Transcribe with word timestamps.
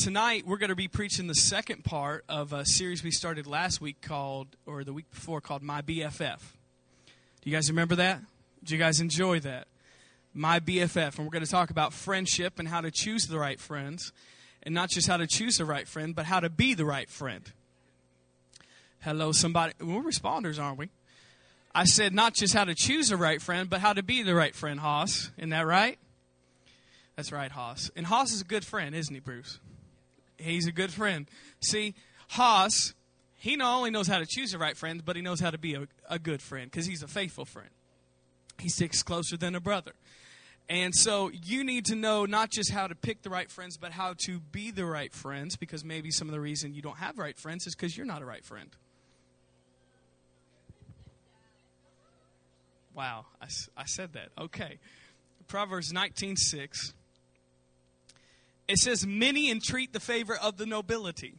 tonight 0.00 0.46
we're 0.46 0.56
going 0.56 0.70
to 0.70 0.76
be 0.76 0.88
preaching 0.88 1.26
the 1.26 1.34
second 1.34 1.84
part 1.84 2.24
of 2.26 2.54
a 2.54 2.64
series 2.64 3.04
we 3.04 3.10
started 3.10 3.46
last 3.46 3.82
week 3.82 4.00
called, 4.00 4.48
or 4.64 4.82
the 4.82 4.94
week 4.94 5.10
before 5.10 5.42
called 5.42 5.62
My 5.62 5.82
BFF. 5.82 6.38
Do 7.42 7.50
you 7.50 7.54
guys 7.54 7.68
remember 7.68 7.96
that? 7.96 8.22
Do 8.64 8.74
you 8.74 8.80
guys 8.80 9.00
enjoy 9.00 9.40
that? 9.40 9.68
My 10.32 10.58
BFF. 10.58 11.18
And 11.18 11.26
we're 11.26 11.32
going 11.32 11.44
to 11.44 11.50
talk 11.50 11.68
about 11.68 11.92
friendship 11.92 12.58
and 12.58 12.66
how 12.66 12.80
to 12.80 12.90
choose 12.90 13.26
the 13.26 13.38
right 13.38 13.60
friends. 13.60 14.12
And 14.62 14.74
not 14.74 14.88
just 14.88 15.06
how 15.06 15.18
to 15.18 15.26
choose 15.26 15.58
the 15.58 15.66
right 15.66 15.86
friend, 15.86 16.14
but 16.14 16.24
how 16.24 16.40
to 16.40 16.48
be 16.48 16.72
the 16.72 16.86
right 16.86 17.10
friend. 17.10 17.42
Hello, 19.00 19.32
somebody. 19.32 19.74
We're 19.80 20.02
responders, 20.02 20.58
aren't 20.58 20.78
we? 20.78 20.88
I 21.74 21.84
said 21.84 22.14
not 22.14 22.34
just 22.34 22.54
how 22.54 22.64
to 22.64 22.74
choose 22.74 23.10
the 23.10 23.18
right 23.18 23.42
friend, 23.42 23.68
but 23.68 23.80
how 23.80 23.92
to 23.92 24.02
be 24.02 24.22
the 24.22 24.34
right 24.34 24.54
friend, 24.54 24.80
Haas. 24.80 25.30
Isn't 25.36 25.50
that 25.50 25.66
right? 25.66 25.98
That's 27.16 27.32
right, 27.32 27.50
Haas. 27.50 27.90
And 27.96 28.06
Haas 28.06 28.32
is 28.32 28.40
a 28.40 28.44
good 28.44 28.64
friend, 28.64 28.94
isn't 28.94 29.14
he, 29.14 29.20
Bruce? 29.20 29.58
He's 30.40 30.66
a 30.66 30.72
good 30.72 30.92
friend. 30.92 31.28
See, 31.60 31.94
Haas, 32.30 32.94
he 33.36 33.56
not 33.56 33.76
only 33.76 33.90
knows 33.90 34.06
how 34.06 34.18
to 34.18 34.26
choose 34.26 34.52
the 34.52 34.58
right 34.58 34.76
friend, 34.76 35.04
but 35.04 35.16
he 35.16 35.22
knows 35.22 35.40
how 35.40 35.50
to 35.50 35.58
be 35.58 35.74
a, 35.74 35.86
a 36.08 36.18
good 36.18 36.42
friend 36.42 36.70
because 36.70 36.86
he's 36.86 37.02
a 37.02 37.08
faithful 37.08 37.44
friend. 37.44 37.70
He 38.58 38.68
sticks 38.68 39.02
closer 39.02 39.36
than 39.36 39.54
a 39.54 39.60
brother. 39.60 39.92
And 40.68 40.94
so 40.94 41.30
you 41.32 41.64
need 41.64 41.86
to 41.86 41.96
know 41.96 42.26
not 42.26 42.50
just 42.50 42.70
how 42.70 42.86
to 42.86 42.94
pick 42.94 43.22
the 43.22 43.30
right 43.30 43.50
friends, 43.50 43.76
but 43.76 43.90
how 43.90 44.14
to 44.26 44.38
be 44.38 44.70
the 44.70 44.84
right 44.84 45.12
friends 45.12 45.56
because 45.56 45.84
maybe 45.84 46.10
some 46.12 46.28
of 46.28 46.32
the 46.32 46.40
reason 46.40 46.74
you 46.74 46.82
don't 46.82 46.98
have 46.98 47.18
right 47.18 47.36
friends 47.36 47.66
is 47.66 47.74
because 47.74 47.96
you're 47.96 48.06
not 48.06 48.22
a 48.22 48.24
right 48.24 48.44
friend. 48.44 48.70
Wow, 52.94 53.26
I, 53.40 53.46
I 53.76 53.84
said 53.86 54.12
that. 54.12 54.28
Okay. 54.38 54.78
Proverbs 55.48 55.92
19:6 55.92 56.92
it 58.70 58.78
says, 58.78 59.06
Many 59.06 59.50
entreat 59.50 59.92
the 59.92 60.00
favor 60.00 60.36
of 60.36 60.56
the 60.56 60.66
nobility. 60.66 61.34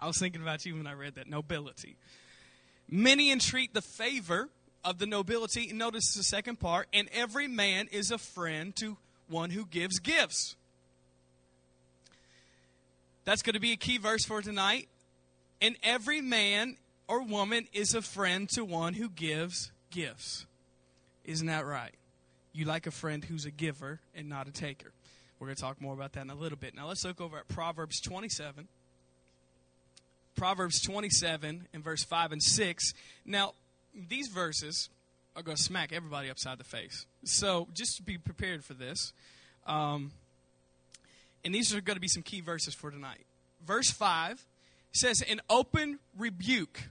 I 0.00 0.06
was 0.06 0.18
thinking 0.18 0.40
about 0.40 0.64
you 0.64 0.76
when 0.76 0.86
I 0.86 0.94
read 0.94 1.16
that 1.16 1.28
nobility. 1.28 1.96
Many 2.88 3.30
entreat 3.30 3.74
the 3.74 3.82
favor 3.82 4.48
of 4.84 4.98
the 4.98 5.06
nobility. 5.06 5.72
Notice 5.72 6.14
the 6.14 6.22
second 6.22 6.58
part. 6.58 6.88
And 6.92 7.08
every 7.12 7.48
man 7.48 7.88
is 7.92 8.10
a 8.10 8.18
friend 8.18 8.74
to 8.76 8.96
one 9.28 9.50
who 9.50 9.66
gives 9.66 9.98
gifts. 9.98 10.56
That's 13.24 13.42
going 13.42 13.54
to 13.54 13.60
be 13.60 13.72
a 13.72 13.76
key 13.76 13.98
verse 13.98 14.24
for 14.24 14.40
tonight. 14.40 14.88
And 15.60 15.76
every 15.82 16.20
man 16.22 16.76
or 17.06 17.22
woman 17.22 17.66
is 17.72 17.94
a 17.94 18.00
friend 18.00 18.48
to 18.50 18.64
one 18.64 18.94
who 18.94 19.10
gives 19.10 19.70
gifts. 19.90 20.46
Isn't 21.24 21.48
that 21.48 21.66
right? 21.66 21.94
You 22.52 22.64
like 22.64 22.86
a 22.86 22.90
friend 22.90 23.24
who's 23.24 23.44
a 23.44 23.50
giver 23.50 24.00
and 24.14 24.28
not 24.28 24.48
a 24.48 24.52
taker. 24.52 24.92
We're 25.38 25.46
going 25.46 25.56
to 25.56 25.62
talk 25.62 25.80
more 25.80 25.94
about 25.94 26.12
that 26.12 26.22
in 26.22 26.30
a 26.30 26.34
little 26.34 26.58
bit. 26.58 26.74
Now 26.74 26.88
let's 26.88 27.04
look 27.04 27.20
over 27.20 27.38
at 27.38 27.48
Proverbs 27.48 28.00
27. 28.00 28.68
Proverbs 30.36 30.80
27 30.82 31.68
and 31.72 31.84
verse 31.84 32.04
5 32.04 32.32
and 32.32 32.42
6. 32.42 32.92
Now, 33.24 33.54
these 34.08 34.28
verses 34.28 34.88
are 35.36 35.42
going 35.42 35.56
to 35.56 35.62
smack 35.62 35.92
everybody 35.92 36.30
upside 36.30 36.58
the 36.58 36.64
face. 36.64 37.06
So 37.24 37.68
just 37.72 38.04
be 38.04 38.18
prepared 38.18 38.64
for 38.64 38.74
this. 38.74 39.12
Um, 39.66 40.12
and 41.44 41.54
these 41.54 41.74
are 41.74 41.80
going 41.80 41.96
to 41.96 42.00
be 42.00 42.08
some 42.08 42.22
key 42.22 42.40
verses 42.40 42.74
for 42.74 42.90
tonight. 42.90 43.24
Verse 43.64 43.90
5 43.90 44.44
says, 44.92 45.22
An 45.22 45.40
open 45.48 45.98
rebuke 46.16 46.82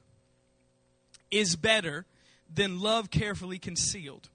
is 1.31 1.55
better 1.55 2.05
than 2.53 2.79
love 2.79 3.11
carefully 3.11 3.59
concealed. 3.59 4.29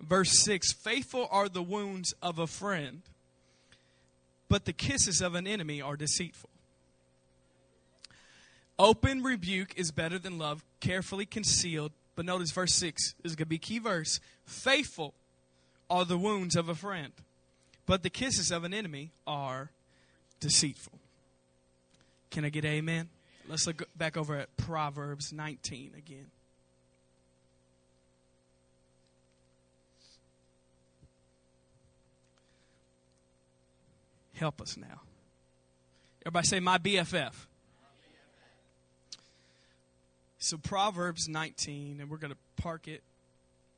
Verse 0.00 0.38
6 0.40 0.72
Faithful 0.72 1.28
are 1.30 1.48
the 1.48 1.62
wounds 1.62 2.14
of 2.22 2.38
a 2.38 2.46
friend, 2.46 3.02
but 4.48 4.64
the 4.64 4.72
kisses 4.72 5.20
of 5.20 5.34
an 5.34 5.46
enemy 5.46 5.80
are 5.80 5.96
deceitful. 5.96 6.50
Open 8.78 9.22
rebuke 9.22 9.72
is 9.76 9.90
better 9.90 10.18
than 10.18 10.38
love, 10.38 10.62
carefully 10.80 11.24
concealed. 11.24 11.92
But 12.14 12.24
notice 12.24 12.50
verse 12.50 12.74
6 12.74 13.14
this 13.22 13.32
is 13.32 13.36
going 13.36 13.46
to 13.46 13.48
be 13.50 13.58
key 13.58 13.78
verse. 13.78 14.20
Faithful 14.44 15.14
are 15.88 16.04
the 16.04 16.18
wounds 16.18 16.56
of 16.56 16.68
a 16.68 16.74
friend, 16.74 17.12
but 17.86 18.02
the 18.02 18.10
kisses 18.10 18.50
of 18.50 18.64
an 18.64 18.74
enemy 18.74 19.12
are 19.26 19.70
deceitful. 20.40 20.98
Can 22.30 22.44
I 22.44 22.48
get 22.48 22.64
amen? 22.64 23.08
Let's 23.48 23.66
look 23.66 23.82
back 23.96 24.16
over 24.16 24.36
at 24.36 24.56
Proverbs 24.56 25.32
19 25.32 25.92
again. 25.96 26.26
Help 34.36 34.60
us 34.60 34.76
now. 34.76 35.00
Everybody 36.24 36.46
say, 36.46 36.60
My 36.60 36.78
BFF. 36.78 37.32
So, 40.38 40.58
Proverbs 40.58 41.28
19, 41.28 42.00
and 42.00 42.10
we're 42.10 42.18
going 42.18 42.32
to 42.32 42.62
park 42.62 42.86
it 42.86 43.02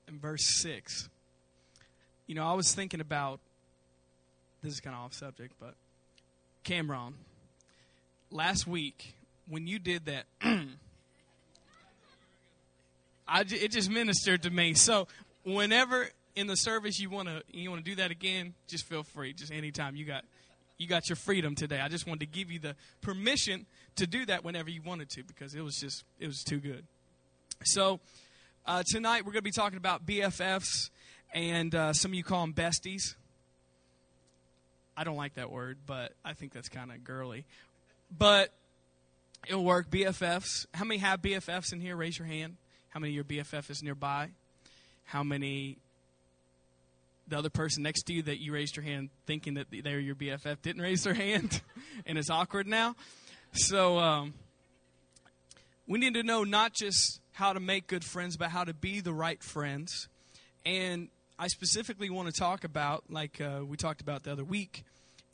in 0.08 0.19
verse 0.19 0.44
6. 0.44 1.08
You 2.26 2.34
know, 2.34 2.44
I 2.44 2.54
was 2.54 2.74
thinking 2.74 3.00
about 3.00 3.38
this 4.62 4.72
is 4.74 4.80
kind 4.80 4.96
of 4.96 5.02
off 5.02 5.14
subject, 5.14 5.54
but 5.60 5.74
Cameron, 6.64 7.14
last 8.30 8.66
week 8.66 9.14
when 9.48 9.66
you 9.66 9.78
did 9.78 10.06
that, 10.06 10.25
I, 13.28 13.40
it 13.42 13.70
just 13.70 13.90
ministered 13.90 14.42
to 14.42 14.50
me. 14.50 14.75
So, 14.75 15.06
whenever 15.44 16.08
in 16.34 16.48
the 16.48 16.56
service 16.56 16.98
you 16.98 17.10
want 17.10 17.28
to 17.28 17.42
you 17.52 17.70
want 17.70 17.84
to 17.84 17.90
do 17.90 17.96
that 17.96 18.10
again, 18.10 18.54
just 18.66 18.84
feel 18.84 19.04
free. 19.04 19.32
Just 19.32 19.52
anytime 19.52 19.96
you 19.96 20.04
got 20.04 20.25
you 20.78 20.87
got 20.87 21.09
your 21.09 21.16
freedom 21.16 21.55
today. 21.55 21.81
I 21.81 21.89
just 21.89 22.06
wanted 22.06 22.21
to 22.21 22.27
give 22.27 22.50
you 22.50 22.61
the 22.61 22.77
permission 23.03 23.66
to 23.97 24.06
do 24.06 24.25
that 24.27 24.44
whenever 24.44 24.71
you 24.71 24.81
wanted 24.81 25.11
to 25.11 25.25
because 25.25 25.55
it 25.55 25.61
was 25.61 25.75
just 25.75 26.05
it 26.21 26.27
was 26.27 26.43
too 26.43 26.59
good. 26.59 26.84
So 27.65 27.99
uh, 28.65 28.84
tonight 28.87 29.27
we're 29.27 29.33
going 29.33 29.41
to 29.41 29.43
be 29.43 29.50
talking 29.50 29.77
about 29.77 30.06
BFFs 30.06 30.91
and 31.34 31.75
uh, 31.75 31.93
some 31.93 32.12
of 32.12 32.15
you 32.15 32.22
call 32.22 32.43
them 32.43 32.55
besties. 32.55 33.15
I 34.97 35.05
don't 35.05 35.17
like 35.17 35.34
that 35.34 35.50
word, 35.50 35.78
but 35.87 36.12
I 36.25 36.33
think 36.33 36.53
that's 36.53 36.69
kind 36.69 36.93
of 36.93 37.05
girly. 37.05 37.44
But 38.17 38.53
it'll 39.49 39.65
work. 39.65 39.91
BFFs. 39.91 40.67
How 40.75 40.84
many 40.84 40.99
have 40.99 41.21
BFFs 41.21 41.72
in 41.72 41.81
here? 41.81 41.97
Raise 41.97 42.19
your 42.19 42.27
hand. 42.27 42.56
How 42.91 43.00
many 43.00 43.12
of 43.12 43.15
your 43.15 43.44
BFF 43.44 43.71
is 43.71 43.83
nearby? 43.83 44.31
How 45.05 45.22
many 45.22 45.78
the 47.28 47.39
other 47.39 47.50
person 47.50 47.83
next 47.83 48.05
to 48.05 48.12
you 48.12 48.22
that 48.22 48.41
you 48.41 48.53
raised 48.53 48.77
your 48.77 48.84
hand 48.84 49.11
thinking 49.27 49.55
that 49.55 49.66
they're 49.71 50.00
your 50.00 50.15
BFF 50.15 50.62
didn't 50.62 50.83
raise 50.83 51.05
their 51.05 51.15
hand, 51.15 51.61
and 52.06 52.19
it's 52.19 52.31
awkward 52.31 52.66
now. 52.66 52.94
So 53.53 53.99
um, 53.99 54.34
we 55.87 55.99
need 55.99 56.15
to 56.15 56.22
know 56.22 56.44
not 56.44 56.75
just 56.75 57.21
how 57.33 57.53
to 57.53 57.61
make 57.61 57.87
good 57.87 58.05
friends, 58.05 58.37
but 58.37 58.50
how 58.50 58.65
to 58.65 58.75
be 58.75 59.00
the 59.00 59.12
right 59.12 59.43
friends. 59.43 60.09
And 60.65 61.09
I 61.38 61.47
specifically 61.49 62.11
want 62.11 62.33
to 62.33 62.38
talk 62.38 62.65
about, 62.65 63.05
like 63.09 63.41
uh, 63.41 63.65
we 63.65 63.77
talked 63.77 64.00
about 64.00 64.25
the 64.25 64.33
other 64.33 64.44
week, 64.44 64.84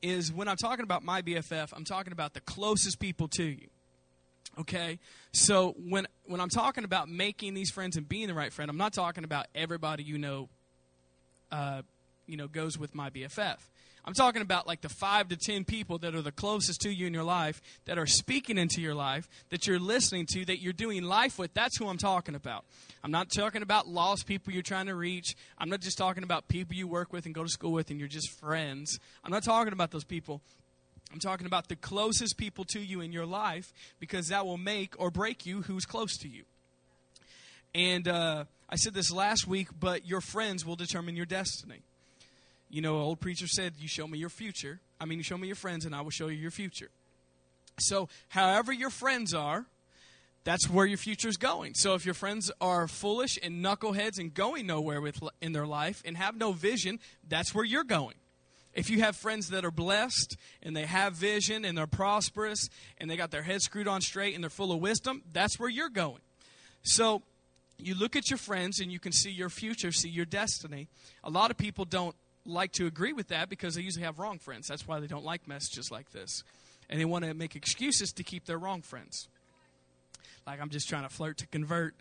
is 0.02 0.32
when 0.32 0.48
I'm 0.48 0.56
talking 0.56 0.84
about 0.84 1.02
my 1.02 1.22
BFF, 1.22 1.72
I'm 1.74 1.84
talking 1.84 2.12
about 2.12 2.34
the 2.34 2.40
closest 2.40 3.00
people 3.00 3.28
to 3.36 3.44
you. 3.44 3.68
Okay, 4.60 5.00
so 5.32 5.74
when 5.78 6.06
when 6.26 6.40
I'm 6.40 6.48
talking 6.48 6.84
about 6.84 7.08
making 7.08 7.54
these 7.54 7.70
friends 7.70 7.96
and 7.96 8.08
being 8.08 8.28
the 8.28 8.34
right 8.34 8.52
friend, 8.52 8.70
I'm 8.70 8.76
not 8.76 8.92
talking 8.92 9.24
about 9.24 9.46
everybody 9.54 10.04
you 10.04 10.16
know 10.16 10.48
uh, 11.54 11.82
you 12.26 12.36
know, 12.36 12.48
goes 12.48 12.76
with 12.76 12.94
my 12.94 13.10
BFF. 13.10 13.58
I'm 14.04 14.12
talking 14.12 14.42
about 14.42 14.66
like 14.66 14.80
the 14.80 14.88
five 14.88 15.28
to 15.28 15.36
ten 15.36 15.64
people 15.64 15.98
that 15.98 16.14
are 16.14 16.20
the 16.20 16.32
closest 16.32 16.80
to 16.80 16.90
you 16.90 17.06
in 17.06 17.14
your 17.14 17.22
life, 17.24 17.62
that 17.86 17.96
are 17.96 18.06
speaking 18.06 18.58
into 18.58 18.82
your 18.82 18.94
life, 18.94 19.28
that 19.50 19.66
you're 19.66 19.78
listening 19.78 20.26
to, 20.32 20.44
that 20.46 20.60
you're 20.60 20.74
doing 20.74 21.04
life 21.04 21.38
with. 21.38 21.54
That's 21.54 21.78
who 21.78 21.88
I'm 21.88 21.96
talking 21.96 22.34
about. 22.34 22.64
I'm 23.02 23.12
not 23.12 23.28
talking 23.30 23.62
about 23.62 23.86
lost 23.86 24.26
people 24.26 24.52
you're 24.52 24.62
trying 24.62 24.86
to 24.86 24.94
reach. 24.94 25.36
I'm 25.56 25.70
not 25.70 25.80
just 25.80 25.96
talking 25.96 26.24
about 26.24 26.48
people 26.48 26.74
you 26.74 26.88
work 26.88 27.12
with 27.12 27.24
and 27.24 27.34
go 27.34 27.44
to 27.44 27.48
school 27.48 27.72
with 27.72 27.90
and 27.90 27.98
you're 27.98 28.08
just 28.08 28.30
friends. 28.40 28.98
I'm 29.22 29.30
not 29.30 29.44
talking 29.44 29.72
about 29.72 29.92
those 29.92 30.04
people. 30.04 30.42
I'm 31.12 31.20
talking 31.20 31.46
about 31.46 31.68
the 31.68 31.76
closest 31.76 32.36
people 32.36 32.64
to 32.72 32.80
you 32.80 33.00
in 33.00 33.12
your 33.12 33.26
life 33.26 33.72
because 34.00 34.28
that 34.28 34.44
will 34.44 34.58
make 34.58 35.00
or 35.00 35.10
break 35.10 35.46
you 35.46 35.62
who's 35.62 35.86
close 35.86 36.16
to 36.18 36.28
you. 36.28 36.44
And 37.74 38.06
uh, 38.06 38.44
I 38.68 38.76
said 38.76 38.94
this 38.94 39.10
last 39.10 39.46
week, 39.46 39.68
but 39.78 40.06
your 40.06 40.20
friends 40.20 40.64
will 40.64 40.76
determine 40.76 41.16
your 41.16 41.26
destiny. 41.26 41.80
You 42.70 42.82
know, 42.82 42.96
an 42.96 43.02
old 43.02 43.20
preacher 43.20 43.46
said, 43.46 43.74
You 43.78 43.88
show 43.88 44.06
me 44.06 44.18
your 44.18 44.28
future. 44.28 44.80
I 45.00 45.04
mean, 45.04 45.18
you 45.18 45.24
show 45.24 45.38
me 45.38 45.46
your 45.46 45.56
friends, 45.56 45.84
and 45.84 45.94
I 45.94 46.00
will 46.00 46.10
show 46.10 46.28
you 46.28 46.36
your 46.36 46.50
future. 46.50 46.90
So, 47.78 48.08
however 48.28 48.72
your 48.72 48.90
friends 48.90 49.34
are, 49.34 49.66
that's 50.44 50.68
where 50.68 50.86
your 50.86 50.98
future 50.98 51.28
is 51.28 51.36
going. 51.36 51.74
So, 51.74 51.94
if 51.94 52.04
your 52.04 52.14
friends 52.14 52.50
are 52.60 52.86
foolish 52.86 53.38
and 53.42 53.64
knuckleheads 53.64 54.18
and 54.18 54.32
going 54.32 54.66
nowhere 54.66 55.00
with 55.00 55.20
in 55.40 55.52
their 55.52 55.66
life 55.66 56.02
and 56.04 56.16
have 56.16 56.36
no 56.36 56.52
vision, 56.52 57.00
that's 57.28 57.54
where 57.54 57.64
you're 57.64 57.84
going. 57.84 58.14
If 58.74 58.90
you 58.90 59.00
have 59.02 59.16
friends 59.16 59.50
that 59.50 59.64
are 59.64 59.70
blessed 59.70 60.36
and 60.62 60.76
they 60.76 60.86
have 60.86 61.14
vision 61.14 61.64
and 61.64 61.78
they're 61.78 61.86
prosperous 61.86 62.68
and 62.98 63.08
they 63.08 63.16
got 63.16 63.30
their 63.30 63.42
head 63.42 63.62
screwed 63.62 63.86
on 63.86 64.00
straight 64.00 64.34
and 64.34 64.42
they're 64.42 64.50
full 64.50 64.72
of 64.72 64.80
wisdom, 64.80 65.22
that's 65.32 65.58
where 65.58 65.68
you're 65.68 65.88
going. 65.88 66.20
So, 66.82 67.22
you 67.86 67.94
look 67.94 68.16
at 68.16 68.30
your 68.30 68.38
friends 68.38 68.80
and 68.80 68.90
you 68.90 68.98
can 68.98 69.12
see 69.12 69.30
your 69.30 69.50
future, 69.50 69.92
see 69.92 70.08
your 70.08 70.24
destiny. 70.24 70.88
A 71.22 71.30
lot 71.30 71.50
of 71.50 71.56
people 71.56 71.84
don't 71.84 72.16
like 72.46 72.72
to 72.72 72.86
agree 72.86 73.12
with 73.12 73.28
that 73.28 73.48
because 73.48 73.74
they 73.74 73.82
usually 73.82 74.04
have 74.04 74.18
wrong 74.18 74.38
friends. 74.38 74.68
That's 74.68 74.86
why 74.86 75.00
they 75.00 75.06
don't 75.06 75.24
like 75.24 75.46
messages 75.48 75.90
like 75.90 76.12
this. 76.12 76.44
And 76.88 77.00
they 77.00 77.04
want 77.04 77.24
to 77.24 77.34
make 77.34 77.56
excuses 77.56 78.12
to 78.12 78.22
keep 78.22 78.46
their 78.46 78.58
wrong 78.58 78.82
friends. 78.82 79.28
Like, 80.46 80.60
I'm 80.60 80.68
just 80.68 80.88
trying 80.88 81.04
to 81.04 81.08
flirt 81.08 81.38
to 81.38 81.46
convert, 81.46 81.94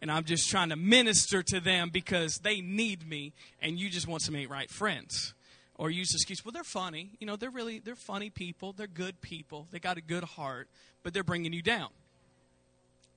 and 0.00 0.10
I'm 0.10 0.24
just 0.24 0.48
trying 0.48 0.70
to 0.70 0.76
minister 0.76 1.42
to 1.42 1.60
them 1.60 1.90
because 1.90 2.38
they 2.38 2.62
need 2.62 3.06
me, 3.06 3.34
and 3.60 3.78
you 3.78 3.90
just 3.90 4.08
want 4.08 4.22
some 4.22 4.34
ain't 4.36 4.50
right 4.50 4.70
friends. 4.70 5.34
Or 5.74 5.90
use 5.90 6.10
the 6.10 6.16
excuse, 6.16 6.44
well, 6.44 6.52
they're 6.52 6.64
funny. 6.64 7.10
You 7.20 7.26
know, 7.26 7.36
they're 7.36 7.50
really, 7.50 7.78
they're 7.78 7.96
funny 7.96 8.30
people. 8.30 8.72
They're 8.72 8.86
good 8.86 9.20
people. 9.20 9.66
They 9.70 9.78
got 9.78 9.96
a 9.98 10.02
good 10.02 10.24
heart, 10.24 10.68
but 11.02 11.12
they're 11.14 11.24
bringing 11.24 11.52
you 11.52 11.62
down. 11.62 11.88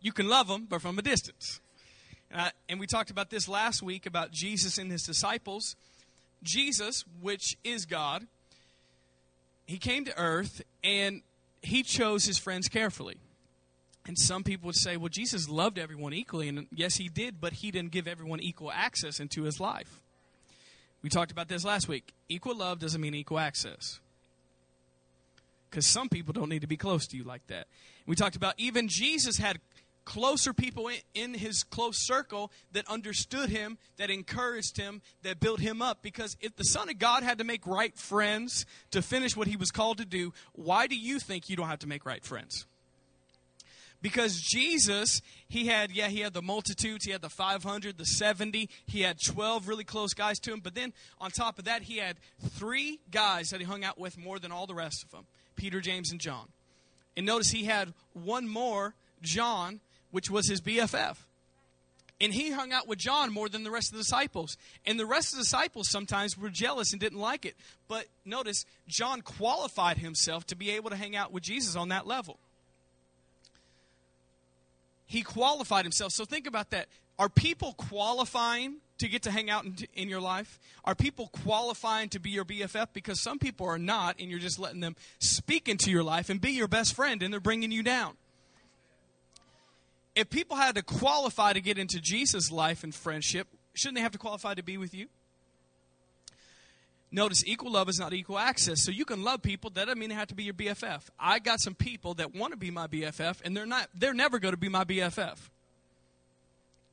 You 0.02 0.12
can 0.12 0.28
love 0.28 0.48
them, 0.48 0.68
but 0.70 0.82
from 0.82 1.00
a 1.00 1.02
distance. 1.02 1.62
Uh, 2.34 2.50
and 2.68 2.80
we 2.80 2.88
talked 2.88 3.12
about 3.12 3.30
this 3.30 3.48
last 3.48 3.84
week 3.84 4.06
about 4.06 4.32
Jesus 4.32 4.78
and 4.78 4.92
his 4.92 5.04
disciples. 5.04 5.76
Jesus, 6.42 7.06
which 7.22 7.58
is 7.64 7.86
God, 7.86 8.26
he 9.66 9.78
came 9.78 10.04
to 10.06 10.18
earth 10.18 10.62
and 10.84 11.22
he 11.62 11.84
chose 11.84 12.26
his 12.26 12.38
friends 12.38 12.68
carefully. 12.68 13.18
And 14.06 14.18
some 14.18 14.44
people 14.44 14.68
would 14.68 14.76
say, 14.76 14.98
well, 14.98 15.10
Jesus 15.10 15.48
loved 15.48 15.78
everyone 15.78 16.14
equally. 16.14 16.50
And 16.50 16.68
yes, 16.74 16.96
he 16.96 17.08
did, 17.08 17.40
but 17.40 17.54
he 17.54 17.72
didn't 17.72 17.92
give 17.92 18.08
everyone 18.08 18.42
equal 18.42 18.72
access 18.72 19.20
into 19.20 19.44
his 19.44 19.60
life. 19.60 20.02
We 21.02 21.10
talked 21.10 21.32
about 21.32 21.48
this 21.48 21.64
last 21.64 21.88
week. 21.88 22.14
Equal 22.28 22.58
love 22.58 22.80
doesn't 22.80 23.00
mean 23.00 23.14
equal 23.14 23.40
access. 23.40 24.00
Because 25.70 25.86
some 25.86 26.10
people 26.10 26.34
don't 26.34 26.50
need 26.50 26.62
to 26.62 26.68
be 26.68 26.78
close 26.78 27.08
to 27.08 27.18
you 27.18 27.24
like 27.24 27.46
that. 27.48 27.68
We 28.06 28.16
talked 28.16 28.36
about 28.36 28.56
even 28.58 28.90
Jesus 28.90 29.38
had 29.38 29.60
closer 30.06 30.54
people 30.54 30.90
in, 31.14 31.34
his 31.34 31.64
close 31.64 32.06
circle 32.06 32.52
that 32.72 32.88
understood 32.88 33.50
him, 33.50 33.78
that 33.98 34.10
encouraged 34.10 34.78
him, 34.78 35.02
that 35.24 35.40
built 35.40 35.60
him 35.60 35.82
up. 35.82 36.02
Because 36.02 36.36
if 36.42 36.56
the 36.56 36.64
Son 36.64 36.90
of 36.90 37.00
God 37.00 37.24
had 37.24 37.38
to 37.38 37.44
make 37.44 37.66
right 37.66 37.98
friends 37.98 38.66
to 38.92 39.02
finish 39.02 39.36
what 39.36 39.48
he 39.48 39.56
was 39.56 39.72
called 39.72 39.98
to 39.98 40.06
do, 40.06 40.34
why 40.54 40.88
do 40.88 40.96
you 40.96 41.20
think 41.20 41.50
you 41.50 41.56
don't 41.56 41.70
have 41.70 41.80
to 41.80 41.88
make 41.88 42.06
right 42.06 42.24
friends? 42.24 42.66
Because 44.04 44.38
Jesus, 44.42 45.22
he 45.48 45.68
had, 45.68 45.90
yeah, 45.90 46.10
he 46.10 46.20
had 46.20 46.34
the 46.34 46.42
multitudes, 46.42 47.06
he 47.06 47.12
had 47.12 47.22
the 47.22 47.30
500, 47.30 47.98
the 47.98 48.04
70, 48.04 48.70
he 48.86 49.02
had 49.02 49.18
12 49.26 49.70
really 49.70 49.86
close 49.86 50.14
guys 50.14 50.40
to 50.40 50.52
him. 50.52 50.60
But 50.62 50.76
then 50.76 50.92
on 51.22 51.32
top 51.32 51.58
of 51.58 51.66
that, 51.66 51.84
he 51.84 51.98
had 51.98 52.18
three 52.42 53.00
guys 53.12 53.50
that 53.50 53.62
he 53.62 53.66
hung 53.66 53.86
out 53.86 53.98
with 53.98 54.18
more 54.18 54.40
than 54.40 54.52
all 54.52 54.68
the 54.68 54.76
rest 54.76 55.04
of 55.04 55.12
them 55.12 55.26
Peter, 55.56 55.80
James, 55.80 56.12
and 56.12 56.20
John. 56.20 56.50
And 57.16 57.26
notice 57.26 57.52
he 57.52 57.64
had 57.64 57.94
one 58.12 58.46
more, 58.46 58.94
John, 59.22 59.80
which 60.14 60.30
was 60.30 60.48
his 60.48 60.62
BFF. 60.62 61.18
And 62.22 62.32
he 62.32 62.52
hung 62.52 62.72
out 62.72 62.88
with 62.88 63.00
John 63.00 63.34
more 63.34 63.50
than 63.50 63.64
the 63.64 63.72
rest 63.72 63.92
of 63.92 63.98
the 63.98 64.04
disciples. 64.04 64.56
And 64.86 65.00
the 65.00 65.08
rest 65.08 65.34
of 65.34 65.40
the 65.40 65.44
disciples 65.44 65.90
sometimes 65.90 66.38
were 66.38 66.50
jealous 66.50 66.92
and 66.92 67.02
didn't 67.02 67.20
like 67.20 67.46
it. 67.46 67.56
But 67.88 68.06
notice, 68.24 68.64
John 68.88 69.22
qualified 69.22 69.98
himself 69.98 70.46
to 70.48 70.56
be 70.56 70.70
able 70.70 70.92
to 70.92 70.96
hang 70.96 71.16
out 71.16 71.34
with 71.34 71.42
Jesus 71.42 71.76
on 71.76 71.90
that 71.90 72.06
level. 72.06 72.38
He 75.08 75.24
qualified 75.24 75.84
himself. 75.84 76.12
So 76.12 76.26
think 76.26 76.46
about 76.46 76.70
that. 76.70 76.88
Are 77.18 77.28
people 77.28 77.74
qualifying 77.74 78.76
to 79.00 79.08
get 79.08 79.24
to 79.24 79.32
hang 79.32 79.50
out 79.50 79.66
in, 79.66 79.76
in, 79.96 80.10
your 80.10 80.22
life? 80.22 80.60
Are 80.86 80.94
people 80.94 81.30
qualifying 81.44 82.10
to 82.10 82.20
be 82.20 82.30
your 82.30 82.46
BFF? 82.46 82.90
Because 82.94 83.20
some 83.20 83.40
people 83.40 83.66
are 83.66 83.80
not, 83.80 84.18
and 84.20 84.30
you're 84.30 84.40
just 84.40 84.60
letting 84.60 84.80
them 84.80 84.96
speak 85.18 85.68
into 85.68 85.90
your 85.90 86.04
life 86.04 86.30
and 86.30 86.40
be 86.40 86.52
your 86.52 86.68
best 86.68 86.96
friend, 86.96 87.24
and 87.24 87.34
they're 87.34 87.40
bringing 87.40 87.72
you 87.72 87.82
down 87.82 88.14
if 90.16 90.30
people 90.30 90.58
had 90.58 90.76
to 90.76 90.84
qualify 90.84 91.54
to 91.54 91.62
get 91.62 91.78
into 91.78 92.00
Jesus' 92.00 92.52
life 92.52 92.84
and 92.84 92.94
friendship, 92.94 93.48
shouldn't 93.74 93.96
they 93.96 94.02
have 94.02 94.12
to 94.12 94.18
qualify 94.18 94.54
to 94.54 94.64
be 94.64 94.78
with 94.78 94.94
you? 94.94 95.08
Notice 97.12 97.44
equal 97.46 97.72
love 97.72 97.90
is 97.90 98.00
not 98.00 98.12
equal 98.12 98.40
access. 98.40 98.84
So 98.84 98.90
you 98.90 99.06
can 99.06 99.24
love 99.24 99.44
people, 99.44 99.70
that 99.72 99.86
doesn't 99.86 100.00
mean 100.00 100.10
they 100.10 100.16
have 100.16 100.30
to 100.30 100.36
be 100.36 100.46
your 100.46 100.56
BFF. 100.56 101.04
I 101.20 101.38
got 101.38 101.60
some 101.60 101.76
people 101.76 102.16
that 102.16 102.34
want 102.34 102.54
to 102.54 102.58
be 102.58 102.72
my 102.72 102.88
BFF 102.88 103.42
and 103.46 103.56
they're 103.56 103.68
not 103.68 103.88
they're 103.94 104.16
never 104.16 104.40
going 104.40 104.54
to 104.54 104.60
be 104.60 104.70
my 104.70 104.84
BFF. 104.84 105.38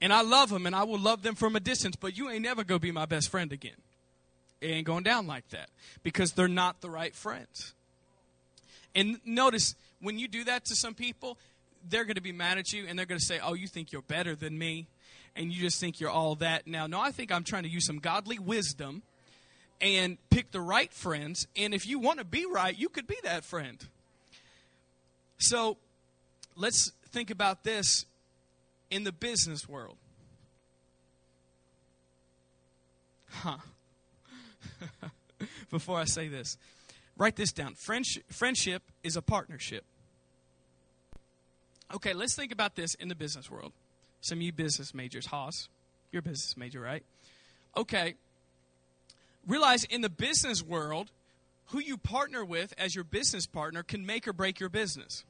And 0.03 0.13
I 0.13 0.21
love 0.21 0.51
them 0.51 0.67
and 0.67 0.77
I 0.77 0.85
will 0.85 0.99
love 0.99 1.23
them 1.23 1.35
from 1.35 1.57
a 1.57 1.61
distance, 1.61 1.97
but 1.97 2.17
you 2.19 2.29
ain't 2.31 2.43
never 2.43 2.65
going 2.65 2.81
to 2.81 2.83
be 2.83 2.93
my 2.93 3.07
best 3.07 3.31
friend 3.31 3.51
again. 3.51 3.77
It 4.61 4.67
ain't 4.67 4.87
going 4.87 5.05
down 5.05 5.27
like 5.27 5.49
that 5.51 5.71
because 6.03 6.33
they're 6.33 6.49
not 6.49 6.83
the 6.83 6.91
right 6.91 7.15
friends. 7.15 7.73
And 8.95 9.21
notice 9.25 9.75
when 10.01 10.19
you 10.19 10.29
do 10.29 10.45
that 10.45 10.67
to 10.67 10.75
some 10.75 10.95
people, 10.95 11.39
they're 11.89 12.05
going 12.05 12.17
to 12.17 12.21
be 12.21 12.33
mad 12.33 12.59
at 12.59 12.73
you 12.73 12.87
and 12.89 12.99
they're 12.99 13.07
going 13.07 13.19
to 13.19 13.25
say, 13.25 13.41
Oh, 13.43 13.55
you 13.55 13.67
think 13.67 13.93
you're 13.93 14.03
better 14.03 14.35
than 14.35 14.59
me 14.59 14.89
and 15.37 15.53
you 15.53 15.61
just 15.61 15.81
think 15.81 16.01
you're 16.01 16.11
all 16.11 16.35
that. 16.37 16.67
Now, 16.67 16.87
no, 16.87 17.01
I 17.01 17.13
think 17.13 17.33
I'm 17.33 17.45
trying 17.45 17.63
to 17.63 17.69
use 17.69 17.87
some 17.87 17.99
godly 17.99 18.39
wisdom 18.39 19.03
and 19.81 20.19
pick 20.31 20.51
the 20.51 20.61
right 20.61 20.93
friends. 20.93 21.47
And 21.57 21.73
if 21.73 21.87
you 21.87 21.99
want 21.99 22.19
to 22.19 22.25
be 22.25 22.47
right, 22.47 22.77
you 22.77 22.89
could 22.89 23.07
be 23.07 23.17
that 23.23 23.45
friend. 23.45 23.87
So 25.39 25.79
let's 26.57 26.93
think 27.11 27.31
about 27.31 27.65
this 27.65 28.05
in 28.91 29.05
the 29.05 29.13
business 29.13 29.69
world. 29.69 29.97
Huh. 33.31 33.59
Before 35.71 35.99
I 35.99 36.05
say 36.05 36.29
this, 36.29 36.59
write 37.17 37.37
this 37.37 37.53
down. 37.53 37.75
Friendship, 37.75 38.25
friendship 38.31 38.83
is 39.03 39.17
a 39.17 39.23
partnership. 39.23 39.85
Okay, 41.95 42.13
let's 42.13 42.35
think 42.35 42.53
about 42.53 42.77
this 42.77 42.95
in 42.95 43.09
the 43.09 43.15
business 43.15 43.51
world. 43.51 43.73
Some 44.21 44.39
of 44.39 44.43
you 44.43 44.53
business 44.53 44.95
majors, 44.95 45.27
Haas, 45.27 45.69
you're 46.13 46.21
a 46.21 46.23
business 46.23 46.57
major, 46.57 46.81
right? 46.81 47.03
Okay. 47.77 48.15
Realize 49.47 49.85
in 49.85 50.01
the 50.01 50.09
business 50.09 50.63
world, 50.63 51.11
who 51.67 51.81
you 51.81 51.97
partner 51.97 52.45
with 52.45 52.75
as 52.79 52.95
your 52.95 53.05
business 53.05 53.47
partner 53.47 53.83
can 53.83 54.05
make 54.05 54.29
or 54.29 54.33
break 54.33 54.61
your 54.61 54.69
business. 54.69 55.25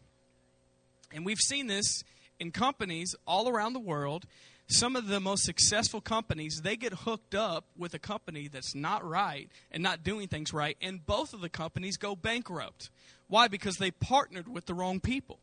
And 1.12 1.24
we've 1.24 1.40
seen 1.40 1.66
this 1.66 2.02
in 2.38 2.50
companies 2.50 3.14
all 3.26 3.48
around 3.48 3.72
the 3.72 3.80
world. 3.80 4.26
Some 4.66 4.96
of 4.96 5.08
the 5.08 5.20
most 5.20 5.44
successful 5.44 6.00
companies, 6.00 6.60
they 6.62 6.76
get 6.76 6.92
hooked 6.92 7.34
up 7.34 7.64
with 7.76 7.92
a 7.94 7.98
company 7.98 8.48
that's 8.48 8.74
not 8.74 9.04
right 9.04 9.48
and 9.72 9.82
not 9.82 10.04
doing 10.04 10.28
things 10.28 10.52
right, 10.52 10.76
and 10.80 11.04
both 11.04 11.34
of 11.34 11.40
the 11.40 11.48
companies 11.48 11.96
go 11.96 12.14
bankrupt. 12.14 12.90
Why? 13.28 13.48
Because 13.48 13.76
they 13.76 13.90
partnered 13.90 14.48
with 14.48 14.66
the 14.66 14.74
wrong 14.74 15.00
people. 15.00 15.38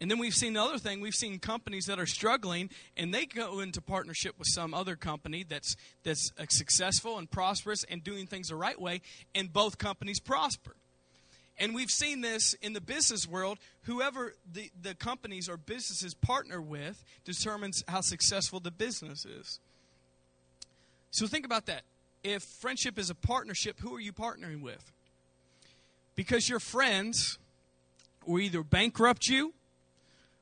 And 0.00 0.10
then 0.10 0.18
we've 0.18 0.34
seen 0.34 0.54
the 0.54 0.62
other 0.62 0.78
thing, 0.78 1.00
we've 1.00 1.14
seen 1.14 1.38
companies 1.38 1.84
that 1.84 1.98
are 1.98 2.06
struggling 2.06 2.70
and 2.96 3.12
they 3.12 3.26
go 3.26 3.60
into 3.60 3.82
partnership 3.82 4.38
with 4.38 4.48
some 4.48 4.72
other 4.72 4.96
company 4.96 5.44
that's 5.46 5.76
that's 6.04 6.32
uh, 6.38 6.46
successful 6.48 7.18
and 7.18 7.30
prosperous 7.30 7.84
and 7.84 8.02
doing 8.02 8.26
things 8.26 8.48
the 8.48 8.56
right 8.56 8.80
way 8.80 9.02
and 9.34 9.52
both 9.52 9.76
companies 9.76 10.18
prosper. 10.18 10.74
And 11.58 11.74
we've 11.74 11.90
seen 11.90 12.22
this 12.22 12.54
in 12.62 12.72
the 12.72 12.80
business 12.80 13.28
world. 13.28 13.58
Whoever 13.82 14.34
the, 14.50 14.70
the 14.80 14.94
companies 14.94 15.46
or 15.46 15.58
businesses 15.58 16.14
partner 16.14 16.62
with 16.62 17.04
determines 17.24 17.84
how 17.86 18.00
successful 18.00 18.60
the 18.60 18.70
business 18.70 19.26
is. 19.26 19.60
So 21.10 21.26
think 21.26 21.44
about 21.44 21.66
that. 21.66 21.82
If 22.24 22.42
friendship 22.42 22.98
is 22.98 23.10
a 23.10 23.14
partnership, 23.14 23.80
who 23.80 23.94
are 23.94 24.00
you 24.00 24.14
partnering 24.14 24.62
with? 24.62 24.90
Because 26.14 26.48
your 26.48 26.60
friends 26.60 27.38
will 28.24 28.40
either 28.40 28.62
bankrupt 28.62 29.28
you 29.28 29.52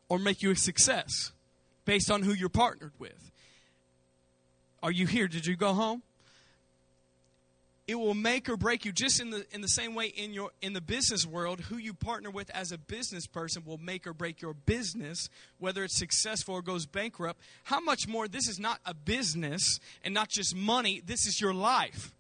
or 0.09 0.19
make 0.19 0.43
you 0.43 0.51
a 0.51 0.57
success 0.57 1.33
based 1.85 2.11
on 2.11 2.23
who 2.23 2.33
you're 2.33 2.49
partnered 2.49 2.93
with. 2.99 3.31
Are 4.83 4.93
you 4.93 5.07
here? 5.07 5.29
Did 5.29 5.47
you 5.47 5.57
go 5.57 5.75
home? 5.75 6.03
It 7.87 7.95
will 7.95 8.15
make 8.15 8.51
or 8.51 8.59
break 8.59 8.85
you 8.85 8.93
just 8.93 9.19
in 9.19 9.31
the 9.31 9.47
in 9.51 9.63
the 9.63 9.69
same 9.69 9.95
way 9.95 10.07
in 10.09 10.35
your 10.35 10.51
in 10.61 10.75
the 10.75 10.81
business 10.83 11.27
world, 11.27 11.61
who 11.61 11.79
you 11.79 11.95
partner 11.95 12.31
with 12.31 12.51
as 12.51 12.71
a 12.71 12.77
business 12.77 13.27
person 13.27 13.63
will 13.65 13.79
make 13.79 14.07
or 14.07 14.13
break 14.13 14.43
your 14.43 14.53
business, 14.53 15.31
whether 15.59 15.83
it's 15.83 15.97
successful 15.97 16.57
or 16.57 16.63
goes 16.63 16.85
bankrupt. 16.85 17.41
How 17.65 17.81
much 17.81 18.07
more 18.07 18.29
this 18.29 18.47
is 18.47 18.61
not 18.61 18.81
a 18.85 18.93
business 18.93 19.81
and 20.05 20.13
not 20.13 20.29
just 20.29 20.55
money, 20.55 21.01
this 21.05 21.27
is 21.27 21.41
your 21.41 21.55
life. 21.55 22.13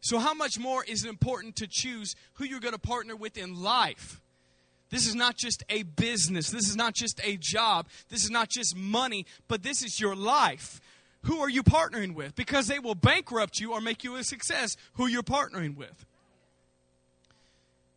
So 0.00 0.18
how 0.18 0.34
much 0.34 0.58
more 0.58 0.82
is 0.84 1.04
it 1.04 1.08
important 1.08 1.54
to 1.56 1.68
choose 1.68 2.16
who 2.34 2.44
you're 2.44 2.58
going 2.58 2.74
to 2.74 2.80
partner 2.80 3.14
with 3.14 3.38
in 3.38 3.62
life? 3.62 4.20
This 4.90 5.06
is 5.06 5.14
not 5.14 5.36
just 5.36 5.62
a 5.68 5.84
business. 5.84 6.50
This 6.50 6.68
is 6.68 6.76
not 6.76 6.94
just 6.94 7.20
a 7.24 7.36
job. 7.36 7.88
This 8.08 8.24
is 8.24 8.30
not 8.30 8.48
just 8.48 8.76
money, 8.76 9.24
but 9.48 9.62
this 9.62 9.82
is 9.82 10.00
your 10.00 10.16
life. 10.16 10.80
Who 11.24 11.40
are 11.40 11.48
you 11.48 11.62
partnering 11.62 12.14
with? 12.14 12.34
Because 12.34 12.66
they 12.66 12.78
will 12.78 12.94
bankrupt 12.94 13.60
you 13.60 13.72
or 13.72 13.80
make 13.80 14.04
you 14.04 14.16
a 14.16 14.24
success. 14.24 14.76
Who 14.94 15.06
you're 15.06 15.22
partnering 15.22 15.76
with. 15.76 16.04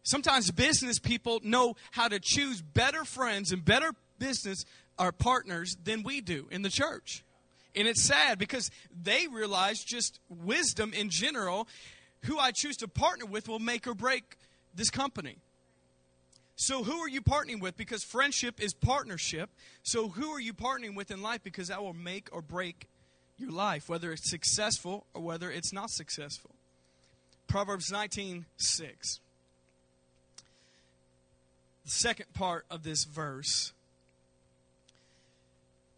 Sometimes 0.03 0.51
business 0.51 0.99
people 0.99 1.39
know 1.43 1.75
how 1.91 2.09
to 2.09 2.19
choose 2.21 2.61
better 2.61 3.05
friends 3.05 3.51
and 3.51 3.63
better 3.63 3.93
business 4.19 4.65
or 4.99 5.11
partners 5.11 5.75
than 5.83 6.03
we 6.03 6.21
do 6.21 6.47
in 6.51 6.61
the 6.61 6.69
church. 6.69 7.23
And 7.75 7.87
it's 7.87 8.03
sad 8.03 8.37
because 8.37 8.69
they 9.01 9.27
realize 9.27 9.79
just 9.83 10.19
wisdom 10.29 10.93
in 10.93 11.09
general. 11.09 11.67
Who 12.25 12.37
I 12.37 12.51
choose 12.51 12.77
to 12.77 12.87
partner 12.87 13.25
with 13.25 13.47
will 13.47 13.59
make 13.59 13.87
or 13.87 13.95
break 13.95 14.37
this 14.75 14.89
company. 14.89 15.37
So, 16.55 16.83
who 16.83 16.99
are 16.99 17.09
you 17.09 17.21
partnering 17.21 17.59
with? 17.59 17.75
Because 17.77 18.03
friendship 18.03 18.61
is 18.61 18.73
partnership. 18.73 19.49
So, 19.81 20.09
who 20.09 20.29
are 20.29 20.39
you 20.39 20.53
partnering 20.53 20.95
with 20.95 21.09
in 21.09 21.21
life? 21.21 21.41
Because 21.43 21.69
that 21.69 21.81
will 21.81 21.93
make 21.93 22.29
or 22.31 22.41
break 22.41 22.87
your 23.37 23.51
life, 23.51 23.89
whether 23.89 24.11
it's 24.11 24.29
successful 24.29 25.05
or 25.13 25.21
whether 25.21 25.49
it's 25.49 25.73
not 25.73 25.89
successful. 25.89 26.51
Proverbs 27.47 27.91
19 27.91 28.45
6. 28.57 29.19
The 31.85 31.91
second 31.91 32.33
part 32.33 32.65
of 32.71 32.83
this 32.83 33.03
verse. 33.03 33.73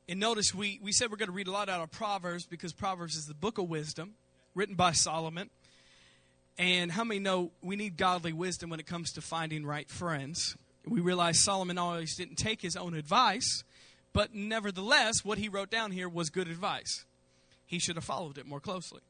And 0.08 0.20
notice 0.20 0.54
we, 0.54 0.80
we 0.84 0.92
said 0.92 1.10
we're 1.12 1.18
going 1.18 1.30
to 1.30 1.34
read 1.34 1.48
a 1.48 1.52
lot 1.52 1.68
out 1.68 1.82
of 1.82 1.92
Proverbs 1.92 2.46
because 2.46 2.74
Proverbs 2.74 3.16
is 3.16 3.26
the 3.26 3.34
book 3.34 3.58
of 3.58 3.70
wisdom 3.70 4.14
written 4.54 4.76
by 4.76 4.92
Solomon. 4.92 5.50
And 6.58 6.92
how 6.92 7.04
many 7.04 7.20
know 7.20 7.52
we 7.62 7.76
need 7.76 7.98
godly 7.98 8.32
wisdom 8.32 8.70
when 8.70 8.80
it 8.80 8.86
comes 8.86 9.12
to 9.14 9.22
finding 9.22 9.66
right 9.66 9.90
friends? 9.90 10.56
We 10.88 11.02
realize 11.02 11.40
Solomon 11.40 11.78
always 11.78 12.16
didn't 12.16 12.36
take 12.36 12.62
his 12.62 12.78
own 12.78 12.94
advice, 12.94 13.64
but 14.14 14.34
nevertheless, 14.34 15.26
what 15.26 15.38
he 15.38 15.50
wrote 15.50 15.70
down 15.70 15.92
here 15.92 16.08
was 16.08 16.30
good 16.30 16.48
advice. 16.48 17.06
He 17.66 17.80
should 17.80 17.96
have 17.96 18.06
followed 18.06 18.38
it 18.38 18.46
more 18.46 18.60
closely. 18.60 19.02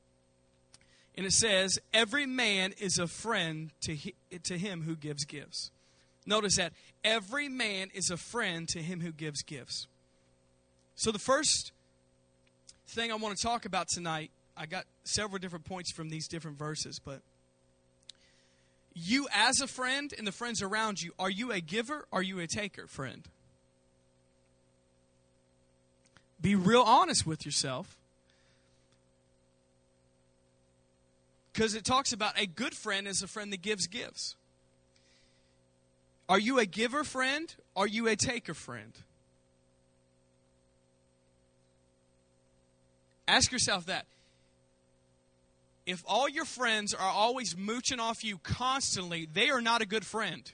And 1.16 1.26
it 1.26 1.34
says, 1.34 1.78
Every 1.94 2.26
man 2.26 2.74
is 2.80 2.98
a 2.98 3.08
friend 3.08 3.72
to, 3.82 3.96
he, 3.96 4.16
to 4.44 4.58
him 4.58 4.82
who 4.82 4.96
gives 4.96 5.26
gifts. 5.26 5.72
Notice 6.26 6.58
that. 6.58 6.74
Every 7.04 7.48
man 7.48 7.90
is 7.94 8.10
a 8.10 8.18
friend 8.18 8.68
to 8.70 8.82
him 8.82 9.02
who 9.02 9.12
gives 9.12 9.44
gifts. 9.44 9.88
So, 10.96 11.12
the 11.12 11.20
first 11.20 11.72
thing 12.88 13.12
I 13.12 13.16
want 13.16 13.38
to 13.38 13.44
talk 13.44 13.66
about 13.66 13.88
tonight, 13.90 14.32
I 14.58 14.66
got 14.66 14.86
several 15.04 15.38
different 15.40 15.66
points 15.66 15.92
from 15.92 16.10
these 16.10 16.28
different 16.28 16.58
verses, 16.58 17.00
but 17.04 17.22
you 18.96 19.28
as 19.34 19.60
a 19.60 19.68
friend 19.68 20.14
and 20.18 20.26
the 20.26 20.32
friends 20.32 20.62
around 20.62 21.02
you, 21.02 21.12
are 21.20 21.30
you 21.30 21.52
a 21.52 21.60
giver? 21.60 22.06
Are 22.12 22.24
you 22.24 22.40
a 22.40 22.48
taker, 22.48 22.88
friend? 22.88 23.28
Be 26.42 26.56
real 26.56 26.82
honest 26.82 27.28
with 27.28 27.46
yourself. 27.46 27.98
Because 31.52 31.76
it 31.76 31.84
talks 31.86 32.14
about 32.14 32.40
a 32.40 32.46
good 32.46 32.74
friend 32.74 33.08
is 33.08 33.22
a 33.22 33.28
friend 33.28 33.52
that 33.54 33.62
gives 33.62 33.88
gifts. 33.88 34.36
Are 36.28 36.40
you 36.40 36.60
a 36.60 36.66
giver 36.66 37.04
friend? 37.04 37.54
Are 37.76 37.88
you 37.88 38.08
a 38.08 38.16
taker 38.16 38.54
friend? 38.54 38.94
Ask 43.28 43.52
yourself 43.52 43.86
that 43.88 44.06
if 45.86 46.04
all 46.08 46.28
your 46.28 46.46
friends 46.46 46.94
are 46.94 47.10
always 47.10 47.56
mooching 47.56 48.00
off 48.00 48.24
you 48.24 48.40
constantly, 48.40 49.28
they 49.32 49.50
are 49.50 49.62
not 49.62 49.82
a 49.82 49.86
good 49.86 50.06
friend. 50.06 50.52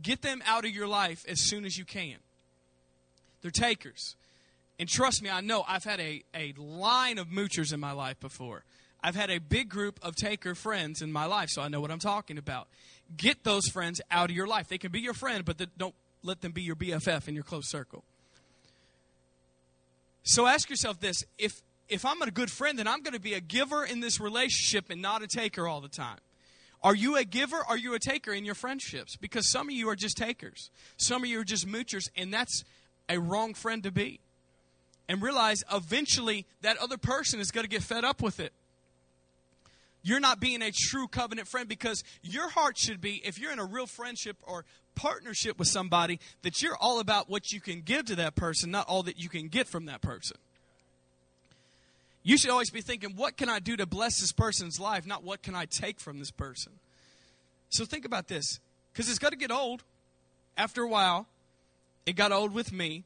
Get 0.00 0.22
them 0.22 0.42
out 0.46 0.64
of 0.64 0.70
your 0.70 0.86
life 0.86 1.24
as 1.28 1.40
soon 1.40 1.64
as 1.64 1.76
you 1.76 1.84
can. 1.84 2.16
They're 3.42 3.50
takers. 3.50 4.16
And 4.78 4.88
trust 4.88 5.22
me, 5.22 5.28
I 5.28 5.40
know 5.40 5.64
I've 5.66 5.84
had 5.84 6.00
a, 6.00 6.22
a 6.34 6.54
line 6.56 7.18
of 7.18 7.28
moochers 7.28 7.72
in 7.72 7.80
my 7.80 7.92
life 7.92 8.18
before. 8.20 8.64
I've 9.02 9.16
had 9.16 9.30
a 9.30 9.38
big 9.38 9.68
group 9.68 9.98
of 10.02 10.16
taker 10.16 10.54
friends 10.54 11.02
in 11.02 11.12
my 11.12 11.26
life, 11.26 11.50
so 11.50 11.62
I 11.62 11.68
know 11.68 11.80
what 11.80 11.90
I'm 11.90 11.98
talking 11.98 12.38
about. 12.38 12.68
Get 13.16 13.44
those 13.44 13.68
friends 13.68 14.00
out 14.10 14.30
of 14.30 14.36
your 14.36 14.46
life. 14.46 14.68
They 14.68 14.78
can 14.78 14.92
be 14.92 15.00
your 15.00 15.14
friend, 15.14 15.44
but 15.44 15.56
don't 15.76 15.94
let 16.22 16.40
them 16.40 16.52
be 16.52 16.62
your 16.62 16.76
BFF 16.76 17.28
in 17.28 17.34
your 17.34 17.44
close 17.44 17.68
circle. 17.68 18.02
So 20.22 20.46
ask 20.46 20.68
yourself 20.68 21.00
this 21.00 21.24
if 21.38 21.62
if 21.88 22.04
I'm 22.04 22.20
a 22.22 22.30
good 22.30 22.50
friend, 22.50 22.78
then 22.78 22.86
I'm 22.86 23.02
going 23.02 23.14
to 23.14 23.20
be 23.20 23.34
a 23.34 23.40
giver 23.40 23.84
in 23.84 24.00
this 24.00 24.20
relationship 24.20 24.90
and 24.90 25.00
not 25.00 25.22
a 25.22 25.26
taker 25.26 25.66
all 25.66 25.80
the 25.80 25.88
time. 25.88 26.18
Are 26.82 26.94
you 26.94 27.16
a 27.16 27.24
giver? 27.24 27.56
Are 27.56 27.76
you 27.76 27.94
a 27.94 27.98
taker 27.98 28.32
in 28.32 28.44
your 28.44 28.54
friendships? 28.54 29.16
Because 29.16 29.50
some 29.50 29.68
of 29.68 29.74
you 29.74 29.88
are 29.88 29.96
just 29.96 30.16
takers. 30.16 30.70
Some 30.96 31.24
of 31.24 31.28
you 31.28 31.40
are 31.40 31.44
just 31.44 31.66
moochers, 31.66 32.08
and 32.16 32.32
that's 32.32 32.62
a 33.08 33.18
wrong 33.18 33.54
friend 33.54 33.82
to 33.82 33.90
be. 33.90 34.20
And 35.08 35.22
realize 35.22 35.64
eventually 35.72 36.46
that 36.60 36.76
other 36.76 36.98
person 36.98 37.40
is 37.40 37.50
going 37.50 37.64
to 37.64 37.68
get 37.68 37.82
fed 37.82 38.04
up 38.04 38.22
with 38.22 38.38
it. 38.38 38.52
You're 40.02 40.20
not 40.20 40.38
being 40.38 40.62
a 40.62 40.70
true 40.70 41.08
covenant 41.08 41.48
friend 41.48 41.68
because 41.68 42.04
your 42.22 42.48
heart 42.50 42.78
should 42.78 43.00
be, 43.00 43.20
if 43.24 43.38
you're 43.38 43.52
in 43.52 43.58
a 43.58 43.64
real 43.64 43.86
friendship 43.86 44.36
or 44.42 44.64
partnership 44.94 45.58
with 45.58 45.68
somebody, 45.68 46.20
that 46.42 46.62
you're 46.62 46.76
all 46.76 47.00
about 47.00 47.28
what 47.28 47.50
you 47.50 47.60
can 47.60 47.80
give 47.80 48.06
to 48.06 48.16
that 48.16 48.36
person, 48.36 48.70
not 48.70 48.86
all 48.86 49.02
that 49.04 49.18
you 49.18 49.28
can 49.28 49.48
get 49.48 49.66
from 49.66 49.86
that 49.86 50.00
person. 50.00 50.36
You 52.28 52.36
should 52.36 52.50
always 52.50 52.68
be 52.68 52.82
thinking, 52.82 53.16
what 53.16 53.38
can 53.38 53.48
I 53.48 53.58
do 53.58 53.74
to 53.78 53.86
bless 53.86 54.20
this 54.20 54.32
person's 54.32 54.78
life, 54.78 55.06
not 55.06 55.24
what 55.24 55.40
can 55.40 55.54
I 55.54 55.64
take 55.64 55.98
from 55.98 56.18
this 56.18 56.30
person? 56.30 56.72
So 57.70 57.86
think 57.86 58.04
about 58.04 58.28
this, 58.28 58.60
because 58.92 59.08
it's 59.08 59.18
got 59.18 59.30
to 59.30 59.36
get 59.38 59.50
old. 59.50 59.82
After 60.54 60.82
a 60.82 60.88
while, 60.88 61.26
it 62.04 62.16
got 62.16 62.30
old 62.30 62.52
with 62.52 62.70
me. 62.70 63.04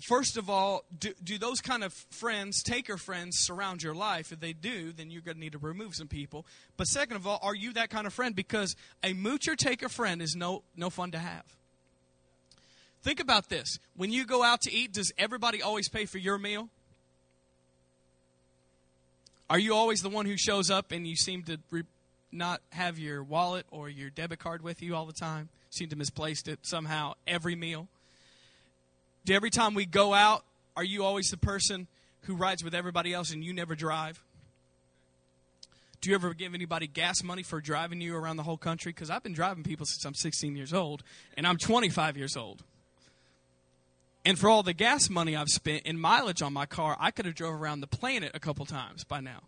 First 0.00 0.36
of 0.36 0.48
all, 0.48 0.84
do, 0.96 1.12
do 1.24 1.38
those 1.38 1.60
kind 1.60 1.82
of 1.82 1.92
friends, 1.92 2.62
taker 2.62 2.96
friends, 2.96 3.38
surround 3.40 3.82
your 3.82 3.96
life? 3.96 4.30
If 4.30 4.38
they 4.38 4.52
do, 4.52 4.92
then 4.92 5.10
you're 5.10 5.20
going 5.20 5.38
to 5.38 5.40
need 5.40 5.52
to 5.52 5.58
remove 5.58 5.96
some 5.96 6.06
people. 6.06 6.46
But 6.76 6.86
second 6.86 7.16
of 7.16 7.26
all, 7.26 7.40
are 7.42 7.54
you 7.54 7.72
that 7.72 7.90
kind 7.90 8.06
of 8.06 8.12
friend? 8.12 8.36
Because 8.36 8.76
a 9.02 9.12
moocher 9.12 9.56
taker 9.56 9.88
friend 9.88 10.22
is 10.22 10.36
no, 10.36 10.62
no 10.76 10.88
fun 10.88 11.10
to 11.10 11.18
have. 11.18 11.56
Think 13.02 13.18
about 13.18 13.48
this. 13.48 13.80
When 13.96 14.12
you 14.12 14.24
go 14.24 14.44
out 14.44 14.60
to 14.62 14.72
eat, 14.72 14.92
does 14.92 15.10
everybody 15.18 15.62
always 15.62 15.88
pay 15.88 16.04
for 16.04 16.18
your 16.18 16.38
meal? 16.38 16.68
Are 19.52 19.58
you 19.58 19.74
always 19.74 20.00
the 20.00 20.08
one 20.08 20.24
who 20.24 20.38
shows 20.38 20.70
up 20.70 20.92
and 20.92 21.06
you 21.06 21.14
seem 21.14 21.42
to 21.42 21.58
re- 21.70 21.82
not 22.32 22.62
have 22.70 22.98
your 22.98 23.22
wallet 23.22 23.66
or 23.70 23.86
your 23.90 24.08
debit 24.08 24.38
card 24.38 24.62
with 24.62 24.80
you 24.80 24.96
all 24.96 25.04
the 25.04 25.12
time? 25.12 25.50
Seem 25.68 25.90
to 25.90 25.96
misplaced 25.96 26.48
it 26.48 26.60
somehow 26.62 27.12
every 27.26 27.54
meal. 27.54 27.86
Do 29.26 29.34
every 29.34 29.50
time 29.50 29.74
we 29.74 29.84
go 29.84 30.14
out, 30.14 30.42
are 30.74 30.82
you 30.82 31.04
always 31.04 31.28
the 31.28 31.36
person 31.36 31.86
who 32.22 32.34
rides 32.34 32.64
with 32.64 32.74
everybody 32.74 33.12
else 33.12 33.30
and 33.30 33.44
you 33.44 33.52
never 33.52 33.74
drive? 33.74 34.24
Do 36.00 36.08
you 36.08 36.16
ever 36.16 36.32
give 36.32 36.54
anybody 36.54 36.86
gas 36.86 37.22
money 37.22 37.42
for 37.42 37.60
driving 37.60 38.00
you 38.00 38.16
around 38.16 38.38
the 38.38 38.44
whole 38.44 38.56
country? 38.56 38.90
Because 38.92 39.10
I've 39.10 39.22
been 39.22 39.34
driving 39.34 39.64
people 39.64 39.84
since 39.84 40.02
I'm 40.06 40.14
16 40.14 40.56
years 40.56 40.72
old, 40.72 41.02
and 41.36 41.46
I'm 41.46 41.58
25 41.58 42.16
years 42.16 42.38
old. 42.38 42.62
And 44.24 44.38
for 44.38 44.48
all 44.48 44.62
the 44.62 44.72
gas 44.72 45.10
money 45.10 45.34
I've 45.34 45.48
spent 45.48 45.82
in 45.84 45.98
mileage 45.98 46.42
on 46.42 46.52
my 46.52 46.66
car, 46.66 46.96
I 47.00 47.10
could 47.10 47.26
have 47.26 47.34
drove 47.34 47.54
around 47.54 47.80
the 47.80 47.86
planet 47.88 48.30
a 48.34 48.40
couple 48.40 48.64
times 48.64 49.04
by 49.04 49.20
now. 49.20 49.42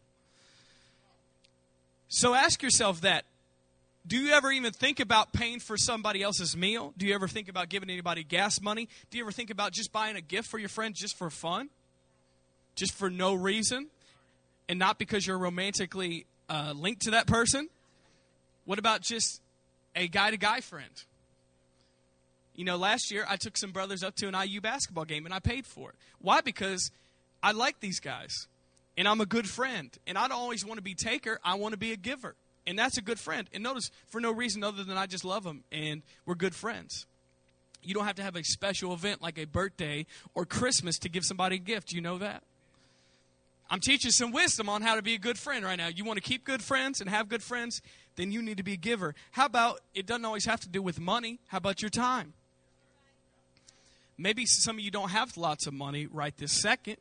So 2.09 2.35
ask 2.35 2.63
yourself 2.63 3.01
that. 3.03 3.25
Do 4.07 4.19
you 4.19 4.33
ever 4.35 4.53
even 4.53 4.75
think 4.75 5.01
about 5.01 5.33
paying 5.33 5.61
for 5.61 5.79
somebody 5.79 6.23
else's 6.23 6.55
meal? 6.55 6.93
Do 6.99 7.07
you 7.07 7.15
ever 7.15 7.27
think 7.27 7.49
about 7.49 7.71
giving 7.71 7.89
anybody 7.89 8.23
gas 8.23 8.61
money? 8.61 8.87
Do 9.11 9.17
you 9.17 9.25
ever 9.25 9.33
think 9.33 9.49
about 9.49 9.73
just 9.73 9.93
buying 9.93 10.15
a 10.15 10.21
gift 10.21 10.49
for 10.49 10.59
your 10.59 10.69
friend 10.69 10.95
just 10.95 11.17
for 11.17 11.31
fun? 11.31 11.71
Just 12.75 12.93
for 12.93 13.09
no 13.09 13.33
reason? 13.33 13.87
And 14.69 14.79
not 14.79 14.99
because 14.99 15.27
you're 15.27 15.39
romantically 15.39 16.27
uh, 16.51 16.75
linked 16.77 17.03
to 17.03 17.13
that 17.13 17.27
person? 17.27 17.71
What 18.67 18.79
about 18.79 19.01
just 19.01 19.41
a 19.97 20.07
guy 20.07 20.31
to 20.31 20.37
guy 20.37 20.61
friend? 20.61 20.91
You 22.55 22.65
know, 22.65 22.77
last 22.77 23.11
year 23.11 23.25
I 23.29 23.37
took 23.37 23.57
some 23.57 23.73
brothers 23.73 24.03
up 24.03 24.15
to 24.17 24.29
an 24.29 24.35
IU 24.35 24.61
basketball 24.61 25.05
game 25.05 25.25
and 25.25 25.35
I 25.35 25.41
paid 25.41 25.67
for 25.67 25.91
it. 25.91 25.97
Why? 26.21 26.41
Because 26.41 26.91
I 27.43 27.53
like 27.53 27.81
these 27.81 28.01
guys 28.01 28.47
and 28.97 29.09
I'm 29.09 29.21
a 29.21 29.27
good 29.27 29.49
friend. 29.49 29.91
And 30.07 30.17
I 30.17 30.29
don't 30.29 30.39
always 30.39 30.65
want 30.65 30.79
to 30.79 30.83
be 30.83 30.95
taker, 30.95 31.41
I 31.45 31.55
want 31.55 31.73
to 31.73 31.79
be 31.79 31.93
a 31.93 31.97
giver. 31.97 32.37
And 32.67 32.79
that's 32.79 32.97
a 32.97 33.03
good 33.03 33.19
friend. 33.19 33.49
And 33.53 33.63
notice, 33.63 33.91
for 34.07 34.21
no 34.21 34.31
reason 34.31 34.65
other 34.65 34.85
than 34.85 34.97
I 34.97 35.07
just 35.07 35.25
love 35.25 35.45
them 35.45 35.65
and 35.71 36.03
we're 36.25 36.35
good 36.35 36.55
friends. 36.55 37.07
You 37.83 37.93
don't 37.93 38.07
have 38.07 38.17
to 38.17 38.23
have 38.23 38.37
a 38.37 38.43
special 38.43 38.95
event 38.95 39.21
like 39.21 39.39
a 39.39 39.45
birthday 39.45 40.07
or 40.35 40.47
Christmas 40.47 40.99
to 41.01 41.09
give 41.09 41.25
somebody 41.25 41.57
a 41.57 41.59
gift. 41.59 41.93
You 41.93 42.01
know 42.01 42.19
that? 42.19 42.43
I'm 43.69 43.81
teaching 43.81 44.11
some 44.11 44.31
wisdom 44.31 44.69
on 44.69 44.83
how 44.83 44.95
to 44.95 45.03
be 45.03 45.15
a 45.15 45.19
good 45.19 45.39
friend 45.39 45.65
right 45.65 45.77
now. 45.77 45.89
You 45.89 46.05
want 46.05 46.17
to 46.17 46.23
keep 46.23 46.45
good 46.45 46.63
friends 46.63 47.01
and 47.01 47.11
have 47.11 47.29
good 47.29 47.43
friends, 47.43 47.83
then 48.17 48.31
you 48.31 48.43
need 48.43 48.59
to 48.59 48.63
be 48.63 48.75
a 48.75 48.79
giver. 48.79 49.15
How 49.33 49.47
about 49.47 49.81
it 49.95 50.07
doesn't 50.07 50.25
always 50.25 50.45
have 50.45 50.61
to 50.61 50.69
do 50.69 50.81
with 50.81 51.01
money? 51.01 51.41
How 51.49 51.59
about 51.59 51.83
your 51.83 51.91
time? 51.91 52.35
Maybe 54.17 54.47
some 54.47 54.77
of 54.77 54.81
you 54.81 54.91
don't 54.91 55.11
have 55.11 55.37
lots 55.37 55.67
of 55.67 55.75
money 55.75 56.07
right 56.07 56.37
this 56.37 56.53
second, 56.53 56.97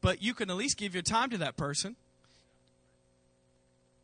but 0.00 0.22
you 0.22 0.34
can 0.34 0.50
at 0.50 0.56
least 0.56 0.76
give 0.78 0.94
your 0.94 1.02
time 1.02 1.30
to 1.30 1.38
that 1.38 1.56
person. 1.56 1.96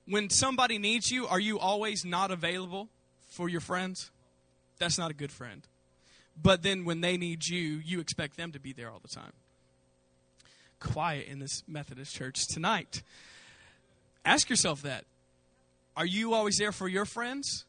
When 0.07 0.31
somebody 0.31 0.79
needs 0.79 1.11
you, 1.11 1.27
are 1.27 1.41
you 1.41 1.59
always 1.59 2.05
not 2.05 2.31
available 2.31 2.89
for 3.31 3.49
your 3.49 3.61
friends? 3.61 4.11
That's 4.79 4.99
not 4.99 5.11
a 5.11 5.15
good 5.15 5.33
friend. 5.33 5.63
But 6.41 6.63
then 6.63 6.85
when 6.85 7.01
they 7.01 7.17
need 7.17 7.47
you, 7.47 7.81
you 7.85 8.01
expect 8.01 8.37
them 8.37 8.53
to 8.53 8.59
be 8.59 8.73
there 8.73 8.91
all 8.91 9.01
the 9.01 9.09
time. 9.09 9.33
Quiet 10.81 11.29
in 11.29 11.39
this 11.39 11.63
Methodist 11.69 12.15
church 12.15 12.47
tonight. 12.49 13.03
Ask 14.25 14.51
yourself 14.51 14.83
that. 14.83 15.05
Are 15.97 16.07
you 16.07 16.35
always 16.35 16.59
there 16.59 16.73
for 16.73 16.89
your 16.89 17.05
friends? 17.05 17.65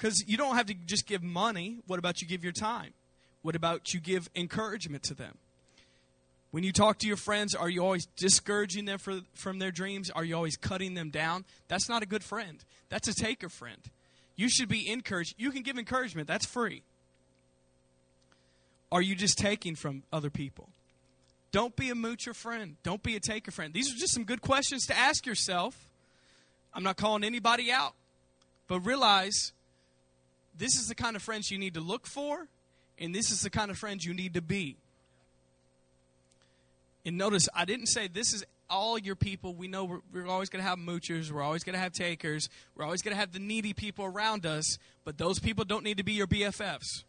Because 0.00 0.26
you 0.26 0.38
don't 0.38 0.56
have 0.56 0.64
to 0.66 0.74
just 0.74 1.06
give 1.06 1.22
money. 1.22 1.76
What 1.86 1.98
about 1.98 2.22
you 2.22 2.26
give 2.26 2.42
your 2.42 2.54
time? 2.54 2.94
What 3.42 3.54
about 3.54 3.92
you 3.92 4.00
give 4.00 4.30
encouragement 4.34 5.02
to 5.04 5.14
them? 5.14 5.36
When 6.52 6.64
you 6.64 6.72
talk 6.72 6.98
to 7.00 7.06
your 7.06 7.18
friends, 7.18 7.54
are 7.54 7.68
you 7.68 7.84
always 7.84 8.06
discouraging 8.16 8.86
them 8.86 8.98
for, 8.98 9.20
from 9.34 9.58
their 9.58 9.70
dreams? 9.70 10.08
Are 10.08 10.24
you 10.24 10.34
always 10.34 10.56
cutting 10.56 10.94
them 10.94 11.10
down? 11.10 11.44
That's 11.68 11.86
not 11.86 12.02
a 12.02 12.06
good 12.06 12.24
friend. 12.24 12.64
That's 12.88 13.08
a 13.08 13.14
taker 13.14 13.50
friend. 13.50 13.76
You 14.36 14.48
should 14.48 14.70
be 14.70 14.90
encouraged. 14.90 15.34
You 15.36 15.50
can 15.50 15.62
give 15.62 15.76
encouragement, 15.76 16.26
that's 16.26 16.46
free. 16.46 16.82
Are 18.90 19.02
you 19.02 19.14
just 19.14 19.36
taking 19.36 19.76
from 19.76 20.02
other 20.10 20.30
people? 20.30 20.70
Don't 21.52 21.76
be 21.76 21.90
a 21.90 21.94
moocher 21.94 22.34
friend. 22.34 22.76
Don't 22.82 23.02
be 23.02 23.16
a 23.16 23.20
taker 23.20 23.50
friend. 23.50 23.74
These 23.74 23.92
are 23.92 23.98
just 23.98 24.14
some 24.14 24.24
good 24.24 24.40
questions 24.40 24.86
to 24.86 24.96
ask 24.96 25.26
yourself. 25.26 25.90
I'm 26.72 26.82
not 26.82 26.96
calling 26.96 27.22
anybody 27.22 27.70
out, 27.70 27.92
but 28.66 28.80
realize 28.80 29.52
this 30.60 30.76
is 30.76 30.88
the 30.88 30.94
kind 30.94 31.16
of 31.16 31.22
friends 31.22 31.50
you 31.50 31.58
need 31.58 31.74
to 31.74 31.80
look 31.80 32.06
for, 32.06 32.46
and 32.98 33.14
this 33.14 33.30
is 33.30 33.40
the 33.40 33.48
kind 33.48 33.70
of 33.70 33.78
friends 33.78 34.04
you 34.04 34.12
need 34.12 34.34
to 34.34 34.42
be. 34.42 34.76
And 37.06 37.16
notice, 37.16 37.48
I 37.54 37.64
didn't 37.64 37.86
say 37.86 38.08
this 38.08 38.34
is 38.34 38.44
all 38.68 38.98
your 38.98 39.16
people. 39.16 39.54
We 39.54 39.68
know 39.68 39.86
we're, 39.86 40.00
we're 40.12 40.26
always 40.26 40.50
going 40.50 40.62
to 40.62 40.68
have 40.68 40.78
moochers. 40.78 41.32
We're 41.32 41.42
always 41.42 41.64
going 41.64 41.72
to 41.72 41.80
have 41.80 41.92
takers. 41.92 42.50
We're 42.76 42.84
always 42.84 43.00
going 43.00 43.14
to 43.14 43.18
have 43.18 43.32
the 43.32 43.38
needy 43.38 43.72
people 43.72 44.04
around 44.04 44.44
us. 44.44 44.76
But 45.04 45.16
those 45.16 45.38
people 45.38 45.64
don't 45.64 45.82
need 45.82 45.96
to 45.96 46.04
be 46.04 46.12
your 46.12 46.26
BFFs. 46.26 47.04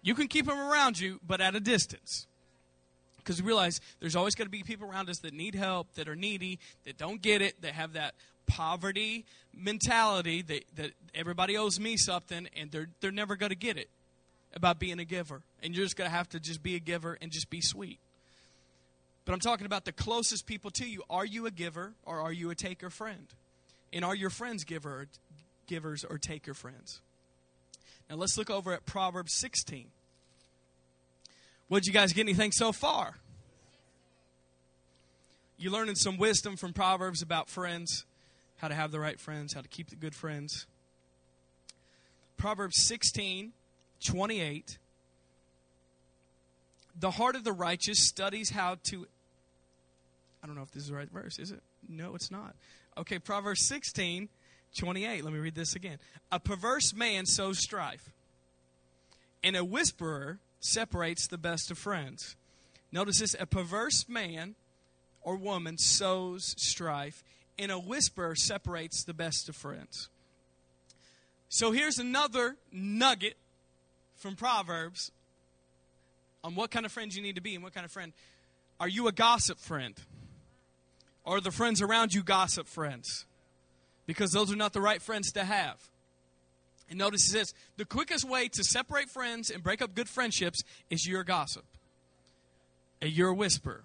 You 0.00 0.14
can 0.14 0.28
keep 0.28 0.46
them 0.46 0.58
around 0.58 1.00
you, 1.00 1.18
but 1.26 1.40
at 1.40 1.56
a 1.56 1.60
distance. 1.60 2.28
Because 3.16 3.42
realize 3.42 3.80
there's 3.98 4.14
always 4.14 4.36
going 4.36 4.46
to 4.46 4.50
be 4.50 4.62
people 4.62 4.88
around 4.88 5.10
us 5.10 5.18
that 5.18 5.34
need 5.34 5.56
help, 5.56 5.92
that 5.94 6.08
are 6.08 6.16
needy, 6.16 6.60
that 6.84 6.98
don't 6.98 7.20
get 7.20 7.42
it, 7.42 7.60
that 7.62 7.72
have 7.72 7.94
that 7.94 8.14
poverty 8.46 9.24
mentality 9.54 10.42
that, 10.42 10.64
that 10.76 10.90
everybody 11.14 11.56
owes 11.56 11.78
me 11.78 11.96
something, 11.96 12.48
and 12.56 12.70
they're, 12.70 12.88
they're 13.00 13.10
never 13.10 13.36
going 13.36 13.50
to 13.50 13.56
get 13.56 13.76
it 13.76 13.88
about 14.54 14.78
being 14.78 14.98
a 14.98 15.04
giver. 15.04 15.42
And 15.62 15.74
you're 15.74 15.84
just 15.84 15.96
going 15.96 16.10
to 16.10 16.16
have 16.16 16.28
to 16.30 16.40
just 16.40 16.62
be 16.62 16.74
a 16.74 16.80
giver 16.80 17.18
and 17.20 17.30
just 17.30 17.50
be 17.50 17.60
sweet. 17.60 17.98
But 19.24 19.32
I'm 19.32 19.40
talking 19.40 19.66
about 19.66 19.84
the 19.84 19.92
closest 19.92 20.46
people 20.46 20.70
to 20.72 20.86
you. 20.86 21.02
Are 21.08 21.24
you 21.24 21.46
a 21.46 21.50
giver 21.50 21.92
or 22.04 22.20
are 22.20 22.32
you 22.32 22.50
a 22.50 22.54
taker 22.54 22.90
friend? 22.90 23.26
And 23.92 24.04
are 24.04 24.16
your 24.16 24.30
friends 24.30 24.64
giver, 24.64 25.06
givers 25.66 26.04
or 26.04 26.18
taker 26.18 26.54
friends? 26.54 27.00
Now 28.10 28.16
let's 28.16 28.36
look 28.36 28.50
over 28.50 28.72
at 28.72 28.84
Proverbs 28.84 29.34
16. 29.34 29.86
What'd 31.68 31.86
you 31.86 31.92
guys 31.92 32.12
get 32.12 32.22
anything 32.22 32.52
so 32.52 32.72
far? 32.72 33.16
You 35.56 35.70
learning 35.70 35.94
some 35.94 36.18
wisdom 36.18 36.56
from 36.56 36.72
Proverbs 36.72 37.22
about 37.22 37.48
friends, 37.48 38.04
how 38.62 38.68
to 38.68 38.74
have 38.74 38.92
the 38.92 39.00
right 39.00 39.20
friends, 39.20 39.52
how 39.52 39.60
to 39.60 39.68
keep 39.68 39.90
the 39.90 39.96
good 39.96 40.14
friends. 40.14 40.66
Proverbs 42.38 42.82
16, 42.86 43.52
28 44.02 44.78
the 46.98 47.10
heart 47.10 47.36
of 47.36 47.44
the 47.44 47.52
righteous 47.52 47.98
studies 47.98 48.50
how 48.50 48.76
to. 48.84 49.06
I 50.42 50.46
don't 50.46 50.56
know 50.56 50.62
if 50.62 50.72
this 50.72 50.84
is 50.84 50.88
the 50.88 50.94
right 50.94 51.10
verse, 51.10 51.38
is 51.38 51.50
it? 51.50 51.60
No, 51.88 52.14
it's 52.14 52.30
not. 52.30 52.54
Okay, 52.98 53.18
Proverbs 53.18 53.66
16, 53.66 54.28
28. 54.76 55.24
Let 55.24 55.32
me 55.32 55.38
read 55.38 55.54
this 55.54 55.74
again. 55.74 55.98
A 56.30 56.40
perverse 56.40 56.92
man 56.94 57.26
sows 57.26 57.58
strife, 57.58 58.12
and 59.42 59.56
a 59.56 59.64
whisperer 59.64 60.38
separates 60.60 61.26
the 61.26 61.38
best 61.38 61.70
of 61.70 61.78
friends. 61.78 62.36
Notice 62.90 63.20
this 63.20 63.36
a 63.38 63.46
perverse 63.46 64.08
man 64.08 64.54
or 65.22 65.36
woman 65.36 65.78
sows 65.78 66.54
strife, 66.58 67.22
and 67.58 67.70
a 67.70 67.78
whisper 67.78 68.34
separates 68.34 69.04
the 69.04 69.14
best 69.14 69.48
of 69.48 69.56
friends. 69.56 70.08
So 71.48 71.70
here's 71.70 71.98
another 71.98 72.56
nugget 72.70 73.36
from 74.16 74.36
Proverbs 74.36 75.10
on 76.42 76.54
what 76.54 76.70
kind 76.70 76.86
of 76.86 76.92
friends 76.92 77.14
you 77.16 77.22
need 77.22 77.36
to 77.36 77.42
be 77.42 77.54
and 77.54 77.62
what 77.62 77.74
kind 77.74 77.84
of 77.84 77.92
friend. 77.92 78.12
Are 78.80 78.88
you 78.88 79.06
a 79.06 79.12
gossip 79.12 79.58
friend? 79.58 79.94
Or 81.24 81.36
are 81.36 81.40
the 81.40 81.50
friends 81.50 81.82
around 81.82 82.14
you 82.14 82.22
gossip 82.22 82.66
friends? 82.66 83.26
Because 84.06 84.32
those 84.32 84.52
are 84.52 84.56
not 84.56 84.72
the 84.72 84.80
right 84.80 85.00
friends 85.00 85.32
to 85.32 85.44
have. 85.44 85.76
And 86.88 86.98
notice 86.98 87.30
says 87.30 87.54
the 87.76 87.84
quickest 87.84 88.28
way 88.28 88.48
to 88.48 88.64
separate 88.64 89.08
friends 89.08 89.50
and 89.50 89.62
break 89.62 89.80
up 89.80 89.94
good 89.94 90.08
friendships 90.08 90.62
is 90.90 91.06
you're 91.06 91.24
gossip. 91.24 91.64
And 93.00 93.12
you're 93.12 93.30
a 93.30 93.34
whisperer. 93.34 93.84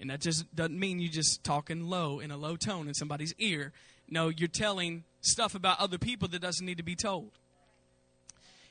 And 0.00 0.10
that 0.10 0.20
just 0.20 0.54
doesn't 0.54 0.78
mean 0.78 1.00
you're 1.00 1.10
just 1.10 1.42
talking 1.42 1.88
low 1.88 2.20
in 2.20 2.30
a 2.30 2.36
low 2.36 2.56
tone 2.56 2.88
in 2.88 2.94
somebody's 2.94 3.34
ear. 3.38 3.72
No, 4.08 4.28
you're 4.28 4.48
telling 4.48 5.04
stuff 5.20 5.54
about 5.54 5.80
other 5.80 5.98
people 5.98 6.28
that 6.28 6.40
doesn't 6.40 6.64
need 6.64 6.76
to 6.78 6.84
be 6.84 6.94
told. 6.94 7.30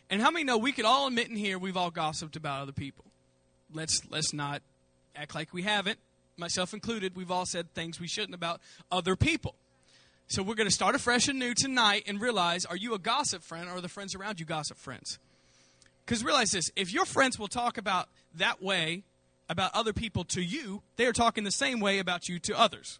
And 0.09 0.21
how 0.21 0.31
many 0.31 0.45
know 0.45 0.57
we 0.57 0.71
could 0.71 0.85
all 0.85 1.07
admit 1.07 1.29
in 1.29 1.35
here 1.35 1.59
we've 1.59 1.75
all 1.75 1.91
gossiped 1.91 2.35
about 2.35 2.61
other 2.61 2.71
people? 2.71 3.05
Let's 3.73 4.01
let's 4.09 4.33
not 4.33 4.61
act 5.15 5.35
like 5.35 5.53
we 5.53 5.63
haven't. 5.63 5.99
Myself 6.37 6.73
included, 6.73 7.15
we've 7.15 7.31
all 7.31 7.45
said 7.45 7.73
things 7.73 7.99
we 7.99 8.07
shouldn't 8.07 8.35
about 8.35 8.61
other 8.91 9.15
people. 9.15 9.55
So 10.27 10.43
we're 10.43 10.55
going 10.55 10.67
to 10.67 10.73
start 10.73 10.93
afresh 10.93 11.27
and 11.27 11.39
new 11.39 11.53
tonight 11.53 12.03
and 12.07 12.21
realize 12.21 12.65
are 12.65 12.75
you 12.75 12.93
a 12.93 12.99
gossip 12.99 13.43
friend 13.43 13.67
or 13.69 13.77
are 13.77 13.81
the 13.81 13.89
friends 13.89 14.15
around 14.15 14.39
you 14.39 14.45
gossip 14.45 14.77
friends? 14.77 15.19
Because 16.05 16.23
realize 16.23 16.51
this 16.51 16.69
if 16.75 16.93
your 16.93 17.05
friends 17.05 17.37
will 17.37 17.47
talk 17.47 17.77
about 17.77 18.07
that 18.35 18.61
way 18.61 19.03
about 19.49 19.71
other 19.73 19.93
people 19.93 20.23
to 20.25 20.41
you, 20.41 20.81
they 20.95 21.05
are 21.05 21.13
talking 21.13 21.43
the 21.43 21.51
same 21.51 21.79
way 21.79 21.99
about 21.99 22.27
you 22.27 22.39
to 22.39 22.59
others. 22.59 22.99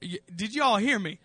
Did 0.00 0.54
you 0.54 0.62
all 0.62 0.78
hear 0.78 0.98
me? 0.98 1.18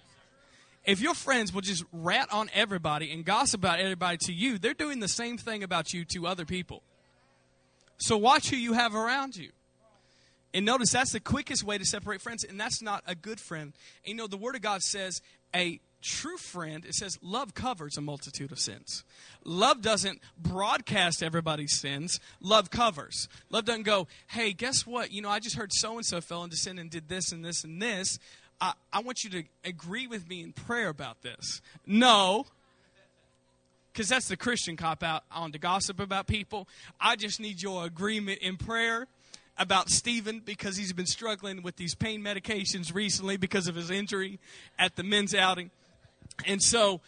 if 0.85 1.01
your 1.01 1.13
friends 1.13 1.53
will 1.53 1.61
just 1.61 1.83
rat 1.91 2.31
on 2.31 2.49
everybody 2.53 3.11
and 3.11 3.25
gossip 3.25 3.59
about 3.59 3.79
everybody 3.79 4.17
to 4.25 4.33
you, 4.33 4.57
they're 4.57 4.73
doing 4.73 4.99
the 4.99 5.07
same 5.07 5.37
thing 5.37 5.63
about 5.63 5.93
you 5.93 6.05
to 6.05 6.27
other 6.27 6.45
people. 6.45 6.83
So 7.97 8.17
watch 8.17 8.49
who 8.49 8.55
you 8.55 8.73
have 8.73 8.93
around 8.93 9.35
you. 9.35 9.49
And 10.53 10.65
notice 10.65 10.91
that's 10.91 11.11
the 11.11 11.19
quickest 11.19 11.63
way 11.63 11.77
to 11.77 11.85
separate 11.85 12.21
friends, 12.21 12.43
and 12.45 12.59
that's 12.59 12.81
not 12.81 13.03
a 13.05 13.15
good 13.15 13.39
friend. 13.39 13.73
And 14.05 14.11
you 14.11 14.15
know, 14.15 14.27
the 14.27 14.37
Word 14.37 14.55
of 14.55 14.61
God 14.61 14.81
says 14.81 15.19
a 15.53 15.81
true 16.05 16.37
friend, 16.37 16.85
it 16.85 16.93
says 16.93 17.17
love 17.21 17.53
covers 17.53 17.97
a 17.97 18.01
multitude 18.01 18.51
of 18.51 18.59
sins. 18.59 19.03
Love 19.43 19.81
doesn't 19.81 20.21
broadcast 20.37 21.23
everybody's 21.23 21.79
sins, 21.79 22.19
love 22.39 22.69
covers. 22.69 23.27
Love 23.49 23.65
doesn't 23.65 23.83
go, 23.83 24.07
hey, 24.27 24.53
guess 24.53 24.85
what? 24.85 25.11
You 25.11 25.21
know, 25.21 25.29
I 25.29 25.39
just 25.39 25.55
heard 25.55 25.73
so 25.73 25.97
and 25.97 26.05
so 26.05 26.21
fell 26.21 26.43
into 26.43 26.55
sin 26.55 26.77
and 26.77 26.89
did 26.89 27.09
this 27.09 27.31
and 27.31 27.43
this 27.43 27.63
and 27.63 27.81
this. 27.81 28.19
I, 28.61 28.73
I 28.93 29.01
want 29.01 29.23
you 29.23 29.29
to 29.31 29.43
agree 29.63 30.07
with 30.07 30.29
me 30.29 30.41
in 30.41 30.53
prayer 30.53 30.89
about 30.89 31.23
this. 31.23 31.61
No, 31.85 32.45
because 33.91 34.07
that's 34.07 34.27
the 34.27 34.37
Christian 34.37 34.77
cop 34.77 35.03
out 35.03 35.23
on 35.31 35.51
to 35.53 35.57
gossip 35.57 35.99
about 35.99 36.27
people. 36.27 36.67
I 36.99 37.15
just 37.15 37.39
need 37.39 37.61
your 37.61 37.85
agreement 37.85 38.39
in 38.39 38.57
prayer 38.57 39.07
about 39.57 39.89
Stephen 39.89 40.41
because 40.43 40.77
he's 40.77 40.93
been 40.93 41.05
struggling 41.05 41.61
with 41.61 41.77
these 41.77 41.95
pain 41.95 42.21
medications 42.21 42.93
recently 42.93 43.37
because 43.37 43.67
of 43.67 43.75
his 43.75 43.89
injury 43.89 44.37
at 44.77 44.95
the 44.95 45.03
men's 45.03 45.33
outing. 45.33 45.71
And 46.45 46.61
so 46.61 47.01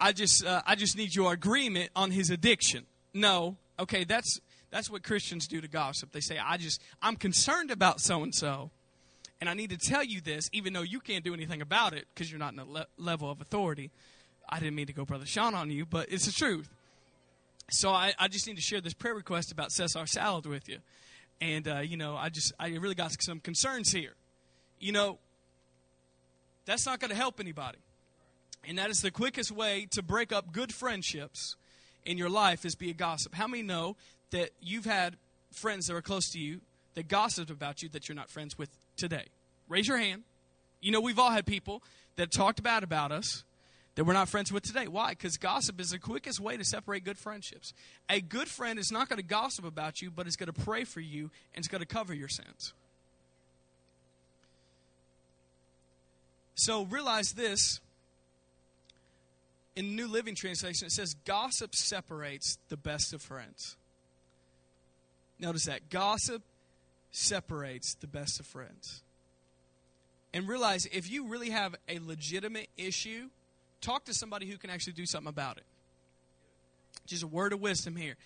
I 0.00 0.12
just 0.12 0.44
uh, 0.44 0.62
I 0.66 0.74
just 0.74 0.96
need 0.96 1.14
your 1.14 1.32
agreement 1.32 1.90
on 1.94 2.10
his 2.10 2.30
addiction. 2.30 2.86
No, 3.12 3.56
okay, 3.78 4.04
that's 4.04 4.40
that's 4.70 4.90
what 4.90 5.02
Christians 5.02 5.46
do 5.46 5.60
to 5.60 5.68
gossip. 5.68 6.12
They 6.12 6.20
say 6.20 6.38
I 6.38 6.56
just 6.56 6.80
I'm 7.02 7.16
concerned 7.16 7.70
about 7.70 8.00
so 8.00 8.22
and 8.22 8.34
so. 8.34 8.70
And 9.40 9.48
I 9.48 9.54
need 9.54 9.70
to 9.70 9.78
tell 9.78 10.04
you 10.04 10.20
this, 10.20 10.50
even 10.52 10.74
though 10.74 10.82
you 10.82 11.00
can't 11.00 11.24
do 11.24 11.32
anything 11.32 11.62
about 11.62 11.94
it 11.94 12.06
because 12.12 12.30
you're 12.30 12.38
not 12.38 12.52
in 12.52 12.58
a 12.58 12.64
le- 12.66 12.86
level 12.98 13.30
of 13.30 13.40
authority. 13.40 13.90
I 14.46 14.58
didn't 14.58 14.74
mean 14.74 14.86
to 14.86 14.92
go 14.92 15.06
Brother 15.06 15.24
Sean 15.24 15.54
on 15.54 15.70
you, 15.70 15.86
but 15.86 16.12
it's 16.12 16.26
the 16.26 16.32
truth. 16.32 16.68
So 17.70 17.90
I, 17.90 18.12
I 18.18 18.28
just 18.28 18.46
need 18.46 18.56
to 18.56 18.62
share 18.62 18.82
this 18.82 18.92
prayer 18.92 19.14
request 19.14 19.50
about 19.50 19.72
Cesar 19.72 20.06
salad 20.06 20.44
with 20.44 20.68
you. 20.68 20.78
And, 21.40 21.66
uh, 21.66 21.78
you 21.78 21.96
know, 21.96 22.16
I 22.16 22.28
just, 22.28 22.52
I 22.58 22.68
really 22.68 22.94
got 22.94 23.12
some 23.22 23.40
concerns 23.40 23.92
here. 23.92 24.12
You 24.78 24.92
know, 24.92 25.18
that's 26.66 26.84
not 26.84 27.00
going 27.00 27.10
to 27.10 27.16
help 27.16 27.40
anybody. 27.40 27.78
And 28.66 28.78
that 28.78 28.90
is 28.90 29.00
the 29.00 29.10
quickest 29.10 29.50
way 29.50 29.86
to 29.92 30.02
break 30.02 30.32
up 30.32 30.52
good 30.52 30.72
friendships 30.72 31.56
in 32.04 32.18
your 32.18 32.30
life 32.30 32.64
is 32.64 32.74
be 32.74 32.90
a 32.90 32.94
gossip. 32.94 33.34
How 33.34 33.46
many 33.46 33.62
know 33.62 33.96
that 34.30 34.50
you've 34.60 34.84
had 34.84 35.16
friends 35.52 35.86
that 35.86 35.94
are 35.94 36.02
close 36.02 36.30
to 36.30 36.38
you 36.38 36.60
that 36.94 37.08
gossiped 37.08 37.50
about 37.50 37.82
you 37.82 37.88
that 37.90 38.08
you're 38.08 38.16
not 38.16 38.30
friends 38.30 38.58
with 38.58 38.70
today? 38.96 39.26
Raise 39.68 39.88
your 39.88 39.98
hand. 39.98 40.22
You 40.80 40.92
know, 40.92 41.00
we've 41.00 41.18
all 41.18 41.30
had 41.30 41.46
people 41.46 41.82
that 42.16 42.30
talked 42.30 42.62
bad 42.62 42.82
about 42.82 43.12
us 43.12 43.44
that 43.94 44.04
we're 44.04 44.12
not 44.12 44.28
friends 44.28 44.52
with 44.52 44.62
today. 44.62 44.86
Why? 44.86 45.10
Because 45.10 45.36
gossip 45.36 45.80
is 45.80 45.90
the 45.90 45.98
quickest 45.98 46.40
way 46.40 46.56
to 46.56 46.64
separate 46.64 47.04
good 47.04 47.18
friendships. 47.18 47.74
A 48.08 48.20
good 48.20 48.48
friend 48.48 48.78
is 48.78 48.90
not 48.90 49.08
going 49.08 49.18
to 49.18 49.22
gossip 49.22 49.64
about 49.64 50.00
you, 50.00 50.10
but 50.10 50.26
is 50.26 50.36
going 50.36 50.52
to 50.52 50.58
pray 50.58 50.84
for 50.84 51.00
you 51.00 51.30
and 51.54 51.62
it's 51.62 51.68
going 51.68 51.80
to 51.80 51.86
cover 51.86 52.14
your 52.14 52.28
sins. 52.28 52.72
So 56.54 56.84
realize 56.84 57.32
this. 57.32 57.80
In 59.80 59.96
New 59.96 60.08
Living 60.08 60.34
Translation, 60.34 60.88
it 60.88 60.92
says, 60.92 61.14
Gossip 61.24 61.74
separates 61.74 62.58
the 62.68 62.76
best 62.76 63.14
of 63.14 63.22
friends. 63.22 63.78
Notice 65.38 65.64
that. 65.64 65.88
Gossip 65.88 66.42
separates 67.12 67.94
the 67.94 68.06
best 68.06 68.38
of 68.40 68.44
friends. 68.44 69.02
And 70.34 70.46
realize 70.46 70.84
if 70.92 71.10
you 71.10 71.28
really 71.28 71.48
have 71.48 71.76
a 71.88 71.98
legitimate 71.98 72.68
issue, 72.76 73.30
talk 73.80 74.04
to 74.04 74.12
somebody 74.12 74.50
who 74.50 74.58
can 74.58 74.68
actually 74.68 74.92
do 74.92 75.06
something 75.06 75.30
about 75.30 75.56
it. 75.56 75.64
Just 77.06 77.22
a 77.22 77.26
word 77.26 77.54
of 77.54 77.62
wisdom 77.62 77.96
here. 77.96 78.16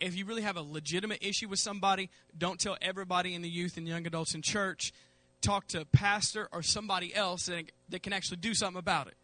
If 0.00 0.16
you 0.16 0.24
really 0.24 0.40
have 0.40 0.56
a 0.56 0.62
legitimate 0.62 1.18
issue 1.22 1.46
with 1.46 1.58
somebody, 1.58 2.08
don't 2.38 2.58
tell 2.58 2.78
everybody 2.80 3.34
in 3.34 3.42
the 3.42 3.50
youth 3.50 3.76
and 3.76 3.86
young 3.86 4.06
adults 4.06 4.34
in 4.34 4.40
church. 4.40 4.94
Talk 5.42 5.66
to 5.68 5.82
a 5.82 5.84
pastor 5.84 6.48
or 6.52 6.62
somebody 6.62 7.14
else 7.14 7.44
that, 7.46 7.64
that 7.90 8.02
can 8.02 8.14
actually 8.14 8.38
do 8.38 8.54
something 8.54 8.78
about 8.78 9.08
it. 9.08 9.14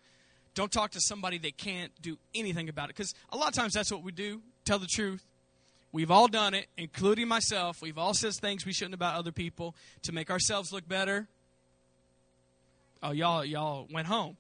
Don't 0.59 0.73
talk 0.73 0.91
to 0.91 1.01
somebody 1.01 1.39
that 1.39 1.57
can't 1.57 1.93
do 2.03 2.19
anything 2.35 2.69
about 2.69 2.91
it. 2.91 2.97
Because 2.97 3.15
a 3.31 3.37
lot 3.37 3.47
of 3.47 3.55
times 3.55 3.75
that's 3.75 3.93
what 3.93 4.03
we 4.03 4.11
do 4.11 4.43
tell 4.65 4.81
the 4.81 4.89
truth 4.89 5.25
We've 5.93 6.11
all 6.11 6.27
done 6.27 6.53
it, 6.53 6.67
including 6.77 7.29
myself. 7.29 7.81
We've 7.81 7.97
all 7.97 8.13
said 8.13 8.35
things 8.35 8.67
we 8.67 8.73
shouldn't 8.73 8.95
about 8.95 9.15
other 9.15 9.33
people 9.33 9.77
to 10.03 10.13
make 10.13 10.31
ourselves 10.31 10.73
look 10.73 10.87
better. 10.87 11.29
Oh, 13.03 13.13
y'all, 13.13 13.45
y'all 13.45 13.87
went 13.91 14.09
home 14.09 14.37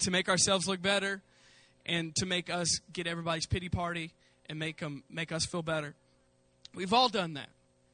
to 0.00 0.10
make 0.10 0.28
ourselves 0.28 0.68
look 0.68 0.82
better 0.82 1.22
and 1.86 2.14
to 2.16 2.26
make 2.26 2.50
us 2.50 2.78
get 2.92 3.06
everybody's 3.06 3.46
pity 3.46 3.68
party 3.68 4.12
and 4.48 4.58
make 4.58 4.78
them 4.78 5.02
make 5.10 5.32
us 5.32 5.46
feel 5.46 5.62
better. 5.62 5.94
We've 6.74 6.92
all 6.92 7.08
done 7.08 7.34
that, 7.34 7.48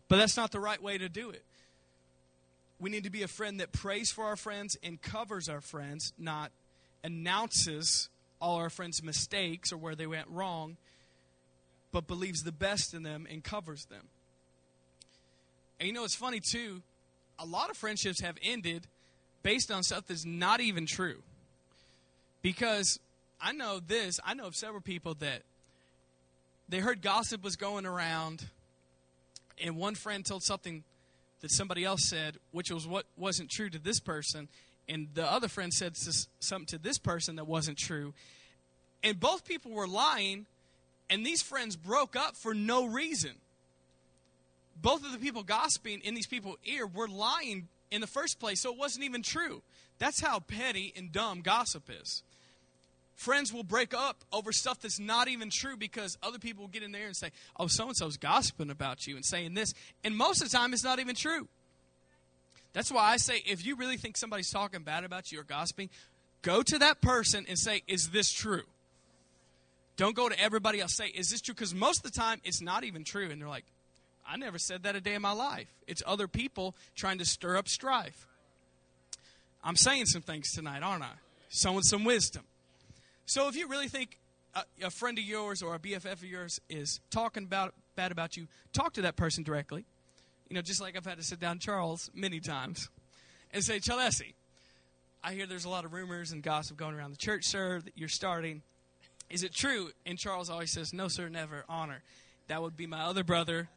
but 0.08 0.16
that's 0.16 0.36
not 0.36 0.50
the 0.50 0.60
right 0.60 0.82
way 0.82 0.98
to 0.98 1.08
do 1.08 1.30
it. 1.30 1.44
We 2.80 2.90
need 2.90 3.04
to 3.04 3.10
be 3.10 3.22
a 3.22 3.28
friend 3.28 3.60
that 3.60 3.72
prays 3.72 4.10
for 4.10 4.24
our 4.24 4.36
friends 4.36 4.76
and 4.82 5.00
covers 5.00 5.48
our 5.48 5.60
friends, 5.60 6.12
not 6.18 6.50
announces 7.04 8.08
all 8.40 8.56
our 8.56 8.70
friends' 8.70 9.02
mistakes 9.02 9.72
or 9.72 9.76
where 9.76 9.94
they 9.94 10.06
went 10.06 10.28
wrong, 10.28 10.76
but 11.92 12.06
believes 12.06 12.42
the 12.42 12.52
best 12.52 12.94
in 12.94 13.02
them 13.02 13.26
and 13.30 13.42
covers 13.42 13.84
them. 13.86 14.08
And 15.80 15.86
you 15.86 15.92
know, 15.92 16.04
it's 16.04 16.14
funny 16.14 16.40
too, 16.40 16.82
a 17.38 17.46
lot 17.46 17.70
of 17.70 17.76
friendships 17.76 18.20
have 18.20 18.36
ended 18.42 18.86
based 19.42 19.70
on 19.70 19.82
stuff 19.82 20.06
that's 20.06 20.24
not 20.24 20.60
even 20.60 20.86
true. 20.86 21.22
Because 22.42 22.98
I 23.40 23.52
know 23.52 23.80
this, 23.80 24.18
I 24.24 24.34
know 24.34 24.46
of 24.46 24.54
several 24.54 24.80
people 24.80 25.14
that 25.14 25.42
they 26.68 26.78
heard 26.78 27.02
gossip 27.02 27.42
was 27.42 27.56
going 27.56 27.86
around, 27.86 28.46
and 29.62 29.76
one 29.76 29.94
friend 29.94 30.24
told 30.24 30.42
something 30.42 30.84
that 31.40 31.50
somebody 31.50 31.84
else 31.84 32.08
said, 32.08 32.36
which 32.50 32.70
was 32.70 32.86
what 32.86 33.06
wasn't 33.16 33.50
true 33.50 33.70
to 33.70 33.78
this 33.78 34.00
person, 34.00 34.48
and 34.88 35.08
the 35.14 35.30
other 35.30 35.48
friend 35.48 35.72
said 35.72 35.96
something 36.40 36.66
to 36.66 36.78
this 36.78 36.98
person 36.98 37.36
that 37.36 37.46
wasn't 37.46 37.78
true. 37.78 38.14
And 39.02 39.20
both 39.20 39.44
people 39.44 39.72
were 39.72 39.86
lying, 39.86 40.46
and 41.10 41.24
these 41.24 41.42
friends 41.42 41.76
broke 41.76 42.16
up 42.16 42.36
for 42.36 42.54
no 42.54 42.86
reason. 42.86 43.32
Both 44.80 45.04
of 45.04 45.12
the 45.12 45.18
people 45.18 45.42
gossiping 45.42 46.00
in 46.00 46.14
these 46.14 46.26
people's 46.26 46.58
ear 46.64 46.86
were 46.86 47.08
lying 47.08 47.68
in 47.90 48.00
the 48.00 48.06
first 48.06 48.38
place, 48.38 48.60
so 48.60 48.72
it 48.72 48.78
wasn't 48.78 49.04
even 49.04 49.22
true. 49.22 49.62
That's 49.98 50.20
how 50.20 50.40
petty 50.40 50.92
and 50.96 51.10
dumb 51.12 51.42
gossip 51.42 51.90
is. 51.90 52.22
Friends 53.14 53.52
will 53.52 53.64
break 53.64 53.92
up 53.92 54.22
over 54.32 54.52
stuff 54.52 54.80
that's 54.80 55.00
not 55.00 55.26
even 55.26 55.50
true 55.50 55.76
because 55.76 56.16
other 56.22 56.38
people 56.38 56.62
will 56.62 56.68
get 56.68 56.84
in 56.84 56.92
there 56.92 57.06
and 57.06 57.16
say, 57.16 57.30
Oh, 57.58 57.66
so 57.66 57.88
and 57.88 57.96
so's 57.96 58.16
gossiping 58.16 58.70
about 58.70 59.08
you 59.08 59.16
and 59.16 59.24
saying 59.24 59.54
this. 59.54 59.74
And 60.04 60.16
most 60.16 60.40
of 60.40 60.48
the 60.48 60.56
time, 60.56 60.72
it's 60.72 60.84
not 60.84 61.00
even 61.00 61.16
true. 61.16 61.48
That's 62.78 62.92
why 62.92 63.10
I 63.10 63.16
say 63.16 63.42
if 63.44 63.66
you 63.66 63.74
really 63.74 63.96
think 63.96 64.16
somebody's 64.16 64.52
talking 64.52 64.84
bad 64.84 65.02
about 65.02 65.32
you 65.32 65.40
or 65.40 65.42
gossiping, 65.42 65.90
go 66.42 66.62
to 66.62 66.78
that 66.78 67.00
person 67.00 67.44
and 67.48 67.58
say, 67.58 67.82
Is 67.88 68.10
this 68.10 68.30
true? 68.30 68.62
Don't 69.96 70.14
go 70.14 70.28
to 70.28 70.40
everybody 70.40 70.80
else. 70.80 70.94
Say, 70.94 71.08
Is 71.08 71.28
this 71.28 71.40
true? 71.40 71.54
Because 71.54 71.74
most 71.74 72.06
of 72.06 72.12
the 72.12 72.16
time, 72.16 72.40
it's 72.44 72.62
not 72.62 72.84
even 72.84 73.02
true. 73.02 73.30
And 73.30 73.42
they're 73.42 73.48
like, 73.48 73.64
I 74.24 74.36
never 74.36 74.60
said 74.60 74.84
that 74.84 74.94
a 74.94 75.00
day 75.00 75.14
in 75.14 75.22
my 75.22 75.32
life. 75.32 75.66
It's 75.88 76.04
other 76.06 76.28
people 76.28 76.76
trying 76.94 77.18
to 77.18 77.24
stir 77.24 77.56
up 77.56 77.66
strife. 77.66 78.28
I'm 79.64 79.74
saying 79.74 80.06
some 80.06 80.22
things 80.22 80.52
tonight, 80.52 80.84
aren't 80.84 81.02
I? 81.02 81.14
Sowing 81.48 81.82
some 81.82 82.04
wisdom. 82.04 82.44
So 83.26 83.48
if 83.48 83.56
you 83.56 83.66
really 83.66 83.88
think 83.88 84.20
a, 84.54 84.62
a, 84.84 84.90
friend 84.90 85.18
of 85.18 85.24
yours 85.24 85.62
or 85.62 85.74
a 85.74 85.80
BFF 85.80 86.12
of 86.12 86.24
yours 86.24 86.60
is 86.68 87.00
talking 87.10 87.42
about 87.42 87.74
bad 87.96 88.12
about 88.12 88.36
you, 88.36 88.46
talk 88.72 88.92
to 88.92 89.02
that 89.02 89.16
person 89.16 89.42
directly. 89.42 89.84
You 90.48 90.54
know, 90.54 90.62
just 90.62 90.80
like 90.80 90.96
I've 90.96 91.04
had 91.04 91.18
to 91.18 91.24
sit 91.24 91.40
down 91.40 91.58
Charles 91.58 92.10
many 92.14 92.40
times 92.40 92.88
and 93.52 93.62
say, 93.62 93.80
Chalesi, 93.80 94.34
I 95.22 95.34
hear 95.34 95.46
there's 95.46 95.64
a 95.64 95.68
lot 95.68 95.84
of 95.84 95.92
rumors 95.92 96.32
and 96.32 96.42
gossip 96.42 96.76
going 96.76 96.94
around 96.94 97.10
the 97.10 97.18
church, 97.18 97.44
sir, 97.44 97.80
that 97.80 97.92
you're 97.96 98.08
starting. 98.08 98.62
Is 99.28 99.42
it 99.42 99.52
true? 99.52 99.90
And 100.06 100.18
Charles 100.18 100.48
always 100.48 100.72
says, 100.72 100.92
No, 100.92 101.08
sir, 101.08 101.28
never. 101.28 101.64
Honor. 101.68 102.02
That 102.46 102.62
would 102.62 102.76
be 102.76 102.86
my 102.86 103.02
other 103.02 103.24
brother, 103.24 103.68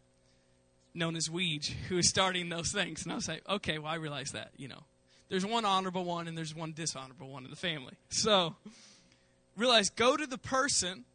known 0.93 1.17
as 1.17 1.27
Weege, 1.27 1.71
who 1.89 1.97
is 1.97 2.07
starting 2.07 2.47
those 2.49 2.71
things. 2.71 3.03
And 3.03 3.11
I'll 3.11 3.21
say, 3.21 3.41
Okay, 3.49 3.77
well, 3.77 3.91
I 3.91 3.95
realize 3.95 4.31
that, 4.31 4.51
you 4.55 4.67
know. 4.67 4.83
There's 5.29 5.45
one 5.45 5.63
honorable 5.63 6.03
one 6.03 6.27
and 6.27 6.37
there's 6.37 6.53
one 6.53 6.73
dishonorable 6.73 7.29
one 7.29 7.45
in 7.45 7.49
the 7.49 7.55
family. 7.55 7.93
So 8.09 8.55
realize 9.55 9.89
go 9.89 10.17
to 10.17 10.27
the 10.27 10.37
person, 10.37 11.05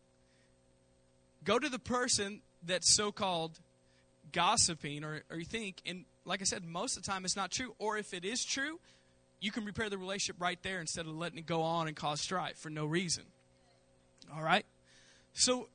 go 1.44 1.58
to 1.58 1.68
the 1.68 1.78
person 1.78 2.40
that's 2.62 2.96
so 2.96 3.12
called 3.12 3.60
gossiping 4.32 5.04
or, 5.04 5.22
or 5.30 5.38
you 5.38 5.44
think, 5.44 5.82
and 5.86 6.04
like 6.24 6.40
I 6.40 6.44
said, 6.44 6.64
most 6.64 6.96
of 6.96 7.04
the 7.04 7.10
time 7.10 7.24
it's 7.24 7.36
not 7.36 7.50
true. 7.50 7.74
Or 7.78 7.96
if 7.96 8.12
it 8.12 8.24
is 8.24 8.44
true, 8.44 8.80
you 9.40 9.50
can 9.50 9.64
repair 9.64 9.88
the 9.88 9.98
relationship 9.98 10.40
right 10.40 10.58
there 10.62 10.80
instead 10.80 11.06
of 11.06 11.16
letting 11.16 11.38
it 11.38 11.46
go 11.46 11.62
on 11.62 11.88
and 11.88 11.96
cause 11.96 12.20
strife 12.20 12.58
for 12.58 12.70
no 12.70 12.86
reason. 12.86 13.24
All 14.34 14.42
right? 14.42 14.66
So 15.34 15.68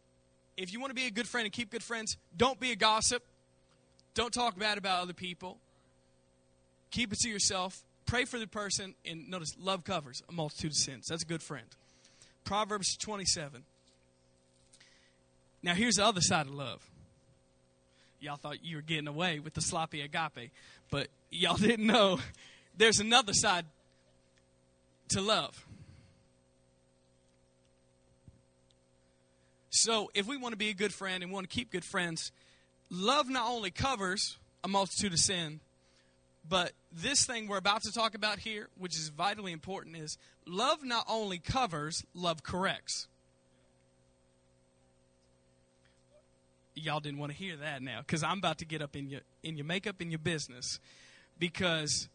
if 0.57 0.73
you 0.73 0.79
want 0.79 0.91
to 0.91 0.95
be 0.95 1.07
a 1.07 1.11
good 1.11 1.27
friend 1.27 1.45
and 1.45 1.53
keep 1.53 1.71
good 1.71 1.83
friends, 1.83 2.17
don't 2.35 2.59
be 2.59 2.71
a 2.71 2.75
gossip. 2.75 3.23
Don't 4.13 4.33
talk 4.33 4.59
bad 4.59 4.77
about 4.77 5.01
other 5.01 5.13
people. 5.13 5.57
Keep 6.91 7.13
it 7.13 7.19
to 7.19 7.29
yourself. 7.29 7.83
Pray 8.05 8.25
for 8.25 8.39
the 8.39 8.47
person. 8.47 8.95
And 9.05 9.29
notice, 9.29 9.55
love 9.59 9.83
covers 9.83 10.21
a 10.27 10.33
multitude 10.33 10.71
of 10.71 10.77
sins. 10.77 11.07
That's 11.07 11.23
a 11.23 11.25
good 11.25 11.41
friend. 11.41 11.67
Proverbs 12.43 12.97
27. 12.97 13.63
Now, 15.63 15.75
here's 15.75 15.95
the 15.95 16.05
other 16.05 16.21
side 16.21 16.47
of 16.47 16.53
love. 16.53 16.90
Y'all 18.21 18.37
thought 18.37 18.63
you 18.63 18.75
were 18.75 18.83
getting 18.83 19.07
away 19.07 19.39
with 19.39 19.55
the 19.55 19.61
sloppy 19.61 20.01
agape, 20.01 20.51
but 20.91 21.07
y'all 21.31 21.57
didn't 21.57 21.87
know 21.87 22.19
there's 22.77 22.99
another 22.99 23.33
side 23.33 23.65
to 25.09 25.21
love. 25.21 25.65
So, 29.71 30.11
if 30.13 30.27
we 30.27 30.37
want 30.37 30.53
to 30.53 30.57
be 30.57 30.69
a 30.69 30.73
good 30.73 30.93
friend 30.93 31.23
and 31.23 31.31
want 31.31 31.49
to 31.49 31.53
keep 31.53 31.71
good 31.71 31.85
friends, 31.85 32.31
love 32.91 33.27
not 33.27 33.49
only 33.49 33.71
covers 33.71 34.37
a 34.63 34.67
multitude 34.67 35.13
of 35.13 35.19
sin, 35.19 35.59
but 36.47 36.73
this 36.91 37.25
thing 37.25 37.47
we're 37.47 37.57
about 37.57 37.81
to 37.83 37.91
talk 37.91 38.13
about 38.13 38.39
here, 38.39 38.67
which 38.77 38.95
is 38.95 39.09
vitally 39.09 39.51
important, 39.51 39.95
is 39.95 40.17
love 40.45 40.83
not 40.83 41.05
only 41.09 41.39
covers, 41.39 42.03
love 42.13 42.43
corrects. 42.43 43.07
Y'all 46.73 46.99
didn't 46.99 47.19
want 47.19 47.31
to 47.31 47.37
hear 47.37 47.57
that 47.57 47.81
now 47.81 47.99
because 47.99 48.23
I'm 48.23 48.37
about 48.37 48.57
to 48.59 48.65
get 48.65 48.81
up 48.81 48.95
in 48.95 49.09
your 49.09 49.21
in 49.43 49.57
your 49.57 49.65
makeup 49.65 50.01
in 50.01 50.09
your 50.09 50.19
business 50.19 50.79
because 51.37 52.07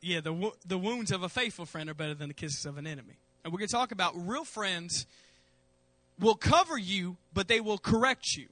yeah, 0.00 0.20
the 0.20 0.52
the 0.66 0.78
wounds 0.78 1.10
of 1.12 1.22
a 1.22 1.28
faithful 1.28 1.66
friend 1.66 1.88
are 1.90 1.94
better 1.94 2.14
than 2.14 2.28
the 2.28 2.34
kisses 2.34 2.66
of 2.66 2.78
an 2.78 2.86
enemy. 2.86 3.18
And 3.44 3.52
we're 3.52 3.58
going 3.58 3.68
to 3.68 3.74
talk 3.74 3.92
about 3.92 4.14
real 4.16 4.44
friends 4.44 5.06
will 6.18 6.34
cover 6.34 6.78
you, 6.78 7.16
but 7.34 7.48
they 7.48 7.60
will 7.60 7.78
correct 7.78 8.36
you 8.36 8.48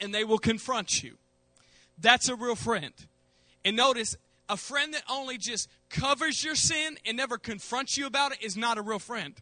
and 0.00 0.14
they 0.14 0.24
will 0.24 0.38
confront 0.38 1.02
you. 1.02 1.16
That's 1.98 2.28
a 2.28 2.36
real 2.36 2.56
friend. 2.56 2.92
And 3.64 3.76
notice, 3.76 4.16
a 4.48 4.56
friend 4.56 4.94
that 4.94 5.02
only 5.10 5.38
just 5.38 5.68
covers 5.88 6.44
your 6.44 6.54
sin 6.54 6.98
and 7.06 7.16
never 7.16 7.38
confronts 7.38 7.96
you 7.96 8.06
about 8.06 8.32
it 8.32 8.42
is 8.42 8.56
not 8.56 8.78
a 8.78 8.82
real 8.82 8.98
friend. 8.98 9.34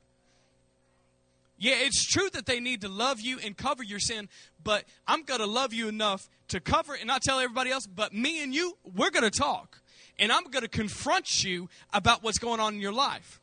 Yeah, 1.56 1.74
it's 1.78 2.04
true 2.04 2.28
that 2.32 2.46
they 2.46 2.60
need 2.60 2.80
to 2.80 2.88
love 2.88 3.20
you 3.20 3.38
and 3.38 3.56
cover 3.56 3.82
your 3.82 4.00
sin, 4.00 4.28
but 4.62 4.84
I'm 5.06 5.22
going 5.22 5.40
to 5.40 5.46
love 5.46 5.72
you 5.72 5.88
enough 5.88 6.28
to 6.48 6.60
cover 6.60 6.94
it 6.94 7.00
and 7.00 7.06
not 7.06 7.22
tell 7.22 7.38
everybody 7.38 7.70
else, 7.70 7.86
but 7.86 8.12
me 8.12 8.42
and 8.42 8.54
you, 8.54 8.76
we're 8.84 9.10
going 9.10 9.24
to 9.24 9.30
talk. 9.30 9.80
And 10.18 10.32
I'm 10.32 10.44
going 10.44 10.62
to 10.62 10.68
confront 10.68 11.44
you 11.44 11.68
about 11.92 12.22
what's 12.22 12.38
going 12.38 12.60
on 12.60 12.74
in 12.74 12.80
your 12.80 12.92
life 12.92 13.40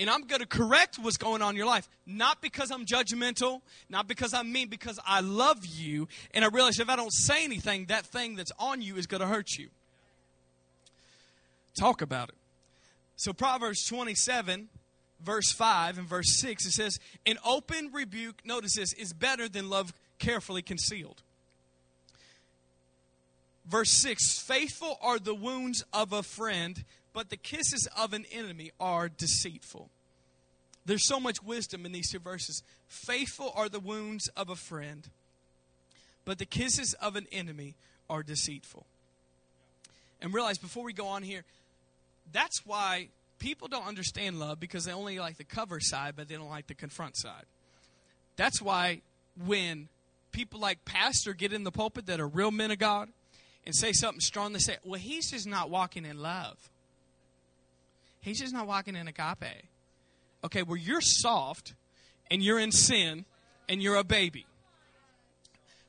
and 0.00 0.08
I'm 0.08 0.22
going 0.22 0.40
to 0.40 0.46
correct 0.46 0.98
what's 0.98 1.18
going 1.18 1.42
on 1.42 1.50
in 1.50 1.56
your 1.56 1.66
life. 1.66 1.86
Not 2.06 2.40
because 2.40 2.70
I'm 2.70 2.86
judgmental, 2.86 3.60
not 3.90 4.08
because 4.08 4.32
I'm 4.32 4.50
mean, 4.50 4.68
because 4.68 4.98
I 5.06 5.20
love 5.20 5.66
you. 5.66 6.08
And 6.32 6.42
I 6.42 6.48
realize 6.48 6.80
if 6.80 6.88
I 6.88 6.96
don't 6.96 7.12
say 7.12 7.44
anything, 7.44 7.84
that 7.86 8.06
thing 8.06 8.34
that's 8.34 8.50
on 8.58 8.80
you 8.80 8.96
is 8.96 9.06
going 9.06 9.20
to 9.20 9.26
hurt 9.26 9.58
you. 9.58 9.68
Talk 11.78 12.00
about 12.00 12.30
it. 12.30 12.34
So, 13.16 13.34
Proverbs 13.34 13.84
27, 13.86 14.70
verse 15.24 15.52
5 15.52 15.98
and 15.98 16.08
verse 16.08 16.38
6, 16.40 16.66
it 16.66 16.72
says, 16.72 16.98
An 17.26 17.36
open 17.44 17.90
rebuke, 17.92 18.42
notice 18.44 18.76
this, 18.76 18.92
is 18.92 19.12
better 19.12 19.48
than 19.48 19.70
love 19.70 19.92
carefully 20.18 20.62
concealed. 20.62 21.22
Verse 23.66 23.90
6 23.90 24.38
Faithful 24.40 24.98
are 25.00 25.18
the 25.18 25.34
wounds 25.34 25.84
of 25.92 26.12
a 26.12 26.22
friend, 26.22 26.84
but 27.12 27.30
the 27.30 27.36
kisses 27.36 27.88
of 27.96 28.12
an 28.12 28.24
enemy 28.32 28.70
are 28.80 29.08
deceitful. 29.08 29.90
There's 30.86 31.06
so 31.06 31.20
much 31.20 31.42
wisdom 31.42 31.84
in 31.86 31.92
these 31.92 32.10
two 32.10 32.18
verses. 32.18 32.62
Faithful 32.88 33.52
are 33.54 33.68
the 33.68 33.80
wounds 33.80 34.28
of 34.36 34.48
a 34.48 34.56
friend, 34.56 35.08
but 36.24 36.38
the 36.38 36.46
kisses 36.46 36.94
of 36.94 37.16
an 37.16 37.26
enemy 37.30 37.76
are 38.08 38.22
deceitful. 38.22 38.86
And 40.20 40.34
realize 40.34 40.58
before 40.58 40.84
we 40.84 40.92
go 40.92 41.06
on 41.06 41.22
here, 41.22 41.44
that's 42.32 42.66
why 42.66 43.08
people 43.40 43.66
don't 43.66 43.86
understand 43.86 44.38
love 44.38 44.60
because 44.60 44.84
they 44.84 44.92
only 44.92 45.18
like 45.18 45.36
the 45.36 45.44
cover 45.44 45.80
side, 45.80 46.14
but 46.14 46.28
they 46.28 46.36
don't 46.36 46.48
like 46.48 46.68
the 46.68 46.74
confront 46.74 47.16
side. 47.16 47.44
That's 48.36 48.62
why 48.62 49.00
when 49.44 49.88
people 50.30 50.60
like 50.60 50.84
Pastor 50.84 51.34
get 51.34 51.52
in 51.52 51.64
the 51.64 51.72
pulpit 51.72 52.06
that 52.06 52.20
are 52.20 52.28
real 52.28 52.52
men 52.52 52.70
of 52.70 52.78
God 52.78 53.08
and 53.66 53.74
say 53.74 53.92
something 53.92 54.20
strong, 54.20 54.52
they 54.52 54.60
say, 54.60 54.76
well, 54.84 55.00
he's 55.00 55.30
just 55.30 55.48
not 55.48 55.68
walking 55.70 56.04
in 56.04 56.20
love. 56.20 56.70
He's 58.20 58.38
just 58.38 58.52
not 58.52 58.66
walking 58.66 58.94
in 58.94 59.08
agape. 59.08 59.64
Okay, 60.44 60.62
well, 60.62 60.76
you're 60.76 61.00
soft 61.00 61.74
and 62.30 62.42
you're 62.42 62.58
in 62.58 62.70
sin 62.70 63.24
and 63.68 63.82
you're 63.82 63.96
a 63.96 64.04
baby. 64.04 64.46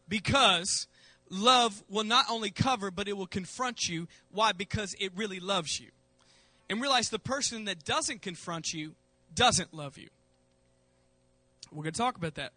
Because 0.08 0.88
love 1.30 1.84
will 1.90 2.04
not 2.04 2.26
only 2.30 2.52
cover, 2.52 2.92
but 2.92 3.08
it 3.08 3.16
will 3.16 3.28
confront 3.28 3.88
you. 3.88 4.08
Why? 4.32 4.52
Because 4.52 4.96
it 5.00 5.12
really 5.16 5.40
loves 5.40 5.80
you. 5.80 5.90
And 6.72 6.82
realize 6.82 7.10
the 7.10 7.20
person 7.20 7.66
that 7.66 7.84
doesn't 7.84 8.22
confront 8.22 8.72
you 8.72 8.96
doesn't 9.36 9.74
love 9.74 9.98
you. 9.98 10.08
We're 11.70 11.84
going 11.84 11.92
to 11.92 12.00
talk 12.00 12.16
about 12.16 12.36
that. 12.36 12.54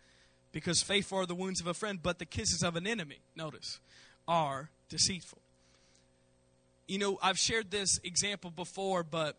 Because 0.53 0.83
faithful 0.83 1.18
are 1.18 1.27
the 1.27 1.35
wounds 1.35 1.61
of 1.61 1.66
a 1.66 1.74
friend, 1.74 1.98
but 2.00 2.20
the 2.20 2.24
kisses 2.24 2.62
of 2.62 2.77
an 2.77 2.87
enemy, 2.87 3.18
notice, 3.35 3.81
are 4.29 4.70
deceitful. 4.88 5.40
You 6.87 6.98
know, 6.98 7.18
I've 7.24 7.40
shared 7.40 7.72
this 7.72 7.98
example 8.05 8.53
before, 8.53 9.03
but 9.03 9.37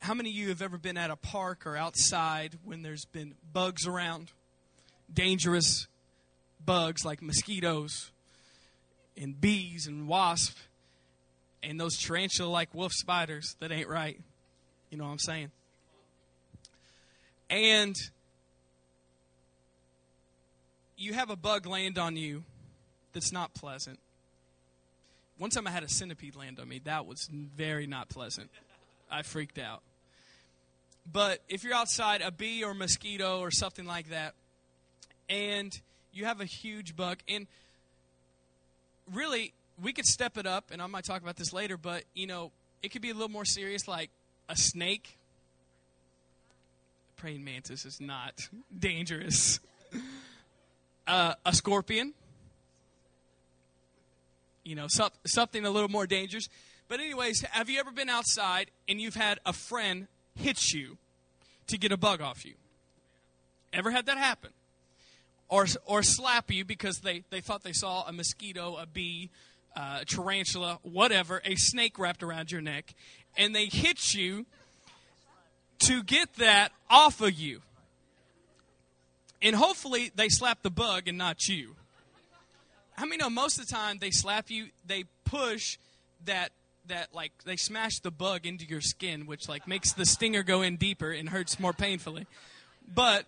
how 0.00 0.12
many 0.12 0.28
of 0.28 0.36
you 0.36 0.50
have 0.50 0.60
ever 0.60 0.76
been 0.76 0.98
at 0.98 1.10
a 1.10 1.16
park 1.16 1.66
or 1.66 1.74
outside 1.74 2.58
when 2.64 2.82
there's 2.82 3.06
been 3.06 3.36
bugs 3.54 3.86
around? 3.86 4.32
Dangerous 5.10 5.86
bugs 6.62 7.06
like 7.06 7.22
mosquitoes 7.22 8.10
and 9.16 9.40
bees 9.40 9.86
and 9.86 10.06
wasps 10.06 10.67
and 11.62 11.80
those 11.80 11.96
tarantula 11.96 12.48
like 12.48 12.74
wolf 12.74 12.92
spiders 12.92 13.56
that 13.60 13.72
ain't 13.72 13.88
right. 13.88 14.20
You 14.90 14.98
know 14.98 15.04
what 15.04 15.10
I'm 15.10 15.18
saying? 15.18 15.50
And 17.50 17.96
you 20.96 21.14
have 21.14 21.30
a 21.30 21.36
bug 21.36 21.66
land 21.66 21.98
on 21.98 22.16
you 22.16 22.44
that's 23.12 23.32
not 23.32 23.54
pleasant. 23.54 23.98
One 25.38 25.50
time 25.50 25.66
I 25.66 25.70
had 25.70 25.84
a 25.84 25.88
centipede 25.88 26.34
land 26.34 26.58
on 26.58 26.68
me. 26.68 26.80
That 26.84 27.06
was 27.06 27.28
very 27.30 27.86
not 27.86 28.08
pleasant. 28.08 28.50
I 29.10 29.22
freaked 29.22 29.58
out. 29.58 29.82
But 31.10 31.40
if 31.48 31.64
you're 31.64 31.74
outside, 31.74 32.20
a 32.20 32.30
bee 32.30 32.64
or 32.64 32.74
mosquito 32.74 33.40
or 33.40 33.50
something 33.50 33.86
like 33.86 34.10
that, 34.10 34.34
and 35.30 35.72
you 36.12 36.24
have 36.24 36.40
a 36.40 36.44
huge 36.44 36.96
bug, 36.96 37.18
and 37.28 37.46
really, 39.14 39.52
we 39.82 39.92
could 39.92 40.06
step 40.06 40.36
it 40.36 40.46
up, 40.46 40.70
and 40.70 40.82
I 40.82 40.86
might 40.86 41.04
talk 41.04 41.22
about 41.22 41.36
this 41.36 41.52
later, 41.52 41.76
but, 41.76 42.04
you 42.14 42.26
know, 42.26 42.52
it 42.82 42.90
could 42.90 43.02
be 43.02 43.10
a 43.10 43.14
little 43.14 43.28
more 43.28 43.44
serious, 43.44 43.86
like 43.86 44.10
a 44.48 44.56
snake. 44.56 45.18
Praying 47.16 47.44
mantis 47.44 47.84
is 47.84 48.00
not 48.00 48.48
dangerous. 48.78 49.60
Uh, 51.06 51.32
a 51.46 51.54
scorpion. 51.54 52.12
You 54.62 54.74
know, 54.74 54.84
so, 54.90 55.08
something 55.26 55.64
a 55.64 55.70
little 55.70 55.88
more 55.88 56.06
dangerous. 56.06 56.50
But, 56.86 57.00
anyways, 57.00 57.40
have 57.50 57.70
you 57.70 57.80
ever 57.80 57.90
been 57.90 58.10
outside 58.10 58.70
and 58.86 59.00
you've 59.00 59.14
had 59.14 59.40
a 59.46 59.54
friend 59.54 60.06
hit 60.34 60.74
you 60.74 60.98
to 61.68 61.78
get 61.78 61.92
a 61.92 61.96
bug 61.96 62.20
off 62.20 62.44
you? 62.44 62.56
Ever 63.72 63.90
had 63.90 64.04
that 64.04 64.18
happen? 64.18 64.50
Or, 65.48 65.64
or 65.86 66.02
slap 66.02 66.50
you 66.50 66.66
because 66.66 66.98
they, 66.98 67.24
they 67.30 67.40
thought 67.40 67.62
they 67.62 67.72
saw 67.72 68.06
a 68.06 68.12
mosquito, 68.12 68.76
a 68.76 68.84
bee, 68.84 69.30
uh, 69.78 70.00
tarantula, 70.04 70.80
whatever, 70.82 71.40
a 71.44 71.54
snake 71.54 72.00
wrapped 72.00 72.24
around 72.24 72.50
your 72.50 72.60
neck, 72.60 72.94
and 73.36 73.54
they 73.54 73.66
hit 73.66 74.12
you 74.12 74.44
to 75.78 76.02
get 76.02 76.34
that 76.34 76.72
off 76.90 77.20
of 77.20 77.32
you. 77.34 77.60
And 79.40 79.54
hopefully 79.54 80.10
they 80.16 80.28
slap 80.28 80.62
the 80.62 80.70
bug 80.70 81.06
and 81.06 81.16
not 81.16 81.48
you. 81.48 81.76
I 82.96 83.06
mean, 83.06 83.20
know 83.20 83.30
most 83.30 83.60
of 83.60 83.68
the 83.68 83.72
time 83.72 83.98
they 84.00 84.10
slap 84.10 84.50
you, 84.50 84.66
they 84.84 85.04
push 85.24 85.78
that 86.24 86.50
that 86.88 87.14
like 87.14 87.30
they 87.44 87.54
smash 87.54 88.00
the 88.00 88.10
bug 88.10 88.46
into 88.46 88.64
your 88.64 88.80
skin, 88.80 89.26
which 89.26 89.48
like 89.48 89.68
makes 89.68 89.92
the 89.92 90.04
stinger 90.04 90.42
go 90.42 90.62
in 90.62 90.74
deeper 90.76 91.12
and 91.12 91.28
hurts 91.28 91.60
more 91.60 91.72
painfully. 91.72 92.26
But 92.92 93.26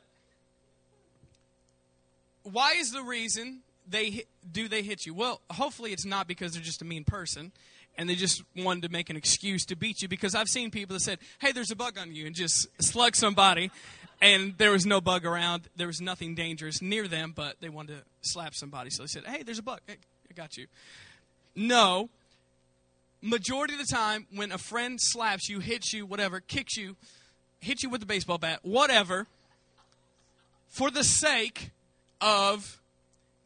why 2.43 2.73
is 2.73 2.91
the 2.91 3.03
reason 3.03 3.61
they 3.89 4.25
do 4.51 4.69
they 4.69 4.83
hit 4.83 5.07
you? 5.07 5.15
Well, 5.15 5.41
hopefully 5.51 5.93
it's 5.93 6.05
not 6.05 6.27
because 6.27 6.53
they're 6.53 6.63
just 6.63 6.83
a 6.83 6.85
mean 6.85 7.05
person 7.05 7.53
and 7.99 8.09
they 8.09 8.15
just 8.15 8.43
wanted 8.57 8.83
to 8.83 8.89
make 8.89 9.11
an 9.11 9.17
excuse 9.17 9.65
to 9.67 9.77
beat 9.77 10.03
you 10.03 10.09
because 10.09 10.35
I've 10.35 10.49
seen 10.49 10.71
people 10.71 10.95
that 10.95 11.01
said, 11.01 11.19
"Hey, 11.41 11.53
there's 11.53 11.71
a 11.71 11.77
bug 11.77 11.99
on 11.99 12.15
you," 12.15 12.27
and 12.27 12.35
just 12.35 12.69
slug 12.81 13.17
somebody 13.17 13.71
and 14.21 14.57
there 14.59 14.71
was 14.71 14.87
no 14.87 15.01
bug 15.01 15.25
around. 15.25 15.69
There 15.77 15.87
was 15.87 16.01
nothing 16.01 16.35
dangerous 16.35 16.83
near 16.83 17.09
them, 17.09 17.33
but 17.35 17.57
they 17.61 17.69
wanted 17.69 17.99
to 17.99 18.05
slap 18.23 18.55
somebody. 18.55 18.91
So 18.91 19.03
they 19.03 19.09
said, 19.09 19.27
"Hey, 19.27 19.43
there's 19.43 19.59
a 19.59 19.63
bug. 19.63 19.81
Hey, 19.87 19.97
I 20.31 20.35
got 20.35 20.57
you." 20.57 20.67
No. 21.55 22.11
Majority 23.23 23.75
of 23.75 23.81
the 23.81 23.95
time, 23.95 24.27
when 24.33 24.51
a 24.51 24.59
friend 24.59 24.99
slaps 24.99 25.49
you, 25.49 25.61
hits 25.61 25.93
you, 25.93 26.07
whatever, 26.07 26.41
kicks 26.41 26.77
you, 26.77 26.97
hits 27.61 27.83
you 27.83 27.91
with 27.91 28.03
a 28.03 28.07
baseball 28.07 28.39
bat, 28.39 28.61
whatever, 28.63 29.27
for 30.69 30.91
the 30.91 31.05
sake 31.05 31.71
of 32.23 32.80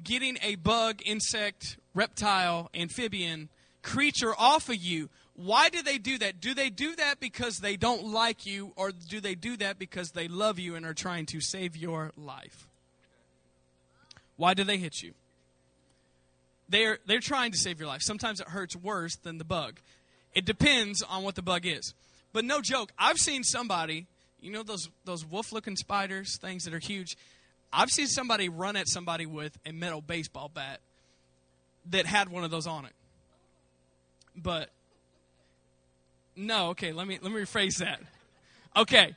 getting 0.05 0.39
a 0.43 0.57
bug, 0.57 1.01
insect, 1.05 1.79
reptile, 1.95 2.71
amphibian 2.75 3.49
creature 3.83 4.35
off 4.39 4.69
of 4.69 4.77
you, 4.77 5.09
why 5.35 5.69
do 5.69 5.83
they 5.83 5.99
do 5.99 6.19
that? 6.19 6.41
Do 6.41 6.55
they 6.55 6.71
do 6.71 6.95
that 6.97 7.19
because 7.19 7.59
they 7.59 7.77
don't 7.77 8.07
like 8.07 8.47
you, 8.47 8.73
or 8.77 8.93
do 8.93 9.21
they 9.21 9.35
do 9.35 9.57
that 9.57 9.79
because 9.79 10.13
they 10.13 10.29
love 10.29 10.59
you 10.59 10.77
and 10.77 10.87
are 10.87 10.95
trying 10.95 11.27
to 11.27 11.41
save 11.41 11.77
your 11.77 12.13
life? 12.17 12.69
Why 14.37 14.55
do 14.55 14.65
they 14.65 14.79
hit 14.79 15.03
you? 15.03 15.15
They're, 16.69 16.99
they're 17.07 17.21
trying 17.21 17.53
to 17.53 17.59
save 17.59 17.79
your 17.79 17.89
life. 17.89 18.03
Sometimes 18.03 18.41
it 18.41 18.49
hurts 18.49 18.75
worse 18.77 19.17
than 19.17 19.39
the 19.39 19.45
bug. 19.45 19.81
It 20.35 20.45
depends 20.45 21.03
on 21.03 21.23
what 21.23 21.35
the 21.35 21.43
bug 21.43 21.67
is. 21.67 21.95
But 22.33 22.45
no 22.45 22.61
joke, 22.61 22.93
I've 22.99 23.19
seen 23.19 23.45
somebody, 23.45 24.07
you 24.41 24.51
know 24.51 24.63
those, 24.63 24.89
those 25.05 25.25
wolf 25.25 25.53
looking 25.53 25.77
spiders, 25.77 26.37
things 26.37 26.65
that 26.65 26.75
are 26.75 26.81
huge. 26.81 27.17
I've 27.75 27.91
seen 27.91 28.07
somebody 28.07 28.49
run 28.49 28.77
at 28.77 28.89
somebody 28.89 29.27
with 29.27 29.59
a 29.67 29.73
metal 29.73 30.01
baseball 30.01 30.49
bat 30.49 30.81
that 31.91 32.07
had 32.07 32.29
one 32.29 32.45
of 32.45 32.51
those 32.51 32.67
on 32.67 32.85
it. 32.85 32.93
But 34.37 34.71
no, 36.37 36.69
okay, 36.71 36.93
let 36.93 37.07
me 37.07 37.19
let 37.21 37.33
me 37.33 37.41
rephrase 37.41 37.79
that. 37.79 38.01
Okay. 38.77 39.15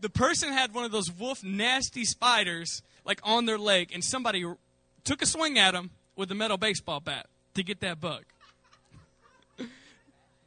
The 0.00 0.10
person 0.10 0.52
had 0.52 0.74
one 0.74 0.84
of 0.84 0.90
those 0.90 1.12
wolf 1.12 1.44
nasty 1.44 2.04
spiders 2.04 2.82
like 3.04 3.20
on 3.22 3.46
their 3.46 3.58
leg 3.58 3.90
and 3.94 4.02
somebody 4.02 4.44
took 5.04 5.22
a 5.22 5.26
swing 5.26 5.58
at 5.58 5.74
him 5.74 5.90
with 6.16 6.30
a 6.32 6.34
metal 6.34 6.58
baseball 6.58 6.98
bat 6.98 7.26
to 7.54 7.62
get 7.62 7.80
that 7.80 8.00
bug. 8.00 8.24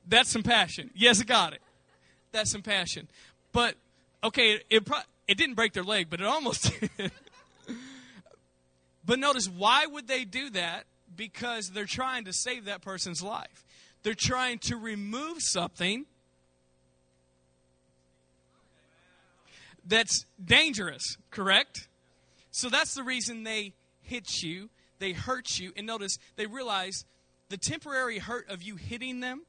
That's 0.08 0.30
some 0.30 0.44
passion. 0.44 0.92
Yes, 0.94 1.22
I 1.22 1.24
got 1.24 1.54
it. 1.54 1.62
That's 2.34 2.52
some 2.52 2.62
passion. 2.62 3.08
But 3.54 3.76
okay, 4.24 4.54
it 4.54 4.66
it, 4.70 4.86
pro- 4.86 5.00
it 5.28 5.38
didn't 5.38 5.56
break 5.56 5.72
their 5.72 5.84
leg, 5.84 6.08
but 6.10 6.20
it 6.20 6.28
almost 6.28 6.70
did. 6.98 7.12
But 9.06 9.20
notice 9.20 9.48
why 9.48 9.86
would 9.86 10.08
they 10.08 10.26
do 10.26 10.50
that? 10.52 10.86
Because 11.16 11.70
they're 11.70 11.86
trying 11.86 12.26
to 12.26 12.34
save 12.34 12.66
that 12.66 12.82
person's 12.82 13.22
life. 13.22 13.66
They're 14.04 14.14
trying 14.14 14.60
to 14.60 14.78
remove 14.78 15.38
something 15.40 16.06
that's 19.86 20.26
dangerous, 20.44 21.18
correct? 21.32 21.88
So 22.52 22.70
that's 22.70 22.94
the 22.96 23.04
reason 23.04 23.44
they 23.44 23.74
hit 24.02 24.42
you, 24.42 24.70
they 25.00 25.12
hurt 25.14 25.60
you. 25.60 25.72
And 25.76 25.86
notice, 25.86 26.18
they 26.36 26.46
realize 26.46 27.06
the 27.50 27.58
temporary 27.58 28.20
hurt 28.20 28.50
of 28.50 28.64
you 28.64 28.76
hitting 28.76 29.20
them 29.20 29.44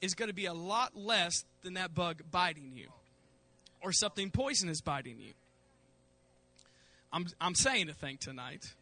is 0.00 0.14
going 0.14 0.28
to 0.28 0.34
be 0.34 0.46
a 0.46 0.54
lot 0.54 0.96
less 0.96 1.44
than 1.62 1.74
that 1.74 1.94
bug 1.94 2.22
biting 2.30 2.72
you 2.74 2.88
or 3.82 3.92
something 3.92 4.30
poisonous 4.30 4.80
biting 4.80 5.20
you. 5.20 5.32
I'm, 7.12 7.26
I'm 7.40 7.54
saying 7.54 7.88
a 7.88 7.94
thing 7.94 8.18
tonight. 8.18 8.74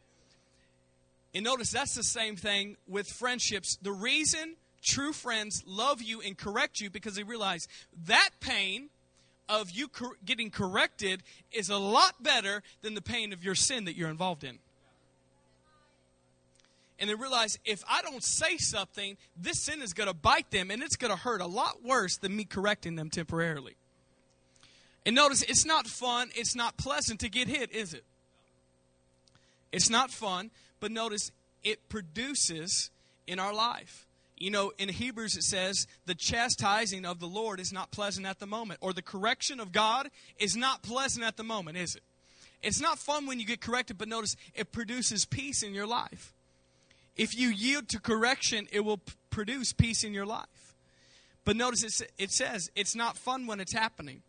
And 1.35 1.45
notice 1.45 1.71
that's 1.71 1.95
the 1.95 2.03
same 2.03 2.37
thing 2.37 2.77
with 2.87 3.09
friendships. 3.09 3.77
The 3.83 3.93
reason 3.93 4.57
True 4.87 5.13
friends 5.13 5.65
love 5.67 6.01
you 6.01 6.21
and 6.21 6.39
correct 6.39 6.81
you 6.81 6.91
because 6.91 7.17
they 7.17 7.25
realize 7.25 7.67
that 8.07 8.31
pain 8.39 8.89
of 9.49 9.69
you 9.73 9.89
cor- 9.89 10.17
getting 10.25 10.49
corrected 10.49 11.25
is 11.51 11.71
a 11.71 11.77
lot 11.77 12.23
better 12.23 12.63
than 12.83 12.95
the 12.95 13.03
pain 13.03 13.33
of 13.33 13.43
your 13.43 13.57
sin 13.57 13.87
that 13.87 13.97
you're 13.97 14.09
involved 14.09 14.45
in. 14.45 14.61
And 17.01 17.11
they 17.11 17.17
realize 17.17 17.59
if 17.65 17.83
I 17.91 18.01
don't 18.01 18.23
say 18.23 18.59
something, 18.59 19.17
this 19.37 19.61
sin 19.65 19.83
is 19.83 19.93
going 19.93 20.09
to 20.09 20.15
bite 20.15 20.53
them 20.53 20.71
and 20.71 20.85
it's 20.85 20.97
going 20.97 21.11
to 21.11 21.19
hurt 21.19 21.41
a 21.41 21.47
lot 21.47 21.85
worse 21.85 22.17
than 22.17 22.37
me 22.37 22.45
correcting 22.45 22.95
them 22.95 23.11
temporarily. 23.11 23.75
And 25.05 25.17
notice, 25.17 25.43
it's 25.43 25.67
not 25.67 25.89
fun, 25.89 26.31
it's 26.37 26.55
not 26.55 26.77
pleasant 26.77 27.19
to 27.21 27.29
get 27.29 27.49
hit, 27.49 27.73
is 27.73 27.93
it? 27.93 28.05
It's 29.73 29.91
not 29.91 30.13
fun, 30.13 30.53
but 30.87 30.93
notice 30.93 31.33
it 31.65 31.89
produces 31.89 32.91
in 33.27 33.41
our 33.41 33.53
life. 33.53 34.07
You 34.37 34.53
know, 34.53 34.71
in 34.79 34.89
Hebrews 34.89 35.37
it 35.37 35.43
says, 35.43 35.89
the 36.05 36.15
chastising 36.15 37.05
of 37.05 37.19
the 37.19 37.27
Lord 37.27 37.59
is 37.59 37.73
not 37.73 37.91
pleasant 37.91 38.25
at 38.25 38.39
the 38.39 38.47
moment, 38.47 38.79
or 38.81 38.93
the 38.93 39.03
correction 39.03 39.59
of 39.59 39.73
God 39.73 40.11
is 40.39 40.55
not 40.55 40.85
pleasant 40.85 41.27
at 41.27 41.37
the 41.37 41.43
moment, 41.43 41.77
is 41.77 41.97
it? 41.97 42.05
It's 42.63 42.81
not 42.81 43.01
fun 43.01 43.27
when 43.27 43.41
you 43.41 43.47
get 43.47 43.61
corrected, 43.61 43.99
but 43.99 44.07
notice 44.07 44.37
it 44.55 44.71
produces 44.71 45.25
peace 45.25 45.65
in 45.65 45.75
your 45.75 45.89
life. 45.89 46.33
If 47.17 47.37
you 47.37 47.49
yield 47.49 47.89
to 47.89 47.99
correction, 47.99 48.69
it 48.71 48.85
will 48.85 48.99
p- 48.99 49.15
produce 49.31 49.73
peace 49.73 50.05
in 50.05 50.15
your 50.15 50.25
life. 50.25 50.77
But 51.45 51.57
notice 51.57 52.01
it 52.17 52.31
says 52.31 52.71
it's 52.77 52.95
not 52.95 53.19
fun 53.19 53.49
when 53.49 53.59
it's 53.59 53.73
happening. 53.73 54.23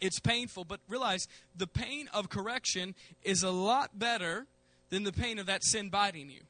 It's 0.00 0.20
painful, 0.20 0.64
but 0.64 0.80
realize 0.88 1.28
the 1.54 1.66
pain 1.66 2.08
of 2.14 2.30
correction 2.30 2.94
is 3.22 3.42
a 3.42 3.50
lot 3.50 3.98
better 3.98 4.46
than 4.90 5.04
the 5.04 5.12
pain 5.12 5.38
of 5.38 5.46
that 5.46 5.64
sin 5.64 5.88
biting 5.88 6.30
you. 6.30 6.40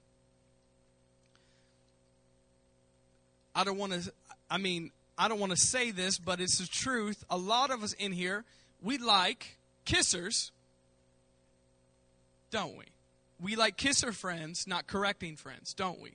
I 3.54 3.64
don't 3.64 3.78
want 3.78 3.92
to, 3.92 4.12
I 4.50 4.58
mean, 4.58 4.90
I 5.16 5.28
don't 5.28 5.40
want 5.40 5.52
to 5.52 5.58
say 5.58 5.90
this, 5.90 6.18
but 6.18 6.40
it's 6.40 6.58
the 6.58 6.66
truth. 6.66 7.24
A 7.30 7.38
lot 7.38 7.70
of 7.70 7.82
us 7.82 7.94
in 7.94 8.12
here, 8.12 8.44
we 8.82 8.98
like 8.98 9.56
kissers, 9.86 10.50
don't 12.50 12.76
we? 12.76 12.84
We 13.40 13.56
like 13.56 13.76
kisser 13.76 14.12
friends, 14.12 14.66
not 14.66 14.86
correcting 14.86 15.36
friends, 15.36 15.72
don't 15.72 16.00
we? 16.00 16.12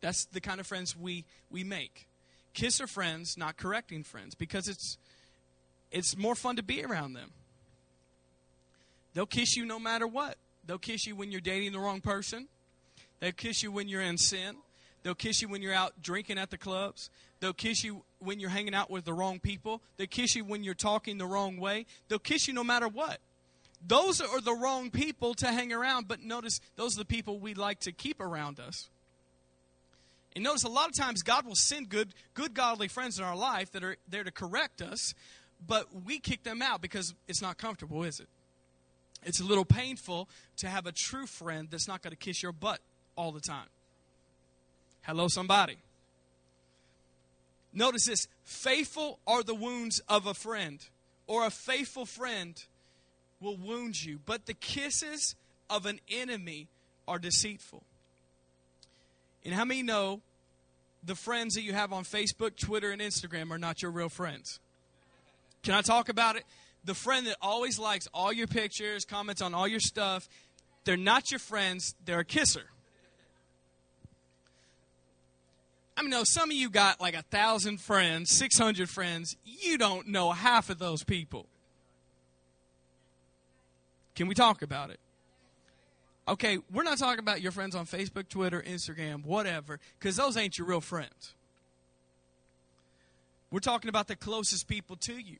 That's 0.00 0.24
the 0.24 0.40
kind 0.40 0.60
of 0.60 0.66
friends 0.66 0.96
we, 0.96 1.24
we 1.50 1.62
make. 1.62 2.08
Kisser 2.54 2.86
friends, 2.86 3.36
not 3.38 3.56
correcting 3.56 4.02
friends, 4.02 4.34
because 4.34 4.68
it's 4.68 4.98
it's 5.90 6.16
more 6.16 6.34
fun 6.34 6.56
to 6.56 6.62
be 6.62 6.82
around 6.82 7.12
them. 7.12 7.32
They'll 9.14 9.26
kiss 9.26 9.56
you 9.56 9.64
no 9.66 9.78
matter 9.78 10.06
what. 10.06 10.36
They'll 10.66 10.78
kiss 10.78 11.06
you 11.06 11.16
when 11.16 11.32
you're 11.32 11.40
dating 11.40 11.72
the 11.72 11.80
wrong 11.80 12.00
person. 12.00 12.48
They'll 13.20 13.32
kiss 13.32 13.62
you 13.62 13.70
when 13.70 13.88
you're 13.88 14.02
in 14.02 14.18
sin. 14.18 14.56
They'll 15.02 15.14
kiss 15.14 15.42
you 15.42 15.48
when 15.48 15.62
you're 15.62 15.74
out 15.74 16.00
drinking 16.00 16.38
at 16.38 16.50
the 16.50 16.58
clubs. 16.58 17.10
They'll 17.40 17.52
kiss 17.52 17.82
you 17.82 18.04
when 18.20 18.38
you're 18.38 18.50
hanging 18.50 18.74
out 18.74 18.90
with 18.90 19.04
the 19.04 19.12
wrong 19.12 19.40
people. 19.40 19.82
They'll 19.96 20.06
kiss 20.06 20.36
you 20.36 20.44
when 20.44 20.62
you're 20.62 20.74
talking 20.74 21.18
the 21.18 21.26
wrong 21.26 21.56
way. 21.56 21.86
They'll 22.08 22.20
kiss 22.20 22.46
you 22.46 22.54
no 22.54 22.62
matter 22.62 22.86
what. 22.86 23.18
Those 23.84 24.20
are 24.20 24.40
the 24.40 24.54
wrong 24.54 24.90
people 24.90 25.34
to 25.34 25.48
hang 25.48 25.72
around, 25.72 26.06
but 26.06 26.22
notice 26.22 26.60
those 26.76 26.94
are 26.96 27.00
the 27.00 27.04
people 27.04 27.38
we 27.40 27.54
like 27.54 27.80
to 27.80 27.92
keep 27.92 28.20
around 28.20 28.60
us. 28.60 28.88
And 30.34 30.44
notice 30.44 30.62
a 30.62 30.68
lot 30.68 30.88
of 30.88 30.96
times 30.96 31.22
God 31.22 31.44
will 31.44 31.56
send 31.56 31.88
good, 31.88 32.14
good 32.34 32.54
godly 32.54 32.88
friends 32.88 33.18
in 33.18 33.24
our 33.24 33.36
life 33.36 33.72
that 33.72 33.82
are 33.82 33.96
there 34.08 34.24
to 34.24 34.30
correct 34.30 34.80
us, 34.80 35.14
but 35.66 35.88
we 36.04 36.20
kick 36.20 36.44
them 36.44 36.62
out 36.62 36.80
because 36.80 37.14
it's 37.26 37.42
not 37.42 37.58
comfortable, 37.58 38.04
is 38.04 38.20
it? 38.20 38.28
It's 39.24 39.40
a 39.40 39.44
little 39.44 39.64
painful 39.64 40.28
to 40.58 40.68
have 40.68 40.86
a 40.86 40.92
true 40.92 41.26
friend 41.26 41.68
that's 41.70 41.86
not 41.86 42.02
going 42.02 42.10
to 42.12 42.16
kiss 42.16 42.42
your 42.42 42.52
butt 42.52 42.80
all 43.16 43.32
the 43.32 43.40
time. 43.40 43.68
Hello, 45.02 45.28
somebody. 45.28 45.78
Notice 47.72 48.06
this 48.06 48.28
faithful 48.44 49.18
are 49.26 49.42
the 49.42 49.54
wounds 49.54 50.00
of 50.08 50.26
a 50.26 50.34
friend, 50.34 50.78
or 51.26 51.46
a 51.46 51.50
faithful 51.50 52.04
friend 52.04 52.62
will 53.40 53.56
wound 53.56 54.02
you, 54.02 54.20
but 54.24 54.46
the 54.46 54.54
kisses 54.54 55.34
of 55.70 55.86
an 55.86 56.00
enemy 56.10 56.68
are 57.08 57.18
deceitful. 57.18 57.82
And 59.44 59.54
how 59.54 59.64
many 59.64 59.82
know 59.82 60.20
the 61.02 61.14
friends 61.14 61.54
that 61.54 61.62
you 61.62 61.72
have 61.72 61.92
on 61.92 62.04
Facebook, 62.04 62.56
Twitter, 62.56 62.92
and 62.92 63.00
Instagram 63.00 63.50
are 63.50 63.58
not 63.58 63.82
your 63.82 63.90
real 63.90 64.08
friends? 64.08 64.60
Can 65.62 65.74
I 65.74 65.82
talk 65.82 66.08
about 66.08 66.36
it? 66.36 66.44
The 66.84 66.94
friend 66.94 67.26
that 67.26 67.36
always 67.40 67.78
likes 67.78 68.08
all 68.12 68.32
your 68.32 68.46
pictures, 68.46 69.04
comments 69.04 69.40
on 69.40 69.54
all 69.54 69.68
your 69.68 69.80
stuff, 69.80 70.28
they're 70.84 70.96
not 70.96 71.30
your 71.30 71.38
friends, 71.38 71.94
they're 72.04 72.20
a 72.20 72.24
kisser. 72.24 72.64
I 75.96 76.02
mean, 76.02 76.10
no, 76.10 76.24
some 76.24 76.50
of 76.50 76.56
you 76.56 76.70
got 76.70 77.00
like 77.00 77.14
a 77.14 77.22
thousand 77.22 77.80
friends, 77.80 78.30
600 78.30 78.88
friends. 78.88 79.36
You 79.44 79.78
don't 79.78 80.08
know 80.08 80.32
half 80.32 80.70
of 80.70 80.78
those 80.78 81.04
people. 81.04 81.46
Can 84.14 84.26
we 84.26 84.34
talk 84.34 84.62
about 84.62 84.90
it? 84.90 84.98
Okay, 86.26 86.58
we're 86.72 86.84
not 86.84 86.98
talking 86.98 87.18
about 87.18 87.40
your 87.40 87.52
friends 87.52 87.74
on 87.74 87.84
Facebook, 87.86 88.28
Twitter, 88.28 88.62
Instagram, 88.62 89.24
whatever, 89.24 89.80
because 89.98 90.16
those 90.16 90.36
ain't 90.36 90.56
your 90.56 90.66
real 90.66 90.80
friends. 90.80 91.34
We're 93.50 93.60
talking 93.60 93.88
about 93.88 94.08
the 94.08 94.16
closest 94.16 94.68
people 94.68 94.96
to 94.96 95.14
you. 95.14 95.36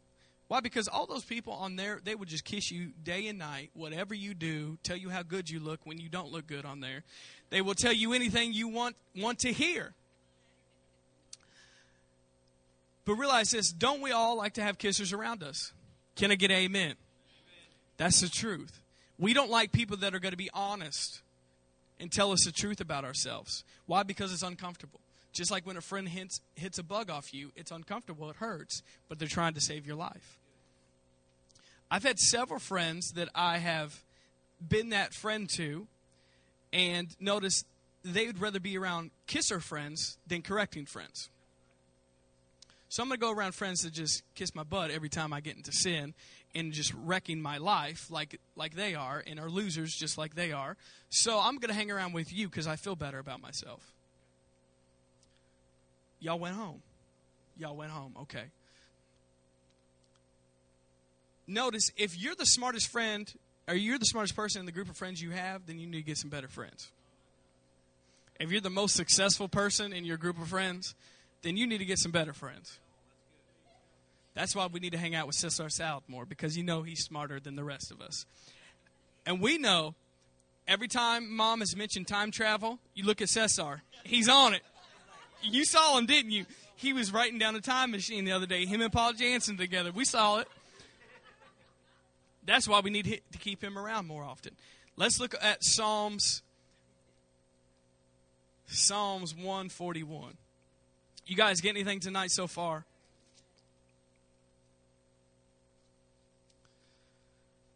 Why? 0.52 0.60
Because 0.60 0.86
all 0.86 1.06
those 1.06 1.24
people 1.24 1.54
on 1.54 1.76
there, 1.76 1.98
they 2.04 2.14
will 2.14 2.26
just 2.26 2.44
kiss 2.44 2.70
you 2.70 2.90
day 3.02 3.28
and 3.28 3.38
night, 3.38 3.70
whatever 3.72 4.12
you 4.12 4.34
do, 4.34 4.76
tell 4.82 4.98
you 4.98 5.08
how 5.08 5.22
good 5.22 5.48
you 5.48 5.58
look 5.58 5.80
when 5.84 5.96
you 5.96 6.10
don't 6.10 6.30
look 6.30 6.46
good 6.46 6.66
on 6.66 6.80
there. 6.80 7.04
They 7.48 7.62
will 7.62 7.72
tell 7.72 7.94
you 7.94 8.12
anything 8.12 8.52
you 8.52 8.68
want 8.68 8.94
want 9.16 9.38
to 9.38 9.52
hear. 9.54 9.94
But 13.06 13.14
realize 13.14 13.48
this, 13.52 13.72
don't 13.72 14.02
we 14.02 14.10
all 14.12 14.36
like 14.36 14.52
to 14.52 14.62
have 14.62 14.76
kissers 14.76 15.14
around 15.14 15.42
us? 15.42 15.72
Can 16.16 16.30
I 16.30 16.34
get 16.34 16.50
amen? 16.50 16.82
amen? 16.82 16.96
That's 17.96 18.20
the 18.20 18.28
truth. 18.28 18.78
We 19.18 19.32
don't 19.32 19.50
like 19.50 19.72
people 19.72 19.96
that 19.96 20.14
are 20.14 20.20
going 20.20 20.32
to 20.32 20.36
be 20.36 20.50
honest 20.52 21.22
and 21.98 22.12
tell 22.12 22.30
us 22.30 22.44
the 22.44 22.52
truth 22.52 22.82
about 22.82 23.06
ourselves. 23.06 23.64
Why? 23.86 24.02
Because 24.02 24.34
it's 24.34 24.42
uncomfortable. 24.42 25.00
Just 25.32 25.50
like 25.50 25.66
when 25.66 25.78
a 25.78 25.80
friend 25.80 26.10
hits, 26.10 26.42
hits 26.56 26.76
a 26.76 26.82
bug 26.82 27.08
off 27.08 27.32
you, 27.32 27.52
it's 27.56 27.70
uncomfortable, 27.70 28.28
it 28.28 28.36
hurts, 28.36 28.82
but 29.08 29.18
they're 29.18 29.28
trying 29.28 29.54
to 29.54 29.60
save 29.62 29.86
your 29.86 29.96
life. 29.96 30.38
I've 31.92 32.04
had 32.04 32.18
several 32.18 32.58
friends 32.58 33.12
that 33.12 33.28
I 33.34 33.58
have 33.58 34.02
been 34.66 34.88
that 34.88 35.12
friend 35.12 35.46
to, 35.50 35.86
and 36.72 37.14
notice 37.20 37.66
they 38.02 38.26
would 38.26 38.40
rather 38.40 38.60
be 38.60 38.78
around 38.78 39.10
kisser 39.26 39.60
friends 39.60 40.16
than 40.26 40.40
correcting 40.40 40.86
friends. 40.86 41.28
So 42.88 43.02
I'm 43.02 43.10
going 43.10 43.20
to 43.20 43.26
go 43.26 43.30
around 43.30 43.54
friends 43.54 43.82
that 43.82 43.92
just 43.92 44.22
kiss 44.34 44.54
my 44.54 44.62
butt 44.62 44.90
every 44.90 45.10
time 45.10 45.34
I 45.34 45.40
get 45.40 45.54
into 45.54 45.70
sin 45.70 46.14
and 46.54 46.72
just 46.72 46.94
wrecking 46.94 47.42
my 47.42 47.58
life 47.58 48.10
like 48.10 48.40
like 48.56 48.74
they 48.74 48.94
are 48.94 49.22
and 49.26 49.38
are 49.38 49.50
losers 49.50 49.94
just 49.94 50.16
like 50.16 50.34
they 50.34 50.50
are. 50.50 50.78
So 51.10 51.40
I'm 51.40 51.56
going 51.56 51.68
to 51.68 51.74
hang 51.74 51.90
around 51.90 52.14
with 52.14 52.32
you 52.32 52.48
cuz 52.48 52.66
I 52.66 52.76
feel 52.76 52.96
better 52.96 53.18
about 53.18 53.42
myself. 53.42 53.92
Y'all 56.20 56.38
went 56.38 56.56
home. 56.56 56.80
Y'all 57.58 57.76
went 57.76 57.92
home. 57.92 58.16
Okay 58.22 58.46
notice 61.46 61.90
if 61.96 62.18
you're 62.18 62.34
the 62.34 62.46
smartest 62.46 62.88
friend 62.88 63.32
or 63.68 63.74
you're 63.74 63.98
the 63.98 64.04
smartest 64.04 64.36
person 64.36 64.60
in 64.60 64.66
the 64.66 64.72
group 64.72 64.88
of 64.88 64.96
friends 64.96 65.22
you 65.22 65.30
have, 65.30 65.66
then 65.66 65.78
you 65.78 65.86
need 65.86 65.98
to 65.98 66.02
get 66.02 66.18
some 66.18 66.30
better 66.30 66.48
friends. 66.48 66.90
If 68.40 68.50
you're 68.50 68.60
the 68.60 68.70
most 68.70 68.96
successful 68.96 69.48
person 69.48 69.92
in 69.92 70.04
your 70.04 70.16
group 70.16 70.40
of 70.40 70.48
friends, 70.48 70.94
then 71.42 71.56
you 71.56 71.66
need 71.66 71.78
to 71.78 71.84
get 71.84 71.98
some 71.98 72.12
better 72.12 72.32
friends. 72.32 72.78
That's 74.34 74.56
why 74.56 74.66
we 74.66 74.80
need 74.80 74.92
to 74.92 74.98
hang 74.98 75.14
out 75.14 75.26
with 75.26 75.36
Cesar 75.36 75.68
Salad 75.68 76.04
more 76.08 76.24
because 76.24 76.56
you 76.56 76.64
know 76.64 76.82
he's 76.82 77.04
smarter 77.04 77.38
than 77.38 77.54
the 77.54 77.64
rest 77.64 77.90
of 77.90 78.00
us. 78.00 78.24
And 79.26 79.40
we 79.40 79.58
know 79.58 79.94
every 80.66 80.88
time 80.88 81.30
mom 81.30 81.60
has 81.60 81.76
mentioned 81.76 82.08
time 82.08 82.30
travel, 82.30 82.78
you 82.94 83.04
look 83.04 83.20
at 83.20 83.28
Cesar. 83.28 83.82
He's 84.04 84.28
on 84.28 84.54
it. 84.54 84.62
You 85.42 85.64
saw 85.64 85.98
him, 85.98 86.06
didn't 86.06 86.30
you? 86.30 86.46
He 86.76 86.92
was 86.92 87.12
writing 87.12 87.38
down 87.38 87.54
a 87.54 87.60
time 87.60 87.90
machine 87.90 88.24
the 88.24 88.32
other 88.32 88.46
day, 88.46 88.64
him 88.64 88.80
and 88.80 88.92
Paul 88.92 89.12
Jansen 89.12 89.56
together. 89.56 89.92
We 89.92 90.04
saw 90.04 90.38
it. 90.38 90.48
That's 92.44 92.66
why 92.66 92.80
we 92.80 92.90
need 92.90 93.22
to 93.32 93.38
keep 93.38 93.62
him 93.62 93.78
around 93.78 94.06
more 94.06 94.24
often. 94.24 94.56
Let's 94.96 95.20
look 95.20 95.34
at 95.40 95.64
Psalms 95.64 96.42
Psalms 98.66 99.34
141. 99.34 100.36
You 101.26 101.36
guys 101.36 101.60
get 101.60 101.70
anything 101.70 102.00
tonight 102.00 102.30
so 102.30 102.46
far? 102.46 102.84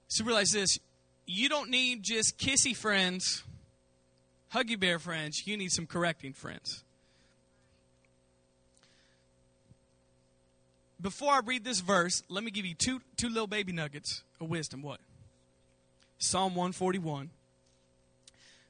So 0.08 0.24
realize 0.24 0.52
this 0.52 0.78
you 1.26 1.48
don't 1.48 1.70
need 1.70 2.02
just 2.02 2.38
kissy 2.38 2.74
friends, 2.74 3.42
huggy 4.54 4.78
bear 4.78 4.98
friends, 4.98 5.46
you 5.46 5.56
need 5.56 5.70
some 5.70 5.86
correcting 5.86 6.32
friends. 6.32 6.84
Before 11.00 11.32
I 11.32 11.40
read 11.44 11.64
this 11.64 11.80
verse, 11.80 12.22
let 12.28 12.44
me 12.44 12.50
give 12.50 12.64
you 12.64 12.74
two 12.74 13.00
two 13.16 13.28
little 13.28 13.46
baby 13.46 13.72
nuggets 13.72 14.22
of 14.40 14.48
wisdom. 14.48 14.82
What? 14.82 15.00
Psalm 16.18 16.54
141. 16.54 17.30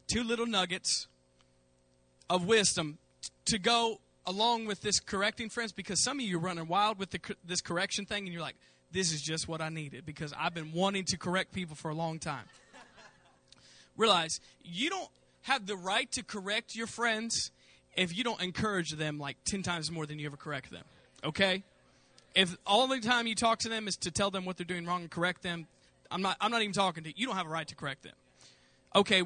Two 0.09 0.23
little 0.23 0.47
nuggets 0.47 1.07
of 2.29 2.45
wisdom 2.47 2.99
to 3.47 3.59
go 3.59 4.01
along 4.27 4.67
with 4.67 4.81
this 4.81 4.99
correcting 4.99 5.49
friends 5.49 5.73
because 5.73 6.03
some 6.03 6.19
of 6.19 6.25
you 6.25 6.37
are 6.37 6.41
running 6.41 6.67
wild 6.67 6.99
with 6.99 7.11
the, 7.11 7.21
this 7.45 7.61
correction 7.61 8.05
thing 8.05 8.25
and 8.25 8.33
you're 8.33 8.43
like, 8.43 8.57
this 8.93 9.13
is 9.13 9.23
just 9.23 9.47
what 9.49 9.61
I 9.61 9.69
needed 9.69 10.05
because 10.05 10.33
I've 10.37 10.55
been 10.55 10.73
wanting 10.73 11.05
to 11.07 11.17
correct 11.17 11.53
people 11.53 11.77
for 11.77 11.91
a 11.91 11.95
long 11.95 12.19
time. 12.19 12.45
Realize 13.97 14.41
you 14.65 14.91
don't 14.91 15.09
have 15.43 15.67
the 15.67 15.77
right 15.77 16.11
to 16.13 16.25
correct 16.25 16.75
your 16.75 16.87
friends 16.87 17.53
if 17.97 18.17
you 18.17 18.25
don't 18.25 18.41
encourage 18.43 18.91
them 18.93 19.19
like 19.19 19.37
10 19.45 19.63
times 19.63 19.91
more 19.91 20.07
than 20.07 20.19
you 20.19 20.27
ever 20.27 20.37
correct 20.37 20.71
them. 20.71 20.85
Okay? 21.25 21.63
If 22.37 22.55
all 22.67 22.87
the 22.87 23.01
time 23.01 23.27
you 23.27 23.35
talk 23.35 23.61
to 23.61 23.71
them 23.71 23.89
is 23.89 23.97
to 23.97 24.11
tell 24.11 24.31
them 24.31 24.45
what 24.45 24.59
they're 24.59 24.67
doing 24.67 24.85
wrong 24.85 25.01
and 25.01 25.11
correct 25.11 25.43
them, 25.43 25.67
I'm 26.11 26.21
not 26.21 26.37
I'm 26.39 26.51
not 26.51 26.61
even 26.61 26.75
talking 26.75 27.03
to 27.05 27.09
you. 27.09 27.15
You 27.17 27.27
don't 27.27 27.37
have 27.37 27.47
a 27.47 27.51
right 27.51 27.67
to 27.67 27.75
correct 27.75 28.03
them. 28.03 28.13
Okay. 28.95 29.23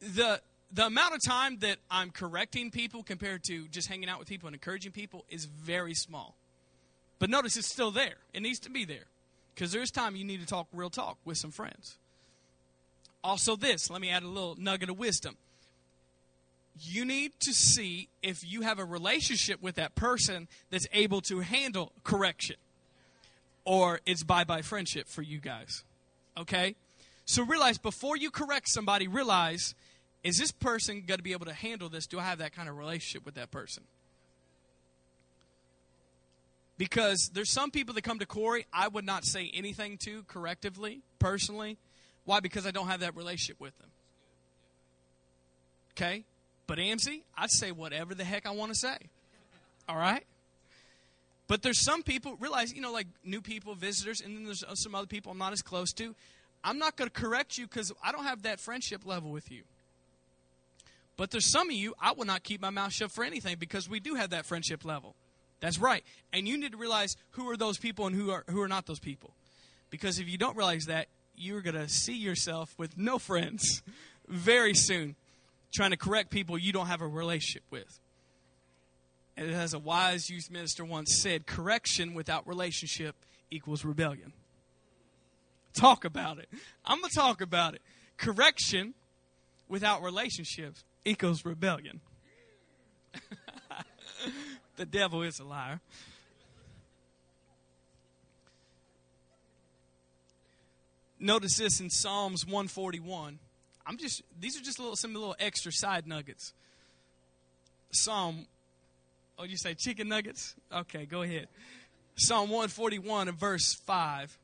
The 0.00 0.40
the 0.72 0.86
amount 0.86 1.14
of 1.14 1.20
time 1.26 1.58
that 1.58 1.78
I'm 1.90 2.10
correcting 2.10 2.70
people 2.70 3.02
compared 3.02 3.42
to 3.48 3.66
just 3.68 3.88
hanging 3.88 4.08
out 4.08 4.20
with 4.20 4.28
people 4.28 4.46
and 4.46 4.54
encouraging 4.54 4.92
people 4.92 5.24
is 5.28 5.46
very 5.46 5.94
small. 5.94 6.36
But 7.18 7.28
notice 7.28 7.56
it's 7.56 7.68
still 7.68 7.90
there. 7.90 8.14
It 8.32 8.40
needs 8.40 8.60
to 8.60 8.70
be 8.70 8.84
there. 8.84 9.06
Because 9.52 9.72
there's 9.72 9.90
time 9.90 10.14
you 10.14 10.24
need 10.24 10.40
to 10.40 10.46
talk 10.46 10.68
real 10.72 10.90
talk 10.90 11.18
with 11.24 11.38
some 11.38 11.50
friends. 11.50 11.98
Also, 13.22 13.56
this, 13.56 13.90
let 13.90 14.00
me 14.00 14.10
add 14.10 14.22
a 14.22 14.28
little 14.28 14.54
nugget 14.56 14.88
of 14.90 14.98
wisdom 14.98 15.36
you 16.82 17.04
need 17.04 17.32
to 17.40 17.52
see 17.52 18.08
if 18.22 18.38
you 18.42 18.62
have 18.62 18.78
a 18.78 18.84
relationship 18.84 19.62
with 19.62 19.74
that 19.74 19.94
person 19.94 20.48
that's 20.70 20.86
able 20.92 21.20
to 21.22 21.40
handle 21.40 21.92
correction 22.04 22.56
or 23.64 24.00
it's 24.06 24.22
bye 24.22 24.44
bye 24.44 24.62
friendship 24.62 25.06
for 25.08 25.22
you 25.22 25.38
guys. 25.38 25.84
Okay? 26.38 26.74
So 27.24 27.44
realize 27.44 27.78
before 27.78 28.16
you 28.16 28.30
correct 28.30 28.68
somebody, 28.68 29.06
realize 29.06 29.74
is 30.22 30.38
this 30.38 30.52
person 30.52 31.04
going 31.06 31.18
to 31.18 31.24
be 31.24 31.32
able 31.32 31.46
to 31.46 31.52
handle 31.52 31.88
this? 31.88 32.06
Do 32.06 32.18
I 32.18 32.24
have 32.24 32.38
that 32.38 32.52
kind 32.52 32.68
of 32.68 32.76
relationship 32.76 33.24
with 33.24 33.34
that 33.34 33.50
person? 33.50 33.84
Because 36.76 37.30
there's 37.34 37.50
some 37.50 37.70
people 37.70 37.94
that 37.94 38.02
come 38.02 38.18
to 38.18 38.26
Corey, 38.26 38.66
I 38.72 38.88
would 38.88 39.04
not 39.04 39.24
say 39.24 39.50
anything 39.52 39.98
to 39.98 40.22
correctively, 40.22 41.00
personally. 41.18 41.78
Why? 42.24 42.40
Because 42.40 42.66
I 42.66 42.70
don't 42.70 42.86
have 42.86 43.00
that 43.00 43.16
relationship 43.16 43.60
with 43.60 43.76
them. 43.78 43.90
Okay? 45.92 46.24
But 46.70 46.78
Amzi, 46.78 47.22
I'd 47.36 47.50
say 47.50 47.72
whatever 47.72 48.14
the 48.14 48.22
heck 48.22 48.46
I 48.46 48.52
want 48.52 48.72
to 48.72 48.78
say. 48.78 48.96
All 49.88 49.96
right? 49.96 50.24
But 51.48 51.62
there's 51.62 51.84
some 51.84 52.04
people, 52.04 52.36
realize, 52.38 52.72
you 52.72 52.80
know, 52.80 52.92
like 52.92 53.08
new 53.24 53.40
people, 53.40 53.74
visitors, 53.74 54.20
and 54.20 54.36
then 54.36 54.44
there's 54.44 54.62
uh, 54.62 54.76
some 54.76 54.94
other 54.94 55.08
people 55.08 55.32
I'm 55.32 55.38
not 55.38 55.52
as 55.52 55.62
close 55.62 55.92
to. 55.94 56.14
I'm 56.62 56.78
not 56.78 56.94
going 56.94 57.10
to 57.10 57.12
correct 57.12 57.58
you 57.58 57.66
because 57.66 57.90
I 58.04 58.12
don't 58.12 58.22
have 58.22 58.42
that 58.42 58.60
friendship 58.60 59.04
level 59.04 59.32
with 59.32 59.50
you. 59.50 59.62
But 61.16 61.32
there's 61.32 61.50
some 61.50 61.68
of 61.70 61.74
you, 61.74 61.92
I 62.00 62.12
will 62.12 62.24
not 62.24 62.44
keep 62.44 62.62
my 62.62 62.70
mouth 62.70 62.92
shut 62.92 63.10
for 63.10 63.24
anything 63.24 63.56
because 63.58 63.88
we 63.88 63.98
do 63.98 64.14
have 64.14 64.30
that 64.30 64.46
friendship 64.46 64.84
level. 64.84 65.16
That's 65.58 65.80
right. 65.80 66.04
And 66.32 66.46
you 66.46 66.56
need 66.56 66.70
to 66.70 66.78
realize 66.78 67.16
who 67.30 67.50
are 67.50 67.56
those 67.56 67.78
people 67.78 68.06
and 68.06 68.14
who 68.14 68.30
are 68.30 68.44
who 68.48 68.62
are 68.62 68.68
not 68.68 68.86
those 68.86 69.00
people. 69.00 69.32
Because 69.90 70.20
if 70.20 70.28
you 70.28 70.38
don't 70.38 70.56
realize 70.56 70.84
that, 70.84 71.08
you're 71.36 71.62
going 71.62 71.74
to 71.74 71.88
see 71.88 72.16
yourself 72.16 72.72
with 72.78 72.96
no 72.96 73.18
friends 73.18 73.82
very 74.28 74.74
soon 74.74 75.16
trying 75.72 75.90
to 75.90 75.96
correct 75.96 76.30
people 76.30 76.58
you 76.58 76.72
don't 76.72 76.86
have 76.86 77.02
a 77.02 77.06
relationship 77.06 77.62
with. 77.70 77.98
And 79.36 79.50
as 79.52 79.72
a 79.72 79.78
wise 79.78 80.28
youth 80.28 80.50
minister 80.50 80.84
once 80.84 81.20
said, 81.22 81.46
correction 81.46 82.14
without 82.14 82.46
relationship 82.46 83.16
equals 83.50 83.84
rebellion. 83.84 84.32
Talk 85.72 86.04
about 86.04 86.38
it. 86.38 86.48
I'm 86.84 86.98
going 86.98 87.10
to 87.10 87.16
talk 87.16 87.40
about 87.40 87.74
it. 87.74 87.82
Correction 88.16 88.94
without 89.68 90.02
relationships 90.02 90.84
equals 91.04 91.44
rebellion. 91.44 92.00
the 94.76 94.84
devil 94.84 95.22
is 95.22 95.38
a 95.38 95.44
liar. 95.44 95.80
Notice 101.18 101.56
this 101.56 101.80
in 101.80 101.90
Psalms 101.90 102.46
141. 102.46 103.38
I'm 103.90 103.98
just 103.98 104.22
these 104.38 104.56
are 104.56 104.62
just 104.62 104.78
little 104.78 104.94
some 104.94 105.12
little 105.12 105.34
extra 105.40 105.72
side 105.72 106.06
nuggets. 106.06 106.52
Psalm 107.90 108.46
Oh, 109.36 109.44
you 109.44 109.56
say 109.56 109.72
chicken 109.72 110.06
nuggets? 110.06 110.54
Okay, 110.70 111.06
go 111.06 111.22
ahead. 111.22 111.48
Psalm 112.14 112.50
141 112.50 113.28
and 113.28 113.38
verse 113.38 113.72
5. 113.72 114.38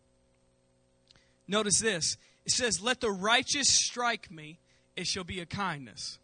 Notice 1.46 1.80
this. 1.80 2.16
It 2.46 2.52
says, 2.52 2.80
Let 2.80 3.02
the 3.02 3.10
righteous 3.10 3.68
strike 3.68 4.30
me, 4.30 4.58
it 4.96 5.06
shall 5.06 5.22
be 5.22 5.40
a 5.40 5.46
kindness. 5.46 6.18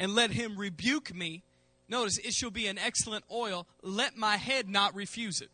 And 0.00 0.16
let 0.16 0.32
him 0.32 0.58
rebuke 0.58 1.14
me. 1.14 1.44
Notice, 1.88 2.18
it 2.18 2.34
shall 2.34 2.50
be 2.50 2.66
an 2.66 2.78
excellent 2.78 3.24
oil. 3.30 3.64
Let 3.80 4.16
my 4.16 4.36
head 4.36 4.68
not 4.68 4.96
refuse 4.96 5.40
it. 5.40 5.50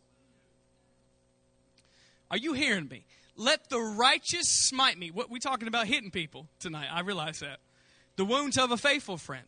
Are 2.31 2.39
you 2.39 2.55
hearing 2.55 2.89
me? 2.89 3.05
Let 3.37 3.69
the 3.69 3.81
righteous 3.81 4.49
smite 4.49 4.99
me. 4.99 5.11
What 5.11 5.31
we 5.31 5.41
talking 5.41 5.69
about 5.69 5.87
hitting 5.87 6.11
people 6.11 6.47
tonight. 6.61 6.89
I 6.91 7.01
realize 7.01 7.41
that. 7.41 7.59
The 8.17 8.25
wounds 8.25 8.57
of 8.57 8.71
a 8.71 8.77
faithful 8.77 9.17
friend. 9.17 9.45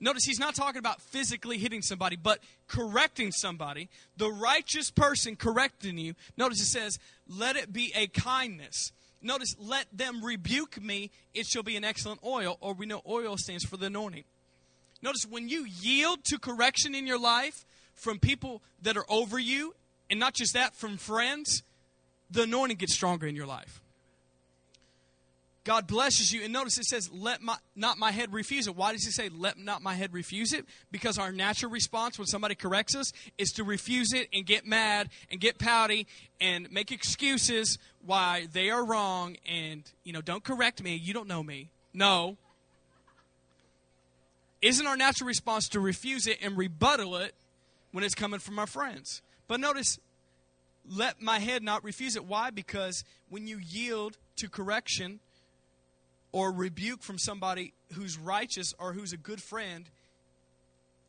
Notice 0.00 0.24
he's 0.24 0.38
not 0.38 0.54
talking 0.54 0.78
about 0.78 1.00
physically 1.00 1.58
hitting 1.58 1.82
somebody, 1.82 2.16
but 2.16 2.40
correcting 2.68 3.32
somebody. 3.32 3.88
The 4.16 4.30
righteous 4.30 4.90
person 4.90 5.36
correcting 5.36 5.98
you. 5.98 6.14
Notice 6.36 6.60
it 6.60 6.66
says, 6.66 6.98
let 7.26 7.56
it 7.56 7.72
be 7.72 7.92
a 7.96 8.06
kindness. 8.06 8.92
Notice, 9.20 9.56
let 9.58 9.86
them 9.92 10.24
rebuke 10.24 10.80
me, 10.80 11.10
it 11.34 11.46
shall 11.46 11.64
be 11.64 11.76
an 11.76 11.84
excellent 11.84 12.20
oil, 12.24 12.56
or 12.60 12.74
we 12.74 12.86
know 12.86 13.02
oil 13.08 13.36
stands 13.36 13.64
for 13.64 13.76
the 13.76 13.86
anointing. 13.86 14.22
Notice 15.02 15.26
when 15.28 15.48
you 15.48 15.66
yield 15.66 16.24
to 16.26 16.38
correction 16.38 16.94
in 16.94 17.06
your 17.06 17.18
life 17.18 17.64
from 17.94 18.20
people 18.20 18.62
that 18.82 18.96
are 18.96 19.06
over 19.08 19.38
you, 19.38 19.74
and 20.08 20.20
not 20.20 20.34
just 20.34 20.54
that, 20.54 20.76
from 20.76 20.96
friends, 20.96 21.62
the 22.30 22.42
anointing 22.42 22.76
gets 22.76 22.94
stronger 22.94 23.26
in 23.26 23.36
your 23.36 23.46
life. 23.46 23.80
God 25.68 25.86
blesses 25.86 26.32
you. 26.32 26.42
And 26.42 26.50
notice 26.50 26.78
it 26.78 26.84
says, 26.84 27.10
let 27.12 27.42
my, 27.42 27.56
not 27.76 27.98
my 27.98 28.10
head 28.10 28.32
refuse 28.32 28.66
it. 28.66 28.74
Why 28.74 28.92
does 28.92 29.04
he 29.04 29.10
say, 29.10 29.28
let 29.28 29.58
not 29.58 29.82
my 29.82 29.92
head 29.92 30.14
refuse 30.14 30.54
it? 30.54 30.64
Because 30.90 31.18
our 31.18 31.30
natural 31.30 31.70
response 31.70 32.18
when 32.18 32.26
somebody 32.26 32.54
corrects 32.54 32.96
us 32.96 33.12
is 33.36 33.50
to 33.52 33.64
refuse 33.64 34.14
it 34.14 34.28
and 34.32 34.46
get 34.46 34.66
mad 34.66 35.10
and 35.30 35.42
get 35.42 35.58
pouty 35.58 36.06
and 36.40 36.72
make 36.72 36.90
excuses 36.90 37.76
why 38.06 38.46
they 38.50 38.70
are 38.70 38.82
wrong 38.82 39.36
and, 39.46 39.82
you 40.04 40.14
know, 40.14 40.22
don't 40.22 40.42
correct 40.42 40.82
me. 40.82 40.94
You 40.94 41.12
don't 41.12 41.28
know 41.28 41.42
me. 41.42 41.68
No. 41.92 42.38
Isn't 44.62 44.86
our 44.86 44.96
natural 44.96 45.26
response 45.26 45.68
to 45.68 45.80
refuse 45.80 46.26
it 46.26 46.38
and 46.40 46.56
rebuttal 46.56 47.16
it 47.16 47.34
when 47.92 48.04
it's 48.04 48.14
coming 48.14 48.40
from 48.40 48.58
our 48.58 48.66
friends? 48.66 49.20
But 49.48 49.60
notice, 49.60 49.98
let 50.90 51.20
my 51.20 51.38
head 51.38 51.62
not 51.62 51.84
refuse 51.84 52.16
it. 52.16 52.24
Why? 52.24 52.50
Because 52.50 53.04
when 53.28 53.46
you 53.46 53.58
yield 53.58 54.16
to 54.36 54.48
correction, 54.48 55.20
or 56.32 56.52
rebuke 56.52 57.02
from 57.02 57.18
somebody 57.18 57.72
who's 57.94 58.18
righteous 58.18 58.74
or 58.78 58.92
who's 58.92 59.12
a 59.12 59.16
good 59.16 59.42
friend, 59.42 59.86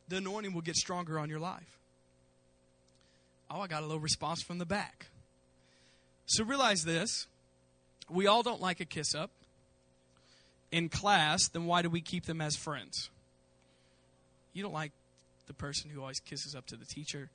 the 0.08 0.16
anointing 0.16 0.52
will 0.52 0.62
get 0.62 0.76
stronger 0.76 1.18
on 1.18 1.28
your 1.28 1.38
life. 1.38 1.78
Oh, 3.50 3.60
I 3.60 3.66
got 3.66 3.82
a 3.82 3.86
little 3.86 4.00
response 4.00 4.42
from 4.42 4.58
the 4.58 4.66
back. 4.66 5.06
So 6.26 6.44
realize 6.44 6.82
this 6.82 7.26
we 8.08 8.26
all 8.26 8.42
don't 8.42 8.60
like 8.60 8.80
a 8.80 8.84
kiss 8.84 9.14
up 9.14 9.30
in 10.72 10.88
class, 10.88 11.48
then 11.48 11.66
why 11.66 11.82
do 11.82 11.90
we 11.90 12.00
keep 12.00 12.26
them 12.26 12.40
as 12.40 12.56
friends? 12.56 13.10
You 14.52 14.62
don't 14.62 14.72
like 14.72 14.92
the 15.46 15.54
person 15.54 15.90
who 15.90 16.00
always 16.00 16.20
kisses 16.20 16.54
up 16.54 16.66
to 16.66 16.76
the 16.76 16.84
teacher 16.84 17.28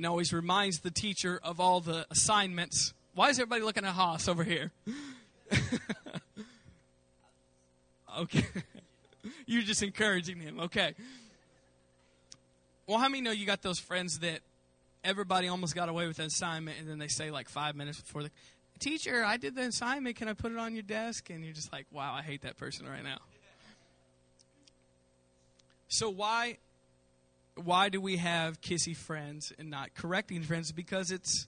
and 0.00 0.06
always 0.06 0.32
reminds 0.32 0.78
the 0.78 0.90
teacher 0.90 1.38
of 1.42 1.60
all 1.60 1.80
the 1.80 2.06
assignments. 2.10 2.94
Why 3.14 3.28
is 3.28 3.38
everybody 3.38 3.60
looking 3.60 3.84
at 3.84 3.92
Haas 3.92 4.28
over 4.28 4.44
here? 4.44 4.72
Okay. 8.18 8.44
You're 9.46 9.62
just 9.62 9.84
encouraging 9.84 10.40
him. 10.40 10.58
Okay. 10.58 10.94
Well, 12.88 12.98
how 12.98 13.08
many 13.08 13.20
know 13.20 13.30
you 13.30 13.46
got 13.46 13.62
those 13.62 13.78
friends 13.78 14.18
that 14.18 14.40
everybody 15.04 15.46
almost 15.46 15.76
got 15.76 15.88
away 15.88 16.08
with 16.08 16.18
an 16.18 16.26
assignment 16.26 16.80
and 16.80 16.88
then 16.88 16.98
they 16.98 17.06
say 17.06 17.30
like 17.30 17.48
five 17.48 17.76
minutes 17.76 18.00
before 18.00 18.24
the 18.24 18.30
teacher, 18.80 19.22
I 19.24 19.36
did 19.36 19.54
the 19.54 19.62
assignment. 19.62 20.16
Can 20.16 20.28
I 20.28 20.32
put 20.32 20.50
it 20.50 20.58
on 20.58 20.74
your 20.74 20.82
desk? 20.82 21.30
And 21.30 21.44
you're 21.44 21.54
just 21.54 21.72
like, 21.72 21.86
wow, 21.92 22.12
I 22.12 22.22
hate 22.22 22.42
that 22.42 22.56
person 22.56 22.84
right 22.88 23.04
now. 23.04 23.18
So 25.86 26.10
why 26.10 26.58
why 27.56 27.88
do 27.88 28.00
we 28.00 28.16
have 28.16 28.60
kissy 28.60 28.96
friends 28.96 29.52
and 29.58 29.70
not 29.70 29.94
correcting 29.94 30.42
friends? 30.42 30.72
Because 30.72 31.10
it's 31.10 31.46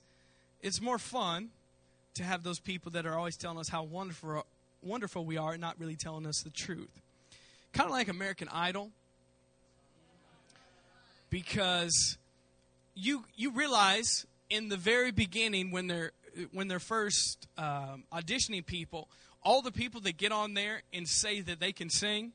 it's 0.60 0.80
more 0.80 0.98
fun 0.98 1.50
to 2.14 2.24
have 2.24 2.42
those 2.42 2.60
people 2.60 2.92
that 2.92 3.06
are 3.06 3.16
always 3.16 3.36
telling 3.36 3.58
us 3.58 3.68
how 3.68 3.82
wonderful 3.82 4.44
wonderful 4.82 5.24
we 5.24 5.36
are 5.36 5.52
and 5.52 5.60
not 5.60 5.78
really 5.78 5.96
telling 5.96 6.26
us 6.26 6.42
the 6.42 6.50
truth. 6.50 7.00
Kind 7.72 7.88
of 7.88 7.92
like 7.92 8.08
American 8.08 8.48
Idol. 8.52 8.90
Because 11.30 12.18
you 12.94 13.24
you 13.34 13.52
realize 13.52 14.26
in 14.50 14.68
the 14.68 14.76
very 14.76 15.10
beginning 15.10 15.70
when 15.70 15.86
they're 15.86 16.12
when 16.52 16.68
they're 16.68 16.78
first 16.78 17.46
um, 17.56 18.04
auditioning 18.12 18.64
people, 18.64 19.08
all 19.42 19.62
the 19.62 19.72
people 19.72 20.00
that 20.02 20.16
get 20.16 20.32
on 20.32 20.54
there 20.54 20.82
and 20.92 21.08
say 21.08 21.40
that 21.40 21.60
they 21.60 21.72
can 21.72 21.88
sing, 21.88 22.32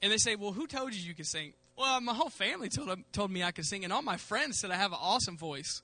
and 0.00 0.12
they 0.12 0.16
say, 0.16 0.36
"Well, 0.36 0.52
who 0.52 0.66
told 0.66 0.94
you 0.94 1.02
you 1.02 1.14
can 1.14 1.24
sing?" 1.24 1.54
Well, 1.78 2.00
my 2.00 2.12
whole 2.12 2.28
family 2.28 2.68
told 2.68 2.90
um, 2.90 3.04
told 3.12 3.30
me 3.30 3.44
I 3.44 3.52
could 3.52 3.64
sing, 3.64 3.84
and 3.84 3.92
all 3.92 4.02
my 4.02 4.16
friends 4.16 4.58
said 4.58 4.72
I 4.72 4.74
have 4.74 4.90
an 4.90 4.98
awesome 5.00 5.38
voice. 5.38 5.82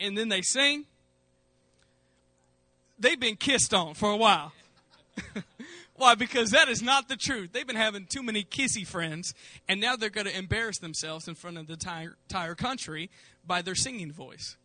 And 0.00 0.18
then 0.18 0.28
they 0.28 0.42
sing, 0.42 0.86
they've 2.98 3.20
been 3.20 3.36
kissed 3.36 3.72
on 3.72 3.94
for 3.94 4.10
a 4.10 4.16
while. 4.16 4.52
Why? 5.94 6.16
Because 6.16 6.50
that 6.50 6.68
is 6.68 6.82
not 6.82 7.08
the 7.08 7.16
truth. 7.16 7.52
They've 7.52 7.66
been 7.66 7.76
having 7.76 8.06
too 8.06 8.22
many 8.24 8.42
kissy 8.42 8.84
friends, 8.84 9.32
and 9.68 9.80
now 9.80 9.94
they're 9.94 10.10
going 10.10 10.26
to 10.26 10.36
embarrass 10.36 10.78
themselves 10.78 11.28
in 11.28 11.36
front 11.36 11.58
of 11.58 11.68
the 11.68 11.74
entire, 11.74 12.16
entire 12.28 12.54
country 12.56 13.08
by 13.46 13.62
their 13.62 13.76
singing 13.76 14.10
voice. 14.10 14.56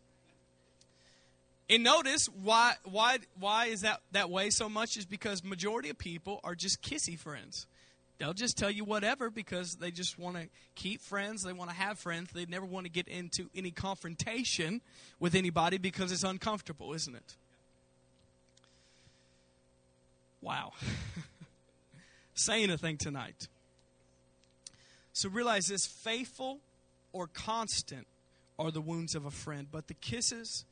And 1.70 1.84
notice 1.84 2.26
why 2.42 2.74
why 2.84 3.18
why 3.38 3.66
is 3.66 3.82
that 3.82 4.00
that 4.10 4.30
way 4.30 4.50
so 4.50 4.68
much 4.68 4.96
is 4.96 5.06
because 5.06 5.44
majority 5.44 5.90
of 5.90 5.98
people 5.98 6.40
are 6.42 6.56
just 6.56 6.82
kissy 6.82 7.16
friends. 7.16 7.66
They'll 8.18 8.32
just 8.32 8.56
tell 8.56 8.70
you 8.70 8.84
whatever 8.84 9.28
because 9.28 9.74
they 9.76 9.90
just 9.90 10.18
want 10.18 10.36
to 10.36 10.48
keep 10.74 11.02
friends. 11.02 11.42
They 11.42 11.52
want 11.52 11.70
to 11.70 11.76
have 11.76 11.98
friends. 11.98 12.30
They 12.32 12.46
never 12.46 12.64
want 12.64 12.86
to 12.86 12.90
get 12.90 13.08
into 13.08 13.50
any 13.54 13.70
confrontation 13.70 14.80
with 15.20 15.34
anybody 15.34 15.76
because 15.76 16.12
it's 16.12 16.24
uncomfortable, 16.24 16.94
isn't 16.94 17.14
it? 17.14 17.36
Wow. 20.40 20.72
Say 22.34 22.62
anything 22.62 22.96
tonight. 22.96 23.48
So 25.12 25.28
realize 25.28 25.66
this 25.66 25.86
faithful 25.86 26.60
or 27.12 27.26
constant 27.26 28.06
are 28.58 28.70
the 28.70 28.80
wounds 28.80 29.14
of 29.14 29.24
a 29.24 29.30
friend, 29.30 29.66
but 29.70 29.88
the 29.88 29.94
kisses 29.94 30.64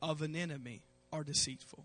of 0.00 0.22
an 0.22 0.34
enemy 0.34 0.82
are 1.12 1.24
deceitful. 1.24 1.84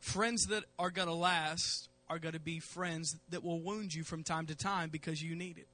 Friends 0.00 0.46
that 0.46 0.64
are 0.78 0.90
going 0.90 1.08
to 1.08 1.14
last 1.14 1.89
are 2.10 2.18
going 2.18 2.34
to 2.34 2.40
be 2.40 2.58
friends 2.58 3.16
that 3.30 3.44
will 3.44 3.60
wound 3.60 3.94
you 3.94 4.02
from 4.02 4.24
time 4.24 4.46
to 4.46 4.56
time 4.56 4.90
because 4.90 5.22
you 5.22 5.36
need 5.36 5.56
it. 5.56 5.68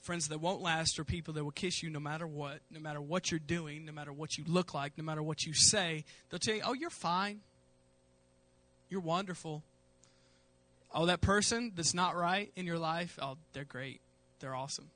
Friends 0.00 0.26
that 0.28 0.40
won't 0.40 0.60
last 0.60 0.98
are 0.98 1.04
people 1.04 1.32
that 1.34 1.44
will 1.44 1.52
kiss 1.52 1.80
you 1.80 1.88
no 1.88 2.00
matter 2.00 2.26
what, 2.26 2.58
no 2.68 2.80
matter 2.80 3.00
what 3.00 3.30
you're 3.30 3.38
doing, 3.38 3.84
no 3.84 3.92
matter 3.92 4.12
what 4.12 4.36
you 4.36 4.42
look 4.48 4.74
like, 4.74 4.98
no 4.98 5.04
matter 5.04 5.22
what 5.22 5.46
you 5.46 5.54
say. 5.54 6.04
They'll 6.28 6.40
tell 6.40 6.56
you, 6.56 6.62
oh, 6.66 6.72
you're 6.72 6.90
fine. 6.90 7.40
You're 8.90 9.00
wonderful. 9.00 9.62
Oh, 10.92 11.06
that 11.06 11.20
person 11.20 11.72
that's 11.76 11.94
not 11.94 12.16
right 12.16 12.50
in 12.56 12.66
your 12.66 12.78
life, 12.78 13.16
oh, 13.22 13.38
they're 13.52 13.64
great. 13.64 14.00
They're 14.40 14.56
awesome. 14.56 14.90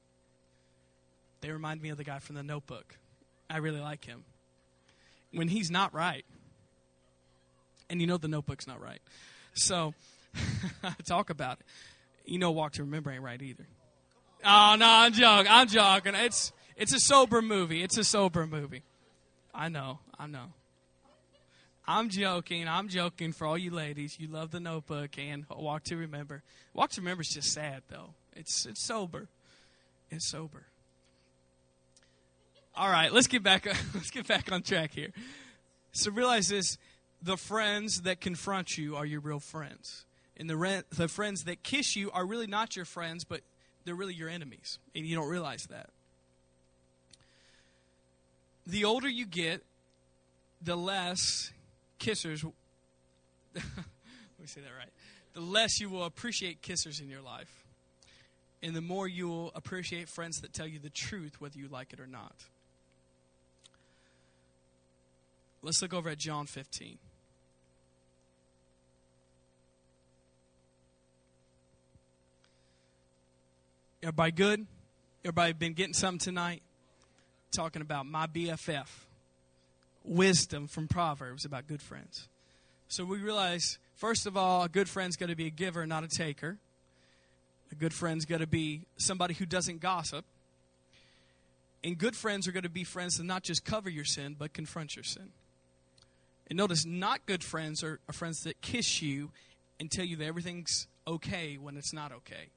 They 1.41 1.53
remind 1.53 1.81
me 1.81 1.91
of 1.91 1.97
the 1.97 2.05
guy 2.05 2.19
from 2.19 2.35
the 2.35 2.43
notebook. 2.43 2.97
I 3.49 3.59
really 3.59 3.81
like 3.81 4.05
him. 4.05 4.25
When 5.33 5.47
he's 5.47 5.71
not 5.71 5.95
right, 5.95 6.25
and 7.89 8.01
you 8.01 8.09
know 8.09 8.17
the 8.17 8.27
notebook's 8.27 8.67
not 8.67 8.83
right. 8.83 9.01
So, 9.57 9.95
talk 11.05 11.31
about 11.31 11.61
it. 11.61 11.67
You 12.31 12.39
know, 12.39 12.51
Walk 12.51 12.73
to 12.73 12.85
Remember 12.85 13.11
ain't 13.11 13.23
right 13.23 13.41
either. 13.41 13.67
Oh 14.45 14.77
no, 14.79 14.87
I'm 14.87 15.13
joking. 15.13 15.51
I'm 15.51 15.69
joking. 15.69 16.15
It's 16.15 16.53
it's 16.77 16.93
a 16.93 17.01
sober 17.01 17.43
movie. 17.43 17.83
It's 17.83 17.97
a 17.97 18.05
sober 18.05 18.47
movie. 18.47 18.83
I 19.55 19.69
know. 19.69 20.01
I 20.19 20.27
know. 20.27 20.53
I'm 21.89 22.09
joking. 22.09 22.69
I'm 22.69 22.89
joking 22.89 23.33
for 23.33 23.47
all 23.47 23.57
you 23.57 23.71
ladies. 23.71 24.19
You 24.19 24.29
love 24.29 24.51
the 24.51 24.61
Notebook 24.61 25.19
and 25.19 25.47
Walk 25.49 25.85
to 25.85 25.97
Remember. 25.97 26.43
Walk 26.75 26.91
to 26.91 27.01
Remember 27.01 27.23
is 27.23 27.29
just 27.29 27.53
sad 27.53 27.83
though. 27.89 28.11
It's 28.35 28.67
it's 28.67 28.83
sober. 28.83 29.29
It's 30.11 30.29
sober. 30.29 30.67
All 32.75 32.91
right, 32.91 33.11
let's 33.11 33.27
get 33.27 33.43
back. 33.43 33.67
Let's 33.95 34.11
get 34.11 34.27
back 34.29 34.53
on 34.53 34.63
track 34.63 34.93
here. 34.93 35.11
So 35.93 36.11
realize 36.11 36.49
this: 36.49 36.77
the 37.23 37.37
friends 37.37 38.03
that 38.03 38.21
confront 38.21 38.77
you 38.77 38.97
are 38.97 39.07
your 39.07 39.21
real 39.21 39.41
friends, 39.41 40.05
and 40.37 40.49
the 40.49 40.57
re- 40.57 40.83
the 40.91 41.09
friends 41.09 41.45
that 41.45 41.63
kiss 41.63 41.97
you 41.97 42.11
are 42.11 42.25
really 42.25 42.47
not 42.47 42.77
your 42.77 42.85
friends, 42.85 43.25
but 43.25 43.41
they're 43.85 43.95
really 43.95 44.15
your 44.15 44.29
enemies, 44.29 44.79
and 44.95 45.07
you 45.07 45.17
don't 45.17 45.29
realize 45.29 45.67
that. 45.67 45.91
The 48.67 48.85
older 48.85 49.09
you 49.09 49.27
get, 49.27 49.63
the 50.61 50.77
less 50.77 51.53
kissers. 52.01 52.45
let 53.55 53.65
me 54.41 54.47
say 54.47 54.61
that 54.61 54.73
right. 54.77 54.91
The 55.35 55.41
less 55.41 55.81
you 55.81 55.89
will 55.89 56.05
appreciate 56.05 56.63
kissers 56.63 57.01
in 57.01 57.09
your 57.09 57.23
life, 57.23 57.65
and 58.63 58.75
the 58.75 58.81
more 58.81 59.07
you 59.07 59.29
will 59.29 59.53
appreciate 59.55 60.09
friends 60.09 60.41
that 60.41 60.53
tell 60.53 60.67
you 60.67 60.79
the 60.79 60.91
truth, 60.91 61.41
whether 61.41 61.59
you 61.59 61.69
like 61.69 61.93
it 61.93 62.01
or 62.01 62.07
not. 62.07 62.35
Let's 65.67 65.83
look 65.83 65.95
over 65.95 66.09
at 66.09 66.19
John 66.19 66.47
15. 66.47 66.97
Everybody 74.01 74.31
good? 74.31 74.67
Everybody 75.25 75.53
been 75.55 75.73
getting 75.73 75.93
something 75.93 76.21
tonight? 76.21 76.63
Talking 77.51 77.83
about 77.83 78.07
my 78.07 78.29
BFF. 78.29 78.87
Wisdom 80.05 80.69
from 80.69 80.87
Proverbs 80.87 81.45
about 81.45 81.67
good 81.67 81.83
friends. 81.83 82.29
So 82.87 83.05
we 83.05 83.19
realize, 83.19 83.79
first 83.97 84.25
of 84.25 84.37
all, 84.37 84.63
a 84.63 84.69
good 84.69 84.89
friend's 84.89 85.17
got 85.17 85.31
to 85.31 85.35
be 85.35 85.47
a 85.47 85.51
giver, 85.51 85.85
not 85.85 86.05
a 86.05 86.09
taker. 86.09 86.59
A 87.73 87.75
good 87.75 87.93
friend's 87.93 88.25
got 88.25 88.39
to 88.39 88.47
be 88.47 88.83
somebody 88.99 89.35
who 89.35 89.47
doesn't 89.47 89.81
gossip. 89.81 90.25
And 91.83 91.99
good 91.99 92.15
friends 92.15 92.47
are 92.47 92.53
going 92.53 92.63
to 92.63 92.69
be 92.69 92.85
friends 92.85 93.17
that 93.17 93.25
not 93.25 93.43
just 93.43 93.65
cover 93.65 93.91
your 93.91 94.05
sin, 94.05 94.37
but 94.39 94.53
confront 94.53 94.95
your 94.95 95.03
sin. 95.03 95.33
And 96.49 96.57
notice, 96.57 96.85
not 96.85 97.27
good 97.27 97.43
friends 97.43 97.83
are, 97.83 97.99
are 98.09 98.13
friends 98.13 98.43
that 98.45 98.61
kiss 98.61 99.03
you 99.03 99.31
and 99.81 99.91
tell 99.91 100.05
you 100.05 100.17
that 100.17 100.25
everything's 100.25 100.87
okay 101.07 101.57
when 101.57 101.77
it's 101.77 101.93
not 101.93 102.13
okay. 102.13 102.51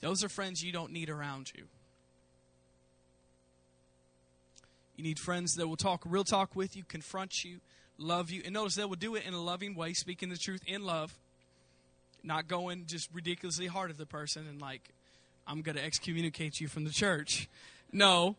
Those 0.00 0.24
are 0.24 0.28
friends 0.28 0.62
you 0.62 0.72
don't 0.72 0.92
need 0.92 1.10
around 1.10 1.52
you. 1.54 1.64
You 4.96 5.04
need 5.04 5.18
friends 5.18 5.54
that 5.54 5.66
will 5.66 5.76
talk 5.76 6.02
real 6.04 6.24
talk 6.24 6.54
with 6.54 6.76
you, 6.76 6.84
confront 6.84 7.44
you, 7.44 7.60
love 7.96 8.30
you. 8.30 8.42
And 8.44 8.52
notice 8.52 8.74
they 8.74 8.84
will 8.84 8.96
do 8.96 9.14
it 9.14 9.24
in 9.24 9.32
a 9.32 9.40
loving 9.40 9.74
way, 9.74 9.94
speaking 9.94 10.28
the 10.28 10.36
truth 10.36 10.62
in 10.66 10.84
love, 10.84 11.14
not 12.22 12.48
going 12.48 12.84
just 12.86 13.08
ridiculously 13.12 13.66
hard 13.66 13.90
at 13.90 13.96
the 13.96 14.06
person 14.06 14.46
and 14.46 14.60
like, 14.60 14.90
I'm 15.46 15.62
going 15.62 15.76
to 15.76 15.84
excommunicate 15.84 16.60
you 16.60 16.68
from 16.68 16.84
the 16.84 16.90
church. 16.90 17.48
No, 17.92 18.36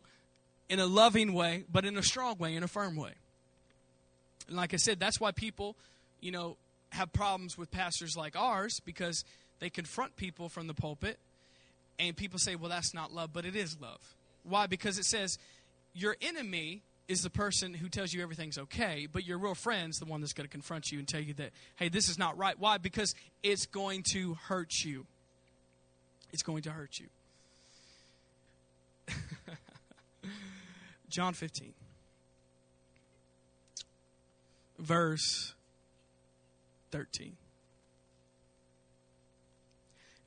in 0.69 0.79
a 0.79 0.85
loving 0.85 1.33
way, 1.33 1.65
but 1.71 1.83
in 1.83 1.97
a 1.97 2.03
strong 2.03 2.37
way, 2.37 2.55
in 2.55 2.63
a 2.63 2.67
firm 2.67 2.95
way. 2.95 3.13
And 4.47 4.57
like 4.57 4.73
I 4.73 4.77
said, 4.77 4.99
that's 4.99 5.19
why 5.19 5.31
people, 5.31 5.75
you 6.19 6.31
know, 6.31 6.57
have 6.89 7.11
problems 7.13 7.57
with 7.57 7.71
pastors 7.71 8.17
like 8.17 8.35
ours 8.35 8.81
because 8.85 9.23
they 9.59 9.69
confront 9.69 10.15
people 10.15 10.49
from 10.49 10.67
the 10.67 10.73
pulpit 10.73 11.17
and 11.99 12.15
people 12.17 12.39
say, 12.39 12.55
well, 12.55 12.69
that's 12.69 12.93
not 12.93 13.13
love, 13.13 13.31
but 13.33 13.45
it 13.45 13.55
is 13.55 13.77
love. 13.79 14.15
Why? 14.43 14.67
Because 14.67 14.97
it 14.97 15.05
says 15.05 15.37
your 15.93 16.17
enemy 16.21 16.81
is 17.07 17.21
the 17.21 17.29
person 17.29 17.73
who 17.73 17.89
tells 17.89 18.13
you 18.13 18.21
everything's 18.21 18.57
okay, 18.57 19.07
but 19.11 19.25
your 19.25 19.37
real 19.37 19.55
friend's 19.55 19.99
the 19.99 20.05
one 20.05 20.21
that's 20.21 20.33
going 20.33 20.47
to 20.47 20.51
confront 20.51 20.91
you 20.91 20.99
and 20.99 21.07
tell 21.07 21.21
you 21.21 21.33
that, 21.35 21.51
hey, 21.75 21.89
this 21.89 22.09
is 22.09 22.17
not 22.17 22.37
right. 22.37 22.57
Why? 22.57 22.77
Because 22.77 23.13
it's 23.43 23.65
going 23.65 24.03
to 24.11 24.35
hurt 24.35 24.83
you. 24.83 25.05
It's 26.31 26.43
going 26.43 26.63
to 26.63 26.71
hurt 26.71 26.99
you. 26.99 27.07
John 31.09 31.33
15. 31.33 31.73
Verse 34.82 35.53
13. 36.91 37.38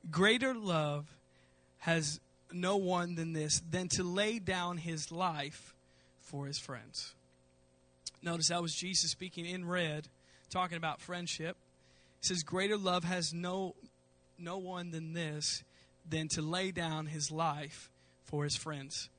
Greater 0.09 0.53
love 0.53 1.05
has 1.79 2.19
no 2.51 2.77
one 2.77 3.15
than 3.15 3.33
this, 3.33 3.61
than 3.69 3.87
to 3.89 4.03
lay 4.03 4.39
down 4.39 4.77
his 4.77 5.11
life 5.11 5.75
for 6.21 6.45
his 6.45 6.57
friends. 6.57 7.13
Notice 8.21 8.47
that 8.47 8.61
was 8.61 8.73
Jesus 8.73 9.11
speaking 9.11 9.45
in 9.45 9.65
red, 9.65 10.07
talking 10.49 10.77
about 10.77 11.01
friendship. 11.01 11.57
He 12.21 12.27
says, 12.27 12.43
Greater 12.43 12.77
love 12.77 13.03
has 13.03 13.33
no, 13.33 13.75
no 14.37 14.57
one 14.57 14.91
than 14.91 15.13
this, 15.13 15.63
than 16.07 16.27
to 16.29 16.41
lay 16.41 16.71
down 16.71 17.07
his 17.07 17.31
life 17.31 17.89
for 18.23 18.43
his 18.43 18.55
friends. 18.55 19.09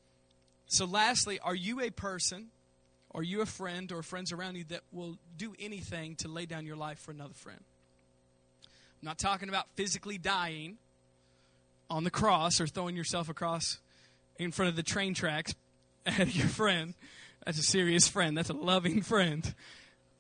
So, 0.67 0.85
lastly, 0.85 1.39
are 1.41 1.55
you 1.55 1.81
a 1.81 1.91
person 1.91 2.49
are 3.17 3.23
you 3.23 3.41
a 3.41 3.47
friend 3.47 3.91
or 3.93 4.03
friends 4.03 4.31
around 4.31 4.57
you 4.57 4.65
that 4.65 4.83
will 4.93 5.17
do 5.39 5.55
anything 5.59 6.17
to 6.17 6.29
lay 6.29 6.45
down 6.45 6.67
your 6.67 6.77
life 6.77 6.99
for 6.99 7.13
another 7.13 7.33
friend? 7.33 7.61
I'm 8.63 9.07
not 9.07 9.19
talking 9.19 9.49
about 9.49 9.69
physically 9.75 10.19
dying 10.19 10.77
on 11.89 12.05
the 12.05 12.11
cross 12.11 12.61
or 12.61 12.67
throwing 12.67 12.95
yourself 12.95 13.31
across 13.31 13.79
in 14.39 14.53
front 14.53 14.69
of 14.69 14.77
the 14.77 14.83
train 14.83 15.15
tracks 15.15 15.55
at 16.07 16.35
your 16.35 16.47
friend. 16.47 16.93
That's 17.47 17.59
a 17.59 17.63
serious 17.63 18.07
friend. 18.07 18.37
That's 18.37 18.51
a 18.51 18.55
loving 18.55 19.01
friend. 19.01 19.55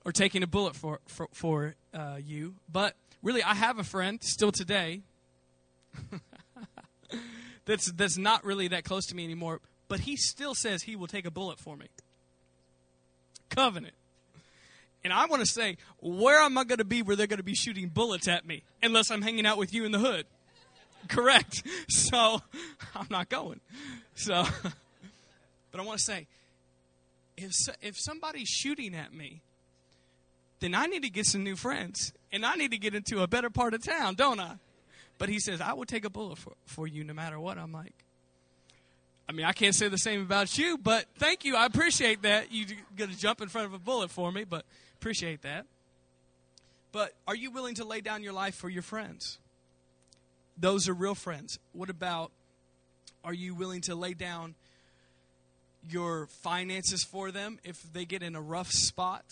Or 0.06 0.12
taking 0.12 0.42
a 0.42 0.46
bullet 0.46 0.74
for, 0.74 1.00
for, 1.06 1.28
for 1.32 1.74
uh, 1.92 2.16
you. 2.24 2.54
But 2.72 2.94
really, 3.22 3.42
I 3.42 3.54
have 3.54 3.78
a 3.78 3.84
friend 3.84 4.22
still 4.22 4.52
today 4.52 5.02
that's, 7.66 7.92
that's 7.92 8.16
not 8.16 8.42
really 8.42 8.68
that 8.68 8.84
close 8.84 9.04
to 9.06 9.14
me 9.14 9.24
anymore, 9.24 9.60
but 9.88 10.00
he 10.00 10.16
still 10.16 10.54
says 10.54 10.82
he 10.82 10.96
will 10.96 11.08
take 11.08 11.26
a 11.26 11.30
bullet 11.30 11.58
for 11.58 11.76
me 11.76 11.88
covenant. 13.48 13.94
And 15.04 15.12
I 15.12 15.26
want 15.26 15.40
to 15.40 15.46
say, 15.46 15.76
where 16.00 16.40
am 16.40 16.58
I 16.58 16.64
going 16.64 16.78
to 16.78 16.84
be 16.84 17.02
where 17.02 17.14
they're 17.14 17.28
going 17.28 17.38
to 17.38 17.44
be 17.44 17.54
shooting 17.54 17.88
bullets 17.88 18.26
at 18.26 18.44
me 18.44 18.64
unless 18.82 19.10
I'm 19.10 19.22
hanging 19.22 19.46
out 19.46 19.56
with 19.56 19.72
you 19.72 19.84
in 19.84 19.92
the 19.92 19.98
hood? 19.98 20.26
Correct. 21.08 21.62
So 21.88 22.40
I'm 22.94 23.06
not 23.10 23.28
going. 23.28 23.60
So, 24.14 24.44
but 25.70 25.80
I 25.80 25.84
want 25.84 25.98
to 25.98 26.04
say, 26.04 26.26
if 27.36 27.52
if 27.80 27.98
somebody's 27.98 28.48
shooting 28.48 28.94
at 28.94 29.12
me, 29.14 29.42
then 30.60 30.74
I 30.74 30.86
need 30.86 31.02
to 31.02 31.10
get 31.10 31.26
some 31.26 31.44
new 31.44 31.56
friends, 31.56 32.12
and 32.32 32.44
I 32.44 32.54
need 32.56 32.70
to 32.72 32.78
get 32.78 32.94
into 32.94 33.22
a 33.22 33.26
better 33.26 33.50
part 33.50 33.74
of 33.74 33.84
town, 33.84 34.14
don't 34.14 34.40
I? 34.40 34.56
But 35.18 35.28
he 35.28 35.38
says, 35.38 35.60
I 35.60 35.72
will 35.74 35.84
take 35.84 36.04
a 36.04 36.10
bullet 36.10 36.38
for, 36.38 36.52
for 36.64 36.86
you 36.86 37.04
no 37.04 37.14
matter 37.14 37.38
what. 37.38 37.58
I'm 37.58 37.72
like, 37.72 37.94
I 39.28 39.32
mean, 39.32 39.44
I 39.44 39.52
can't 39.52 39.74
say 39.74 39.88
the 39.88 39.98
same 39.98 40.22
about 40.22 40.56
you, 40.56 40.78
but 40.78 41.06
thank 41.16 41.44
you. 41.44 41.56
I 41.56 41.66
appreciate 41.66 42.22
that. 42.22 42.52
You're 42.52 42.78
going 42.96 43.10
to 43.10 43.18
jump 43.18 43.40
in 43.40 43.48
front 43.48 43.66
of 43.66 43.74
a 43.74 43.78
bullet 43.78 44.10
for 44.10 44.30
me, 44.30 44.44
but 44.44 44.64
appreciate 45.00 45.42
that. 45.42 45.66
But 46.92 47.12
are 47.26 47.34
you 47.34 47.50
willing 47.50 47.74
to 47.76 47.84
lay 47.84 48.00
down 48.00 48.22
your 48.22 48.32
life 48.32 48.54
for 48.54 48.68
your 48.68 48.82
friends? 48.82 49.38
Those 50.56 50.88
are 50.88 50.94
real 50.94 51.14
friends. 51.14 51.58
What 51.72 51.90
about 51.90 52.30
are 53.24 53.34
you 53.34 53.54
willing 53.54 53.80
to 53.82 53.94
lay 53.94 54.14
down 54.14 54.54
your 55.90 56.26
finances 56.26 57.02
for 57.04 57.30
them 57.30 57.58
if 57.64 57.82
they 57.92 58.04
get 58.04 58.22
in 58.22 58.36
a 58.36 58.40
rough 58.40 58.70
spot? 58.70 59.24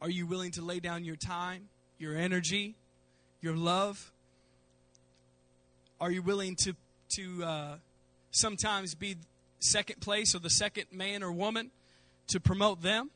Are 0.00 0.10
you 0.10 0.26
willing 0.26 0.50
to 0.52 0.62
lay 0.62 0.80
down 0.80 1.04
your 1.04 1.16
time, 1.16 1.68
your 1.98 2.16
energy, 2.16 2.74
your 3.40 3.54
love 3.54 4.10
are 6.02 6.10
you 6.10 6.20
willing 6.20 6.56
to 6.56 6.74
to 7.10 7.44
uh, 7.44 7.74
sometimes 8.32 8.94
be 8.96 9.16
second 9.60 10.00
place 10.00 10.34
or 10.34 10.40
the 10.40 10.50
second 10.50 10.86
man 10.90 11.22
or 11.22 11.30
woman 11.30 11.70
to 12.26 12.40
promote 12.40 12.82
them? 12.82 13.10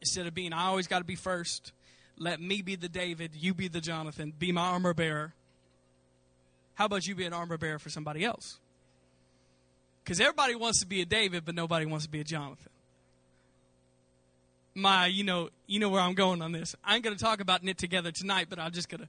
Instead 0.00 0.26
of 0.26 0.34
being, 0.34 0.52
I 0.52 0.66
always 0.66 0.88
got 0.88 0.98
to 0.98 1.04
be 1.04 1.14
first, 1.14 1.72
let 2.18 2.40
me 2.40 2.62
be 2.62 2.74
the 2.74 2.88
David, 2.88 3.30
you 3.34 3.54
be 3.54 3.68
the 3.68 3.80
Jonathan, 3.80 4.32
be 4.36 4.50
my 4.50 4.62
armor 4.62 4.92
bearer. 4.92 5.32
How 6.74 6.86
about 6.86 7.06
you 7.06 7.14
be 7.14 7.24
an 7.24 7.32
armor 7.32 7.56
bearer 7.56 7.78
for 7.78 7.90
somebody 7.90 8.24
else? 8.24 8.58
Because 10.02 10.20
everybody 10.20 10.56
wants 10.56 10.80
to 10.80 10.86
be 10.86 11.00
a 11.00 11.06
David, 11.06 11.44
but 11.44 11.54
nobody 11.54 11.86
wants 11.86 12.06
to 12.06 12.10
be 12.10 12.20
a 12.20 12.24
Jonathan. 12.24 12.72
My, 14.74 15.06
you 15.06 15.22
know, 15.22 15.50
you 15.68 15.78
know 15.78 15.88
where 15.88 16.00
I'm 16.00 16.14
going 16.14 16.42
on 16.42 16.50
this. 16.50 16.74
I 16.84 16.96
ain't 16.96 17.04
going 17.04 17.16
to 17.16 17.22
talk 17.22 17.40
about 17.40 17.62
knit 17.62 17.78
together 17.78 18.10
tonight, 18.10 18.48
but 18.50 18.58
I'm 18.58 18.72
just 18.72 18.88
going 18.88 19.02
to 19.02 19.08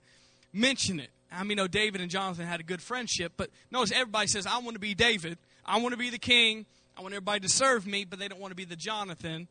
mention 0.53 0.99
it. 0.99 1.09
I 1.31 1.43
mean, 1.43 1.57
know 1.57 1.67
David 1.67 2.01
and 2.01 2.09
Jonathan 2.09 2.45
had 2.45 2.59
a 2.59 2.63
good 2.63 2.81
friendship, 2.81 3.33
but 3.35 3.49
notice 3.71 3.91
everybody 3.91 4.27
says, 4.27 4.45
I 4.45 4.59
want 4.59 4.75
to 4.75 4.79
be 4.79 4.93
David. 4.93 5.37
I 5.65 5.79
want 5.79 5.93
to 5.93 5.97
be 5.97 6.09
the 6.09 6.19
king. 6.19 6.65
I 6.97 7.01
want 7.01 7.13
everybody 7.13 7.41
to 7.41 7.49
serve 7.49 7.85
me, 7.85 8.05
but 8.05 8.19
they 8.19 8.27
don't 8.27 8.39
want 8.39 8.51
to 8.51 8.55
be 8.55 8.65
the 8.65 8.75
Jonathan 8.75 9.47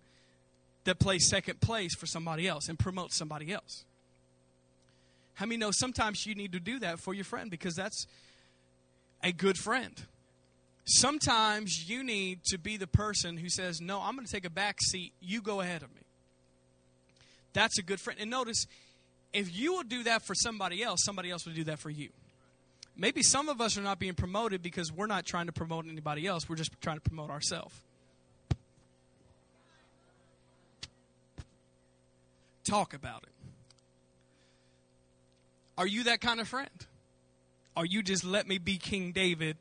that 0.85 0.99
plays 0.99 1.29
second 1.29 1.61
place 1.61 1.95
for 1.95 2.07
somebody 2.07 2.49
else 2.49 2.68
and 2.68 2.79
promotes 2.79 3.16
somebody 3.16 3.53
else. 3.53 3.85
How 5.35 5.47
many 5.47 5.57
know 5.57 5.70
sometimes 5.72 6.27
you 6.27 6.35
need 6.35 6.53
to 6.53 6.61
do 6.61 6.79
that 6.79 7.01
for 7.01 7.12
your 7.12 7.25
friend 7.25 7.51
because 7.51 7.75
that's 7.75 8.07
a 9.22 9.33
good 9.33 9.59
friend? 9.59 10.01
Sometimes 10.87 11.89
you 11.89 12.05
need 12.05 12.45
to 12.45 12.59
be 12.59 12.77
the 12.77 12.87
person 12.87 13.37
who 13.37 13.49
says, 13.49 13.81
No, 13.81 14.01
I'm 14.01 14.14
going 14.14 14.27
to 14.27 14.33
take 14.33 14.45
a 14.45 14.51
back 14.51 14.81
seat. 14.81 15.12
You 15.20 15.41
go 15.41 15.61
ahead 15.61 15.83
of 15.83 15.95
me. 15.95 16.03
That's 17.53 17.79
a 17.79 17.83
good 17.83 18.01
friend. 18.01 18.20
And 18.20 18.31
notice, 18.31 18.66
if 19.35 19.55
you 19.55 19.74
will 19.74 19.82
do 19.82 20.05
that 20.05 20.22
for 20.22 20.35
somebody 20.35 20.82
else, 20.82 21.01
somebody 21.05 21.30
else 21.30 21.45
will 21.45 21.53
do 21.53 21.64
that 21.64 21.78
for 21.78 21.91
you. 21.91 22.09
Maybe 22.97 23.22
some 23.22 23.49
of 23.49 23.61
us 23.61 23.76
are 23.76 23.82
not 23.82 23.99
being 23.99 24.14
promoted 24.14 24.62
because 24.62 24.93
we're 24.93 25.07
not 25.07 25.26
trying 25.26 25.47
to 25.47 25.53
promote 25.53 25.87
anybody 25.87 26.26
else, 26.26 26.49
we're 26.49 26.57
just 26.57 26.70
trying 26.80 26.97
to 26.97 27.03
promote 27.03 27.30
ourselves. 27.30 27.74
Talk 32.62 32.95
about 32.95 33.24
it. 33.24 33.28
Are 35.76 35.87
you 35.87 36.05
that 36.05 36.20
kind 36.20 36.41
of 36.41 36.49
friend? 36.49 36.70
Are 37.76 37.85
you 37.85 38.03
just 38.03 38.24
let 38.24 38.47
me 38.47 38.59
be 38.59 38.78
King 38.78 39.11
David, 39.11 39.57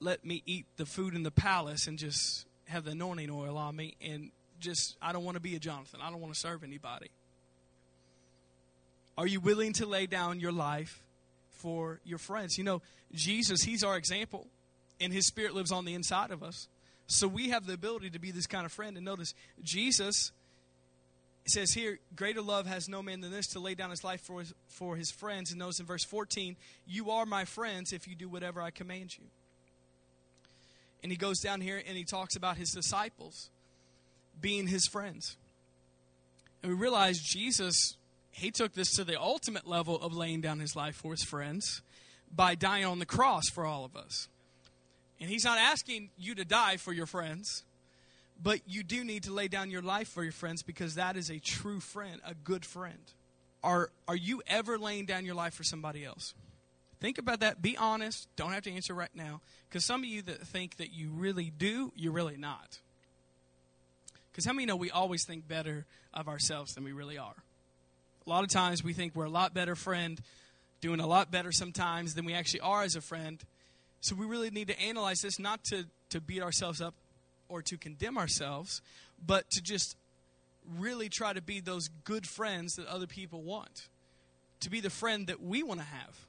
let 0.00 0.24
me 0.24 0.42
eat 0.46 0.64
the 0.78 0.86
food 0.86 1.14
in 1.14 1.22
the 1.22 1.30
palace 1.30 1.86
and 1.86 1.98
just 1.98 2.46
have 2.64 2.84
the 2.84 2.92
anointing 2.92 3.30
oil 3.30 3.58
on 3.58 3.76
me 3.76 3.94
and 4.00 4.30
just, 4.58 4.96
I 5.02 5.12
don't 5.12 5.24
want 5.24 5.36
to 5.36 5.40
be 5.40 5.54
a 5.54 5.58
Jonathan. 5.58 6.00
I 6.02 6.10
don't 6.10 6.20
want 6.20 6.32
to 6.32 6.40
serve 6.40 6.64
anybody. 6.64 7.10
Are 9.16 9.26
you 9.26 9.40
willing 9.40 9.72
to 9.74 9.86
lay 9.86 10.06
down 10.06 10.40
your 10.40 10.52
life 10.52 11.02
for 11.50 12.00
your 12.04 12.18
friends? 12.18 12.56
You 12.56 12.64
know, 12.64 12.82
Jesus, 13.12 13.62
He's 13.62 13.84
our 13.84 13.96
example, 13.96 14.46
and 15.00 15.12
His 15.12 15.26
Spirit 15.26 15.54
lives 15.54 15.72
on 15.72 15.84
the 15.84 15.94
inside 15.94 16.30
of 16.30 16.42
us. 16.42 16.68
So 17.06 17.28
we 17.28 17.50
have 17.50 17.66
the 17.66 17.74
ability 17.74 18.10
to 18.10 18.18
be 18.18 18.30
this 18.30 18.46
kind 18.46 18.64
of 18.64 18.72
friend. 18.72 18.96
And 18.96 19.04
notice, 19.04 19.34
Jesus 19.62 20.32
says 21.44 21.72
here, 21.72 21.98
greater 22.14 22.40
love 22.40 22.66
has 22.66 22.88
no 22.88 23.02
man 23.02 23.20
than 23.20 23.32
this 23.32 23.48
to 23.48 23.60
lay 23.60 23.74
down 23.74 23.90
his 23.90 24.04
life 24.04 24.20
for 24.20 24.40
his, 24.40 24.54
for 24.68 24.96
his 24.96 25.10
friends. 25.10 25.50
And 25.50 25.58
notice 25.58 25.80
in 25.80 25.86
verse 25.86 26.04
14, 26.04 26.56
you 26.86 27.10
are 27.10 27.26
my 27.26 27.44
friends 27.44 27.92
if 27.92 28.06
you 28.06 28.14
do 28.14 28.28
whatever 28.28 28.62
I 28.62 28.70
command 28.70 29.18
you. 29.18 29.24
And 31.02 31.10
he 31.10 31.18
goes 31.18 31.40
down 31.40 31.60
here 31.60 31.82
and 31.86 31.96
he 31.96 32.04
talks 32.04 32.36
about 32.36 32.56
his 32.56 32.70
disciples 32.70 33.50
being 34.40 34.68
his 34.68 34.86
friends. 34.86 35.36
And 36.62 36.72
we 36.72 36.78
realize 36.78 37.18
Jesus 37.18 37.96
he 38.32 38.50
took 38.50 38.72
this 38.72 38.96
to 38.96 39.04
the 39.04 39.20
ultimate 39.20 39.68
level 39.68 39.96
of 39.96 40.14
laying 40.14 40.40
down 40.40 40.58
his 40.58 40.74
life 40.74 40.96
for 40.96 41.12
his 41.12 41.22
friends 41.22 41.82
by 42.34 42.54
dying 42.54 42.86
on 42.86 42.98
the 42.98 43.06
cross 43.06 43.48
for 43.48 43.64
all 43.64 43.84
of 43.84 43.94
us. 43.94 44.28
And 45.20 45.30
he's 45.30 45.44
not 45.44 45.58
asking 45.58 46.10
you 46.18 46.34
to 46.34 46.44
die 46.44 46.78
for 46.78 46.92
your 46.92 47.06
friends, 47.06 47.62
but 48.42 48.60
you 48.66 48.82
do 48.82 49.04
need 49.04 49.24
to 49.24 49.32
lay 49.32 49.48
down 49.48 49.70
your 49.70 49.82
life 49.82 50.08
for 50.08 50.24
your 50.24 50.32
friends 50.32 50.62
because 50.62 50.96
that 50.96 51.16
is 51.16 51.30
a 51.30 51.38
true 51.38 51.78
friend, 51.78 52.20
a 52.26 52.34
good 52.34 52.64
friend. 52.64 53.12
Are, 53.62 53.90
are 54.08 54.16
you 54.16 54.42
ever 54.46 54.78
laying 54.78 55.06
down 55.06 55.24
your 55.24 55.36
life 55.36 55.54
for 55.54 55.62
somebody 55.62 56.04
else? 56.04 56.34
Think 57.00 57.18
about 57.18 57.40
that. 57.40 57.60
Be 57.60 57.76
honest. 57.76 58.28
Don't 58.34 58.52
have 58.52 58.62
to 58.62 58.72
answer 58.72 58.94
right 58.94 59.14
now. 59.14 59.40
Because 59.68 59.84
some 59.84 60.00
of 60.00 60.06
you 60.06 60.22
that 60.22 60.40
think 60.46 60.76
that 60.76 60.92
you 60.92 61.10
really 61.10 61.52
do, 61.56 61.92
you're 61.94 62.12
really 62.12 62.36
not. 62.36 62.78
Because 64.32 64.46
how 64.46 64.52
many 64.52 64.66
know 64.66 64.76
we 64.76 64.90
always 64.90 65.24
think 65.24 65.46
better 65.46 65.84
of 66.14 66.28
ourselves 66.28 66.74
than 66.74 66.84
we 66.84 66.92
really 66.92 67.18
are? 67.18 67.34
A 68.26 68.30
lot 68.30 68.44
of 68.44 68.50
times 68.50 68.84
we 68.84 68.92
think 68.92 69.16
we're 69.16 69.24
a 69.24 69.30
lot 69.30 69.52
better 69.52 69.74
friend, 69.74 70.20
doing 70.80 71.00
a 71.00 71.06
lot 71.06 71.30
better 71.30 71.50
sometimes 71.50 72.14
than 72.14 72.24
we 72.24 72.34
actually 72.34 72.60
are 72.60 72.82
as 72.82 72.96
a 72.96 73.00
friend. 73.00 73.42
So 74.00 74.14
we 74.14 74.26
really 74.26 74.50
need 74.50 74.68
to 74.68 74.80
analyze 74.80 75.20
this, 75.20 75.38
not 75.38 75.64
to, 75.64 75.86
to 76.10 76.20
beat 76.20 76.42
ourselves 76.42 76.80
up 76.80 76.94
or 77.48 77.62
to 77.62 77.76
condemn 77.76 78.18
ourselves, 78.18 78.80
but 79.24 79.50
to 79.50 79.62
just 79.62 79.96
really 80.78 81.08
try 81.08 81.32
to 81.32 81.42
be 81.42 81.60
those 81.60 81.88
good 82.04 82.26
friends 82.26 82.76
that 82.76 82.86
other 82.86 83.06
people 83.06 83.42
want. 83.42 83.88
To 84.60 84.70
be 84.70 84.80
the 84.80 84.90
friend 84.90 85.26
that 85.26 85.42
we 85.42 85.62
want 85.62 85.80
to 85.80 85.86
have. 85.86 86.26